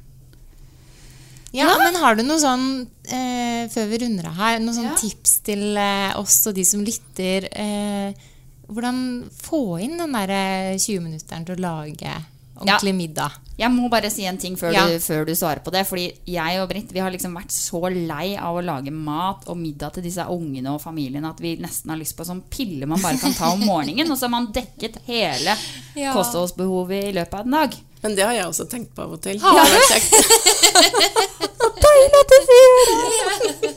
Ja, 1.57 1.79
men 1.79 1.95
har 1.97 2.15
du 2.19 2.23
noe 2.25 2.37
sånn, 2.43 2.87
eh, 3.09 3.69
før 3.73 3.89
vi 3.89 3.99
runder 4.03 4.27
av 4.29 4.35
her, 4.37 4.59
noen 4.61 4.75
sånn 4.77 4.99
tips 5.01 5.39
til 5.47 5.79
eh, 5.81 6.13
oss 6.21 6.43
og 6.47 6.55
de 6.59 6.65
som 6.69 6.85
lytter? 6.85 7.49
Eh, 7.51 8.13
hvordan 8.69 9.29
få 9.33 9.79
inn 9.81 9.97
den 9.99 10.13
der 10.13 10.31
eh, 10.31 10.75
20-minutteren 10.77 11.47
til 11.49 11.57
å 11.57 11.63
lage 11.65 12.13
ordentlig 12.59 12.95
middag? 12.95 13.37
Jeg 13.59 13.71
må 13.75 13.89
bare 13.91 14.07
si 14.11 14.23
en 14.27 14.37
ting 14.39 14.55
før, 14.59 14.71
Ja. 14.75 14.85
du, 14.87 14.99
før 15.03 15.25
du 15.27 15.33
svarer 15.35 15.59
på 15.65 15.71
det. 15.75 15.85
Fordi 15.87 16.05
jeg 16.31 16.61
og 16.63 16.69
Britt 16.71 16.93
vi 16.95 17.01
har 17.03 17.11
liksom 17.11 17.35
vært 17.35 17.51
så 17.55 17.81
lei 17.91 18.37
av 18.39 18.55
å 18.59 18.63
lage 18.63 18.93
mat 18.95 19.49
og 19.51 19.57
middag 19.59 19.95
til 19.97 20.03
disse 20.07 20.23
ungene 20.31 20.71
og 20.77 20.81
familiene 20.83 21.31
at 21.31 21.41
vi 21.43 21.57
nesten 21.59 21.91
har 21.91 21.99
lyst 21.99 22.17
på 22.19 22.27
sånn 22.27 22.43
pille 22.51 22.87
man 22.87 23.03
bare 23.03 23.19
kan 23.19 23.35
ta 23.35 23.51
om 23.55 23.65
morgenen. 23.67 24.11
Og 24.11 24.19
så 24.19 24.27
har 24.29 24.35
man 24.37 24.51
dekket 24.55 25.01
hele 25.07 25.57
Ja. 25.99 26.13
kostholdsbehovet 26.15 27.09
i 27.11 27.13
løpet 27.19 27.35
av 27.35 27.47
en 27.47 27.57
dag. 27.59 27.75
Men 28.03 28.15
det 28.15 28.27
har 28.27 28.35
jeg 28.37 28.47
også 28.47 28.69
tenkt 28.71 28.95
på 28.95 29.03
av 29.05 29.17
og 29.17 29.23
til. 29.25 29.41
Har 29.43 29.65
du? 29.67 29.79
Deilig 31.85 32.21
at 32.21 32.35
du 32.35 32.39
sier 32.49 32.71
det! 32.79 33.73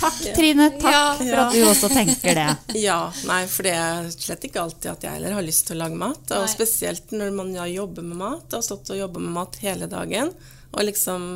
Takk, 0.00 0.20
Trine. 0.32 0.66
Takk 0.80 1.18
for 1.20 1.40
at 1.42 1.52
du 1.54 1.60
også 1.68 1.90
tenker 1.92 2.38
det. 2.38 2.48
Ja, 2.86 3.12
nei, 3.28 3.42
for 3.52 3.68
det 3.68 3.74
er 3.76 4.08
slett 4.14 4.46
ikke 4.48 4.62
alltid 4.62 4.94
at 4.94 5.04
jeg 5.04 5.18
heller 5.18 5.36
har 5.36 5.44
lyst 5.44 5.66
til 5.68 5.76
å 5.76 5.82
lage 5.82 5.98
mat. 6.00 6.22
Og 6.32 6.46
Nei. 6.46 6.52
spesielt 6.52 7.12
når 7.12 7.34
man 7.36 7.52
ja, 7.54 7.66
jobber 7.68 8.06
med 8.06 8.20
mat, 8.22 8.46
og 8.48 8.58
har 8.58 8.64
stått 8.66 8.92
og 8.94 9.00
jobba 9.02 9.22
med 9.22 9.34
mat 9.36 9.60
hele 9.60 9.90
dagen. 9.92 10.32
Og 10.72 10.86
liksom 10.88 11.30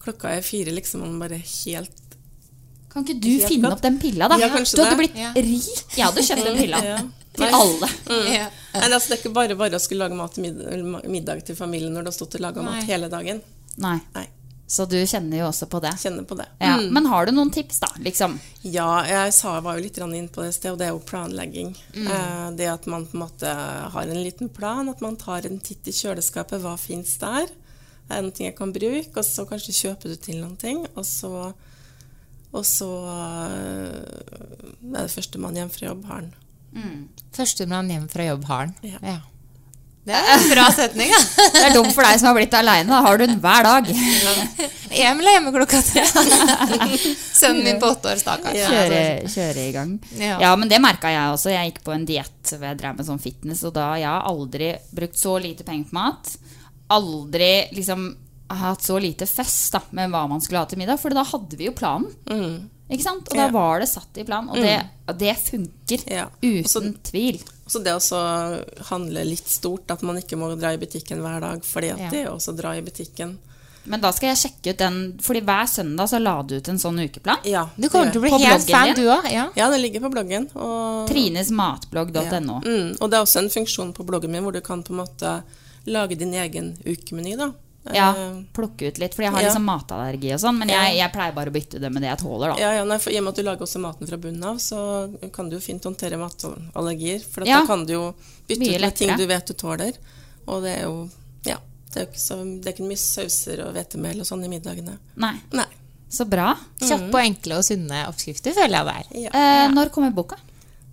klokka 0.00 0.32
er 0.38 0.46
fire, 0.46 0.72
liksom 0.72 1.04
man 1.04 1.18
bare 1.20 1.36
helt 1.42 1.96
Kan 2.90 3.04
ikke 3.04 3.20
du 3.22 3.32
finne 3.44 3.68
opp 3.70 3.82
den 3.84 4.00
pilla, 4.02 4.26
da? 4.32 4.38
Ja, 4.40 4.48
du 4.48 4.56
hadde 4.56 4.88
det. 4.88 4.96
blitt 4.98 5.18
rik. 5.36 5.82
Jeg 5.94 6.06
hadde 6.08 6.24
kjøpt 6.26 6.46
den 6.48 6.62
pilla. 6.64 6.84
Ja. 6.90 7.00
Til 7.40 7.46
Nei. 7.46 7.60
alle. 7.60 7.88
Mm. 8.10 8.26
Ja. 8.34 8.48
Nei, 8.74 8.88
altså, 8.90 9.06
det 9.08 9.14
er 9.16 9.22
ikke 9.22 9.32
bare 9.36 9.56
bare 9.58 9.78
å 9.78 9.82
skulle 9.82 10.04
lage 10.04 10.18
mat 10.18 10.36
middag, 10.42 11.08
middag 11.08 11.40
til 11.46 11.56
familien 11.56 11.94
når 11.96 12.04
du 12.04 12.10
har 12.12 12.16
stått 12.18 12.36
og 12.36 12.44
laga 12.44 12.64
mat 12.66 12.84
hele 12.88 13.08
dagen. 13.12 13.40
Nei. 13.80 13.96
Nei. 14.16 14.26
Så 14.70 14.84
du 14.86 14.98
kjenner 15.02 15.40
jo 15.40 15.46
også 15.48 15.66
på 15.66 15.80
det. 15.82 15.90
Kjenner 15.98 16.26
på 16.30 16.36
det. 16.38 16.44
Ja. 16.60 16.76
Mm. 16.78 16.92
Men 16.94 17.08
har 17.10 17.26
du 17.26 17.32
noen 17.34 17.48
tips, 17.50 17.80
da? 17.82 17.88
Liksom? 18.04 18.36
Ja, 18.62 19.00
jeg 19.08 19.32
sa, 19.34 19.56
var 19.64 19.78
jo 19.78 19.82
litt 19.82 19.98
inn 19.98 20.28
på 20.30 20.44
det 20.44 20.52
sted, 20.54 20.70
og 20.70 20.78
det 20.78 20.86
er 20.86 20.92
jo 20.94 21.00
planlegging. 21.08 21.72
Mm. 21.96 22.06
Eh, 22.06 22.44
det 22.60 22.68
at 22.70 22.86
man 22.86 23.08
på 23.08 23.18
en 23.18 23.24
måte 23.24 23.50
har 23.96 24.04
en 24.04 24.22
liten 24.22 24.52
plan, 24.54 24.86
at 24.92 25.02
man 25.02 25.18
tar 25.18 25.48
en 25.48 25.58
titt 25.58 25.90
i 25.90 25.96
kjøleskapet, 25.96 26.62
hva 26.62 26.76
fins 26.78 27.16
der? 27.18 27.50
Er 28.10 28.20
det 28.20 28.28
noe 28.28 28.46
jeg 28.46 28.54
kan 28.60 28.70
bruke? 28.76 29.16
Og 29.16 29.26
så 29.26 29.48
kanskje 29.48 29.74
kjøper 29.74 30.14
du 30.14 30.22
til 30.22 30.38
noen 30.38 30.54
ting, 30.60 30.84
og 30.94 31.02
så 31.08 31.50
og 32.50 32.64
så 32.66 32.88
eh, 33.10 33.98
er 34.90 35.04
det 35.04 35.12
førstemann 35.12 35.58
hjem 35.58 35.70
fra 35.70 35.90
jobb, 35.90 36.06
har 36.10 36.22
han. 36.22 36.30
Mm. 36.76 37.08
Førstemann 37.34 37.90
hjem 37.90 38.08
fra 38.10 38.24
jobb 38.30 38.44
har 38.50 38.64
han. 38.66 38.74
Ja. 39.04 39.18
Det 40.10 40.16
er 40.16 40.30
en 40.32 40.46
bra 40.48 40.64
setning, 40.72 41.10
Ja. 41.12 41.18
Det 41.54 41.60
er 41.68 41.74
dumt 41.74 41.92
for 41.92 42.02
deg 42.06 42.16
som 42.18 42.30
har 42.30 42.36
blitt 42.38 42.54
aleine. 42.56 42.88
Da 42.88 43.00
har 43.04 43.18
du 43.20 43.26
den 43.26 43.36
hver 43.42 43.66
dag. 43.66 43.90
Emil 44.90 45.28
er 45.28 45.36
hjemme 45.36 45.52
klokka 45.54 45.80
tre. 45.84 46.04
Sønnen 47.40 47.60
min 47.66 47.78
på 47.82 47.90
åtte 47.92 48.10
år, 48.14 48.18
stakkars. 48.22 48.56
Kjøre, 48.56 49.02
kjøre 49.30 49.66
i 49.68 49.74
gang. 49.76 49.92
Ja. 50.18 50.38
Ja, 50.46 50.54
men 50.58 50.72
det 50.72 50.80
merka 50.82 51.12
jeg 51.12 51.34
også. 51.34 51.52
Jeg 51.52 51.70
gikk 51.74 51.82
på 51.86 51.94
en 51.94 52.08
diett 52.08 52.54
hvor 52.54 52.64
jeg 52.70 52.80
drev 52.80 52.96
med 52.98 53.06
sånn 53.10 53.22
fitness, 53.22 53.62
og 53.68 53.76
da 53.76 53.90
jeg 54.00 54.08
har 54.08 54.26
aldri 54.30 54.72
brukt 54.96 55.20
så 55.20 55.36
lite 55.42 55.68
penger 55.68 55.92
på 55.92 55.98
mat. 56.00 56.32
Aldri 56.96 57.52
liksom 57.76 58.08
hatt 58.50 58.82
så 58.82 58.96
lite 58.98 59.28
fest 59.30 59.76
da, 59.76 59.84
med 59.94 60.10
hva 60.10 60.24
man 60.32 60.40
skulle 60.42 60.64
ha 60.64 60.66
til 60.66 60.80
middag, 60.80 60.98
for 60.98 61.14
da 61.14 61.22
hadde 61.28 61.60
vi 61.60 61.68
jo 61.68 61.76
planen. 61.76 62.08
Ikke 62.90 63.02
sant? 63.06 63.28
Og 63.30 63.36
da 63.38 63.48
var 63.54 63.80
det 63.80 63.88
satt 63.88 64.18
i 64.18 64.24
plan, 64.24 64.48
og 64.50 64.56
Mm. 64.56 64.62
det, 64.62 64.86
og 65.08 65.18
det 65.18 65.36
funker. 65.36 66.26
Uten 66.42 66.94
tvil. 67.04 67.40
Så 67.70 67.82
det 67.84 67.92
å 67.94 68.64
handle 68.90 69.24
litt 69.24 69.46
stort, 69.46 69.90
at 69.90 70.02
man 70.02 70.16
ikke 70.16 70.36
må 70.36 70.58
dra 70.58 70.72
i 70.74 70.76
butikken 70.76 71.20
hver 71.22 71.40
dag, 71.40 71.62
fordi 71.62 71.92
at 71.92 71.98
Ja. 72.00 72.10
det 72.10 72.26
også 72.26 72.50
så 72.52 72.56
dra 72.56 72.72
i 72.76 72.80
butikken 72.82 73.38
Men 73.86 73.98
da 74.02 74.10
skal 74.12 74.34
jeg 74.34 74.36
sjekke 74.36 74.70
ut 74.74 74.76
den, 74.76 75.18
fordi 75.22 75.40
hver 75.40 75.64
søndag 75.66 76.06
så 76.10 76.20
la 76.20 76.42
du 76.42 76.54
ut 76.56 76.68
en 76.68 76.76
sånn 76.76 76.98
ukeplan. 77.00 77.38
Ja, 77.44 77.62
Du 77.78 77.88
kommer 77.88 78.12
til 78.12 78.20
å 78.20 78.24
bli 78.28 78.30
helt 78.44 78.68
fan, 78.68 78.94
du 78.94 79.06
òg. 79.08 79.24
Ja. 79.32 79.48
Ja, 79.56 79.70
det 79.70 79.80
ligger 79.80 80.00
på 80.00 80.10
bloggen. 80.12 80.50
Og 80.54 81.08
Trinesmatblogg.no. 81.08 82.60
Ja. 82.60 82.60
Mm, 82.60 82.96
og 83.00 83.10
det 83.10 83.16
er 83.16 83.24
også 83.24 83.38
en 83.42 83.48
funksjon 83.48 83.94
på 83.96 84.04
bloggen 84.04 84.30
min 84.30 84.42
hvor 84.44 84.52
du 84.52 84.60
kan 84.60 84.82
på 84.82 84.90
en 84.90 85.00
måte 85.00 85.42
lage 85.86 86.18
din 86.18 86.32
egen 86.34 86.76
ukemeny. 86.84 87.36
da. 87.38 87.52
Ja, 87.94 88.10
Eh, 88.12 88.42
plukke 88.52 88.88
ut 88.90 88.98
litt, 89.00 89.14
fordi 89.16 89.24
jeg 89.24 89.32
har 89.32 89.40
Ja. 89.42 89.48
liksom 89.48 89.64
matallergi 89.64 90.34
og 90.34 90.40
sånn, 90.40 90.58
men 90.58 90.68
jeg, 90.68 90.96
jeg 90.98 91.12
pleier 91.14 91.32
bare 91.34 91.48
å 91.48 91.52
bytte 91.54 91.80
det 91.80 91.90
med 91.90 92.02
det 92.02 92.10
jeg 92.10 92.18
tåler, 92.18 92.52
da. 92.52 92.56
Ja, 92.60 92.72
ja, 92.76 92.84
nei, 92.84 92.98
for 92.98 93.10
I 93.10 93.16
og 93.18 93.24
med 93.24 93.32
at 93.32 93.36
du 93.36 93.42
lager 93.42 93.64
også 93.64 93.80
maten 93.80 94.06
fra 94.06 94.18
bunnen 94.20 94.44
av, 94.44 94.56
så 94.60 95.32
kan 95.32 95.48
du 95.48 95.56
jo 95.56 95.60
fint 95.64 95.82
håndtere 95.82 96.18
matallergier. 96.20 97.24
For 97.24 97.44
Ja. 97.46 97.60
da 97.60 97.66
kan 97.66 97.86
du 97.86 97.92
jo 97.94 98.14
bytte 98.46 98.60
Mye 98.60 98.74
ut 98.76 98.80
med 98.80 98.94
ting 98.96 99.16
du 99.16 99.26
vet 99.26 99.46
du 99.46 99.54
tåler. 99.54 99.94
Og 100.46 100.62
det 100.62 100.78
er 100.78 100.82
jo 100.82 101.10
Ja. 101.46 101.56
Det 101.92 101.96
er 102.02 102.06
ikke, 102.06 102.20
så, 102.20 102.60
det 102.60 102.66
er 102.68 102.72
ikke 102.76 102.86
mye 102.88 103.00
sauser 103.00 103.66
og 103.66 103.74
hvetemel 103.74 104.20
og 104.20 104.26
sånn 104.26 104.44
i 104.44 104.48
middagene. 104.48 104.98
Nei. 105.16 105.40
Nei. 105.52 105.64
Så 106.08 106.28
bra. 106.28 106.56
Kjappe 106.78 107.14
og 107.14 107.24
enkle 107.24 107.56
og 107.56 107.64
sunne 107.64 108.06
oppskrifter, 108.06 108.52
føler 108.52 108.76
jeg 108.76 108.84
det 108.86 108.94
er. 108.94 109.04
Ja. 109.24 109.30
Eh, 109.64 109.68
når 109.72 109.90
kommer 109.90 110.12
boka? 110.14 110.36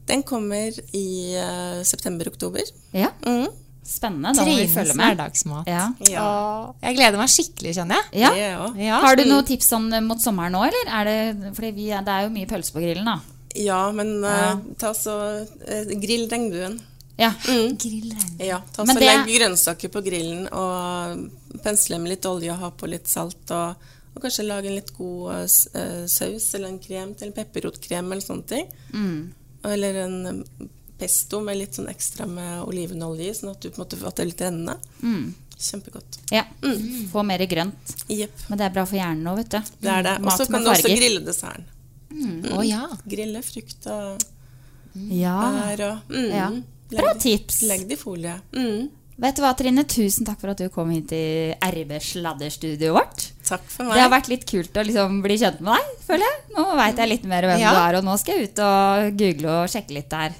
Den 0.07 0.23
kommer 0.23 0.71
i 0.93 1.35
uh, 1.35 1.83
september-oktober. 1.83 2.63
Ja. 2.93 3.09
Mm. 3.25 3.47
Spennende. 3.87 4.33
Vi 4.43 4.55
Trines 4.67 4.95
med. 4.95 5.05
hverdagsmat. 5.05 5.67
Ja. 5.71 5.85
Ja. 6.11 6.27
jeg 6.81 6.97
gleder 6.97 7.21
meg 7.21 7.31
skikkelig, 7.31 7.71
kjenner 7.77 8.01
jeg. 8.11 8.25
Ja. 8.25 8.31
Ja. 8.75 8.99
Har 8.99 9.15
du 9.15 9.23
noen 9.29 9.47
tips 9.47 9.69
sånn 9.71 9.87
mot 10.03 10.19
sommeren 10.19 10.51
nå, 10.57 10.65
eller? 10.67 10.91
Er 10.99 11.07
det, 11.07 11.53
fordi 11.55 11.71
vi, 11.77 11.85
det 11.95 12.13
er 12.17 12.27
jo 12.27 12.33
mye 12.35 12.49
pølse 12.49 12.75
på 12.75 12.83
grillen, 12.83 13.07
da. 13.07 13.17
Ja, 13.55 13.79
men 13.95 14.23
eh, 14.27 14.29
Ja. 14.43 14.59
ta 14.77 14.91
så 14.93 15.15
uh, 15.47 15.93
grill 16.03 16.27
regnbuen. 16.29 16.79
Ja. 17.17 17.31
Mm. 17.47 17.77
Grill 17.79 18.11
regnbuen. 18.11 18.45
Ja, 18.51 18.59
ta 18.75 18.85
så 18.85 18.93
det- 18.99 19.07
Legg 19.07 19.31
grønnsaker 19.39 19.89
på 19.95 20.03
grillen 20.05 20.47
og 20.51 21.61
pensle 21.63 21.97
med 22.03 22.11
litt 22.17 22.27
olje 22.29 22.51
og 22.53 22.59
ha 22.59 22.71
på 22.71 22.91
litt 22.91 23.07
salt. 23.07 23.49
Og, 23.55 23.89
og 24.13 24.21
kanskje 24.21 24.45
lage 24.51 24.67
en 24.67 24.75
litt 24.77 24.91
god 24.97 25.31
uh, 25.31 25.81
eh, 25.81 26.05
saus 26.11 26.51
eller 26.55 26.73
en 26.73 26.79
krem 26.83 27.15
til 27.15 27.31
pepperrotkrem 27.31 28.11
eller 28.11 28.25
sånne 28.25 28.51
ting. 28.51 28.67
Mm. 28.93 29.33
Eller 29.71 30.03
en 30.03 30.17
eh, 30.27 30.67
pesto 30.99 31.39
med 31.45 31.57
litt 31.59 31.77
sånn 31.77 31.89
ekstra 31.91 32.25
med 32.29 32.63
olivenolje, 32.67 33.33
sånn 33.39 33.51
at, 33.53 33.61
du, 33.61 33.69
på 33.69 33.81
en 33.81 33.85
måte, 33.85 33.99
at 34.07 34.17
det 34.17 34.23
er 34.25 34.29
litt 34.31 34.43
rennende. 34.45 34.77
Mm. 35.03 35.27
Kjempegodt. 35.57 36.19
Ja. 36.31 36.43
Få 37.11 37.23
mer 37.25 37.41
grønt. 37.49 37.93
Yep. 38.13 38.43
Men 38.49 38.59
det 38.59 38.65
er 38.67 38.73
bra 38.75 38.85
for 38.85 38.99
hjernen 38.99 39.29
òg, 39.31 39.39
vet 39.41 39.55
du. 39.55 39.71
Det 39.81 39.93
er 39.93 40.05
det. 40.05 40.15
Og 40.23 40.31
så 40.37 40.45
kan 40.49 40.61
du 40.65 40.69
også 40.69 40.91
grille 40.93 41.23
desserten. 41.25 41.65
Mm. 42.11 42.43
Oh, 42.55 42.61
ja. 42.65 42.83
Grille 43.09 43.41
frukt 43.45 43.87
og 43.91 44.21
Ja. 45.13 45.37
bær 45.41 45.81
og 45.91 46.13
mm. 46.13 46.29
Ja. 46.33 46.51
Bra 46.93 47.13
tips. 47.19 47.63
Legg 47.67 47.87
det 47.89 47.97
i 47.97 48.01
folie. 48.01 48.37
Mm. 48.55 48.87
Vet 49.17 49.35
du 49.35 49.41
hva, 49.41 49.49
Trine? 49.57 49.81
Tusen 49.89 50.27
takk 50.27 50.37
for 50.39 50.53
at 50.53 50.59
du 50.61 50.67
kom 50.69 50.91
hit 50.93 51.07
til 51.09 51.55
RB 51.65 51.95
Sladderstudioet 52.05 52.93
vårt. 52.93 53.23
Takk 53.47 53.63
for 53.65 53.87
meg. 53.87 53.97
Det 53.97 54.03
har 54.05 54.11
vært 54.13 54.29
litt 54.29 54.45
kult 54.45 54.77
å 54.77 54.83
liksom 54.85 55.23
bli 55.25 55.37
kjent 55.41 55.59
med 55.65 55.73
deg, 55.73 55.95
føler 56.05 56.27
jeg. 56.29 56.43
Nå 56.53 56.65
veit 56.77 57.01
jeg 57.01 57.09
litt 57.09 57.25
mer 57.25 57.47
hvem 57.49 57.59
Ja. 57.63 57.71
du 57.73 57.79
er, 57.81 57.97
og 57.97 58.05
nå 58.05 58.17
skal 58.21 58.37
jeg 58.37 58.51
ut 58.51 58.61
og 58.61 59.17
google 59.17 59.55
og 59.63 59.71
sjekke 59.73 59.95
litt 59.97 60.09
der. 60.13 60.37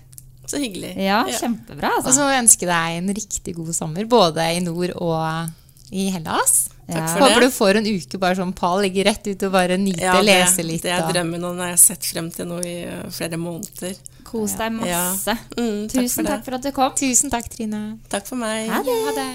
Så 0.48 0.58
hyggelig. 0.62 0.94
Ja, 1.04 1.26
kjempebra, 1.28 1.90
Og 1.98 2.06
altså. 2.06 2.14
så 2.22 2.28
ønsker 2.40 2.70
deg 2.72 2.98
en 3.02 3.14
riktig 3.14 3.54
god 3.58 3.74
sommer, 3.76 4.06
både 4.08 4.46
i 4.56 4.62
nord 4.64 4.94
og 4.96 5.50
i 5.92 6.10
Hellas. 6.12 6.70
For 6.88 7.20
Håper 7.20 7.42
du 7.44 7.50
får 7.52 7.78
en 7.82 7.86
uke 7.88 8.18
bare 8.20 8.36
sånn 8.40 8.54
Pal, 8.56 8.80
ligge 8.86 9.04
rett 9.04 9.26
ut 9.28 9.44
og 9.44 9.52
bare 9.52 9.76
nyte, 9.78 10.00
Ja, 10.06 10.14
det, 10.16 10.24
lese 10.30 10.64
litt. 10.64 10.82
det 10.84 10.92
er 10.96 11.04
og- 11.04 11.12
drømmen, 11.14 11.44
og 11.44 11.52
den 11.56 11.60
har 11.66 11.70
jeg 11.76 11.80
sett 11.84 12.06
frem 12.14 12.30
til 12.32 12.46
nå 12.48 12.62
i 12.64 12.76
uh, 12.88 13.10
flere 13.12 13.36
måneder. 13.40 13.96
Kos 14.24 14.54
deg 14.56 14.72
Ja. 14.88 15.02
masse. 15.12 15.36
Mm, 15.58 15.88
takk 15.92 16.02
Tusen 16.02 16.24
for 16.26 16.32
takk 16.32 16.46
for 16.46 16.56
at 16.56 16.62
du 16.64 16.72
kom. 16.72 16.92
Tusen 16.96 17.30
takk, 17.30 17.50
Trine. 17.50 18.00
Takk 18.10 18.26
for 18.26 18.36
meg. 18.40 18.70
Ha 18.72 18.82
det. 18.84 18.98
Ha 19.04 19.12
det. 19.20 19.28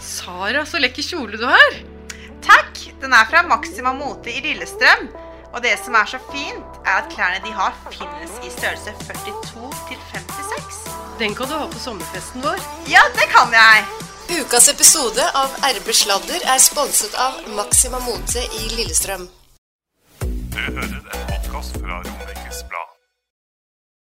Sara, 0.00 0.64
så 0.66 0.78
lekker 0.82 1.02
kjole 1.02 1.38
du 1.38 1.46
har. 1.46 1.78
Takk! 2.46 2.82
Den 3.00 3.12
er 3.12 3.26
fra 3.30 3.42
Maxima 3.46 3.92
Mote 3.96 4.30
i 4.30 4.40
Lillestrøm. 4.44 5.08
Og 5.56 5.62
det 5.62 5.78
som 5.84 5.94
er 5.96 6.04
så 6.04 6.18
fint, 6.32 6.72
er 6.84 6.96
at 7.00 7.06
klærne 7.12 7.38
de 7.46 7.52
har 7.60 7.72
finnes 7.88 8.32
i 8.44 8.50
størrelse 8.58 8.92
42 9.08 9.70
til 9.88 9.98
56. 10.12 10.80
Den 11.20 11.34
kan 11.34 11.48
du 11.48 11.54
ha 11.56 11.66
på 11.72 11.78
sommerfesten 11.80 12.44
vår. 12.44 12.60
Ja, 12.92 13.00
det 13.16 13.24
kan 13.32 13.56
jeg. 13.56 13.86
Ukas 14.36 14.68
episode 14.68 15.24
av 15.42 15.56
RB 15.78 15.88
Sladder 15.96 16.44
er 16.52 16.60
sponset 16.60 17.16
av 17.26 17.40
Maxima 17.56 18.02
Mote 18.04 18.44
i 18.60 18.68
Lillestrøm. 18.76 19.30
Du 20.20 20.60
hører 20.60 20.92
en 20.92 21.08
podkast 21.30 21.80
fra 21.80 22.02
Romerike. 22.04 22.45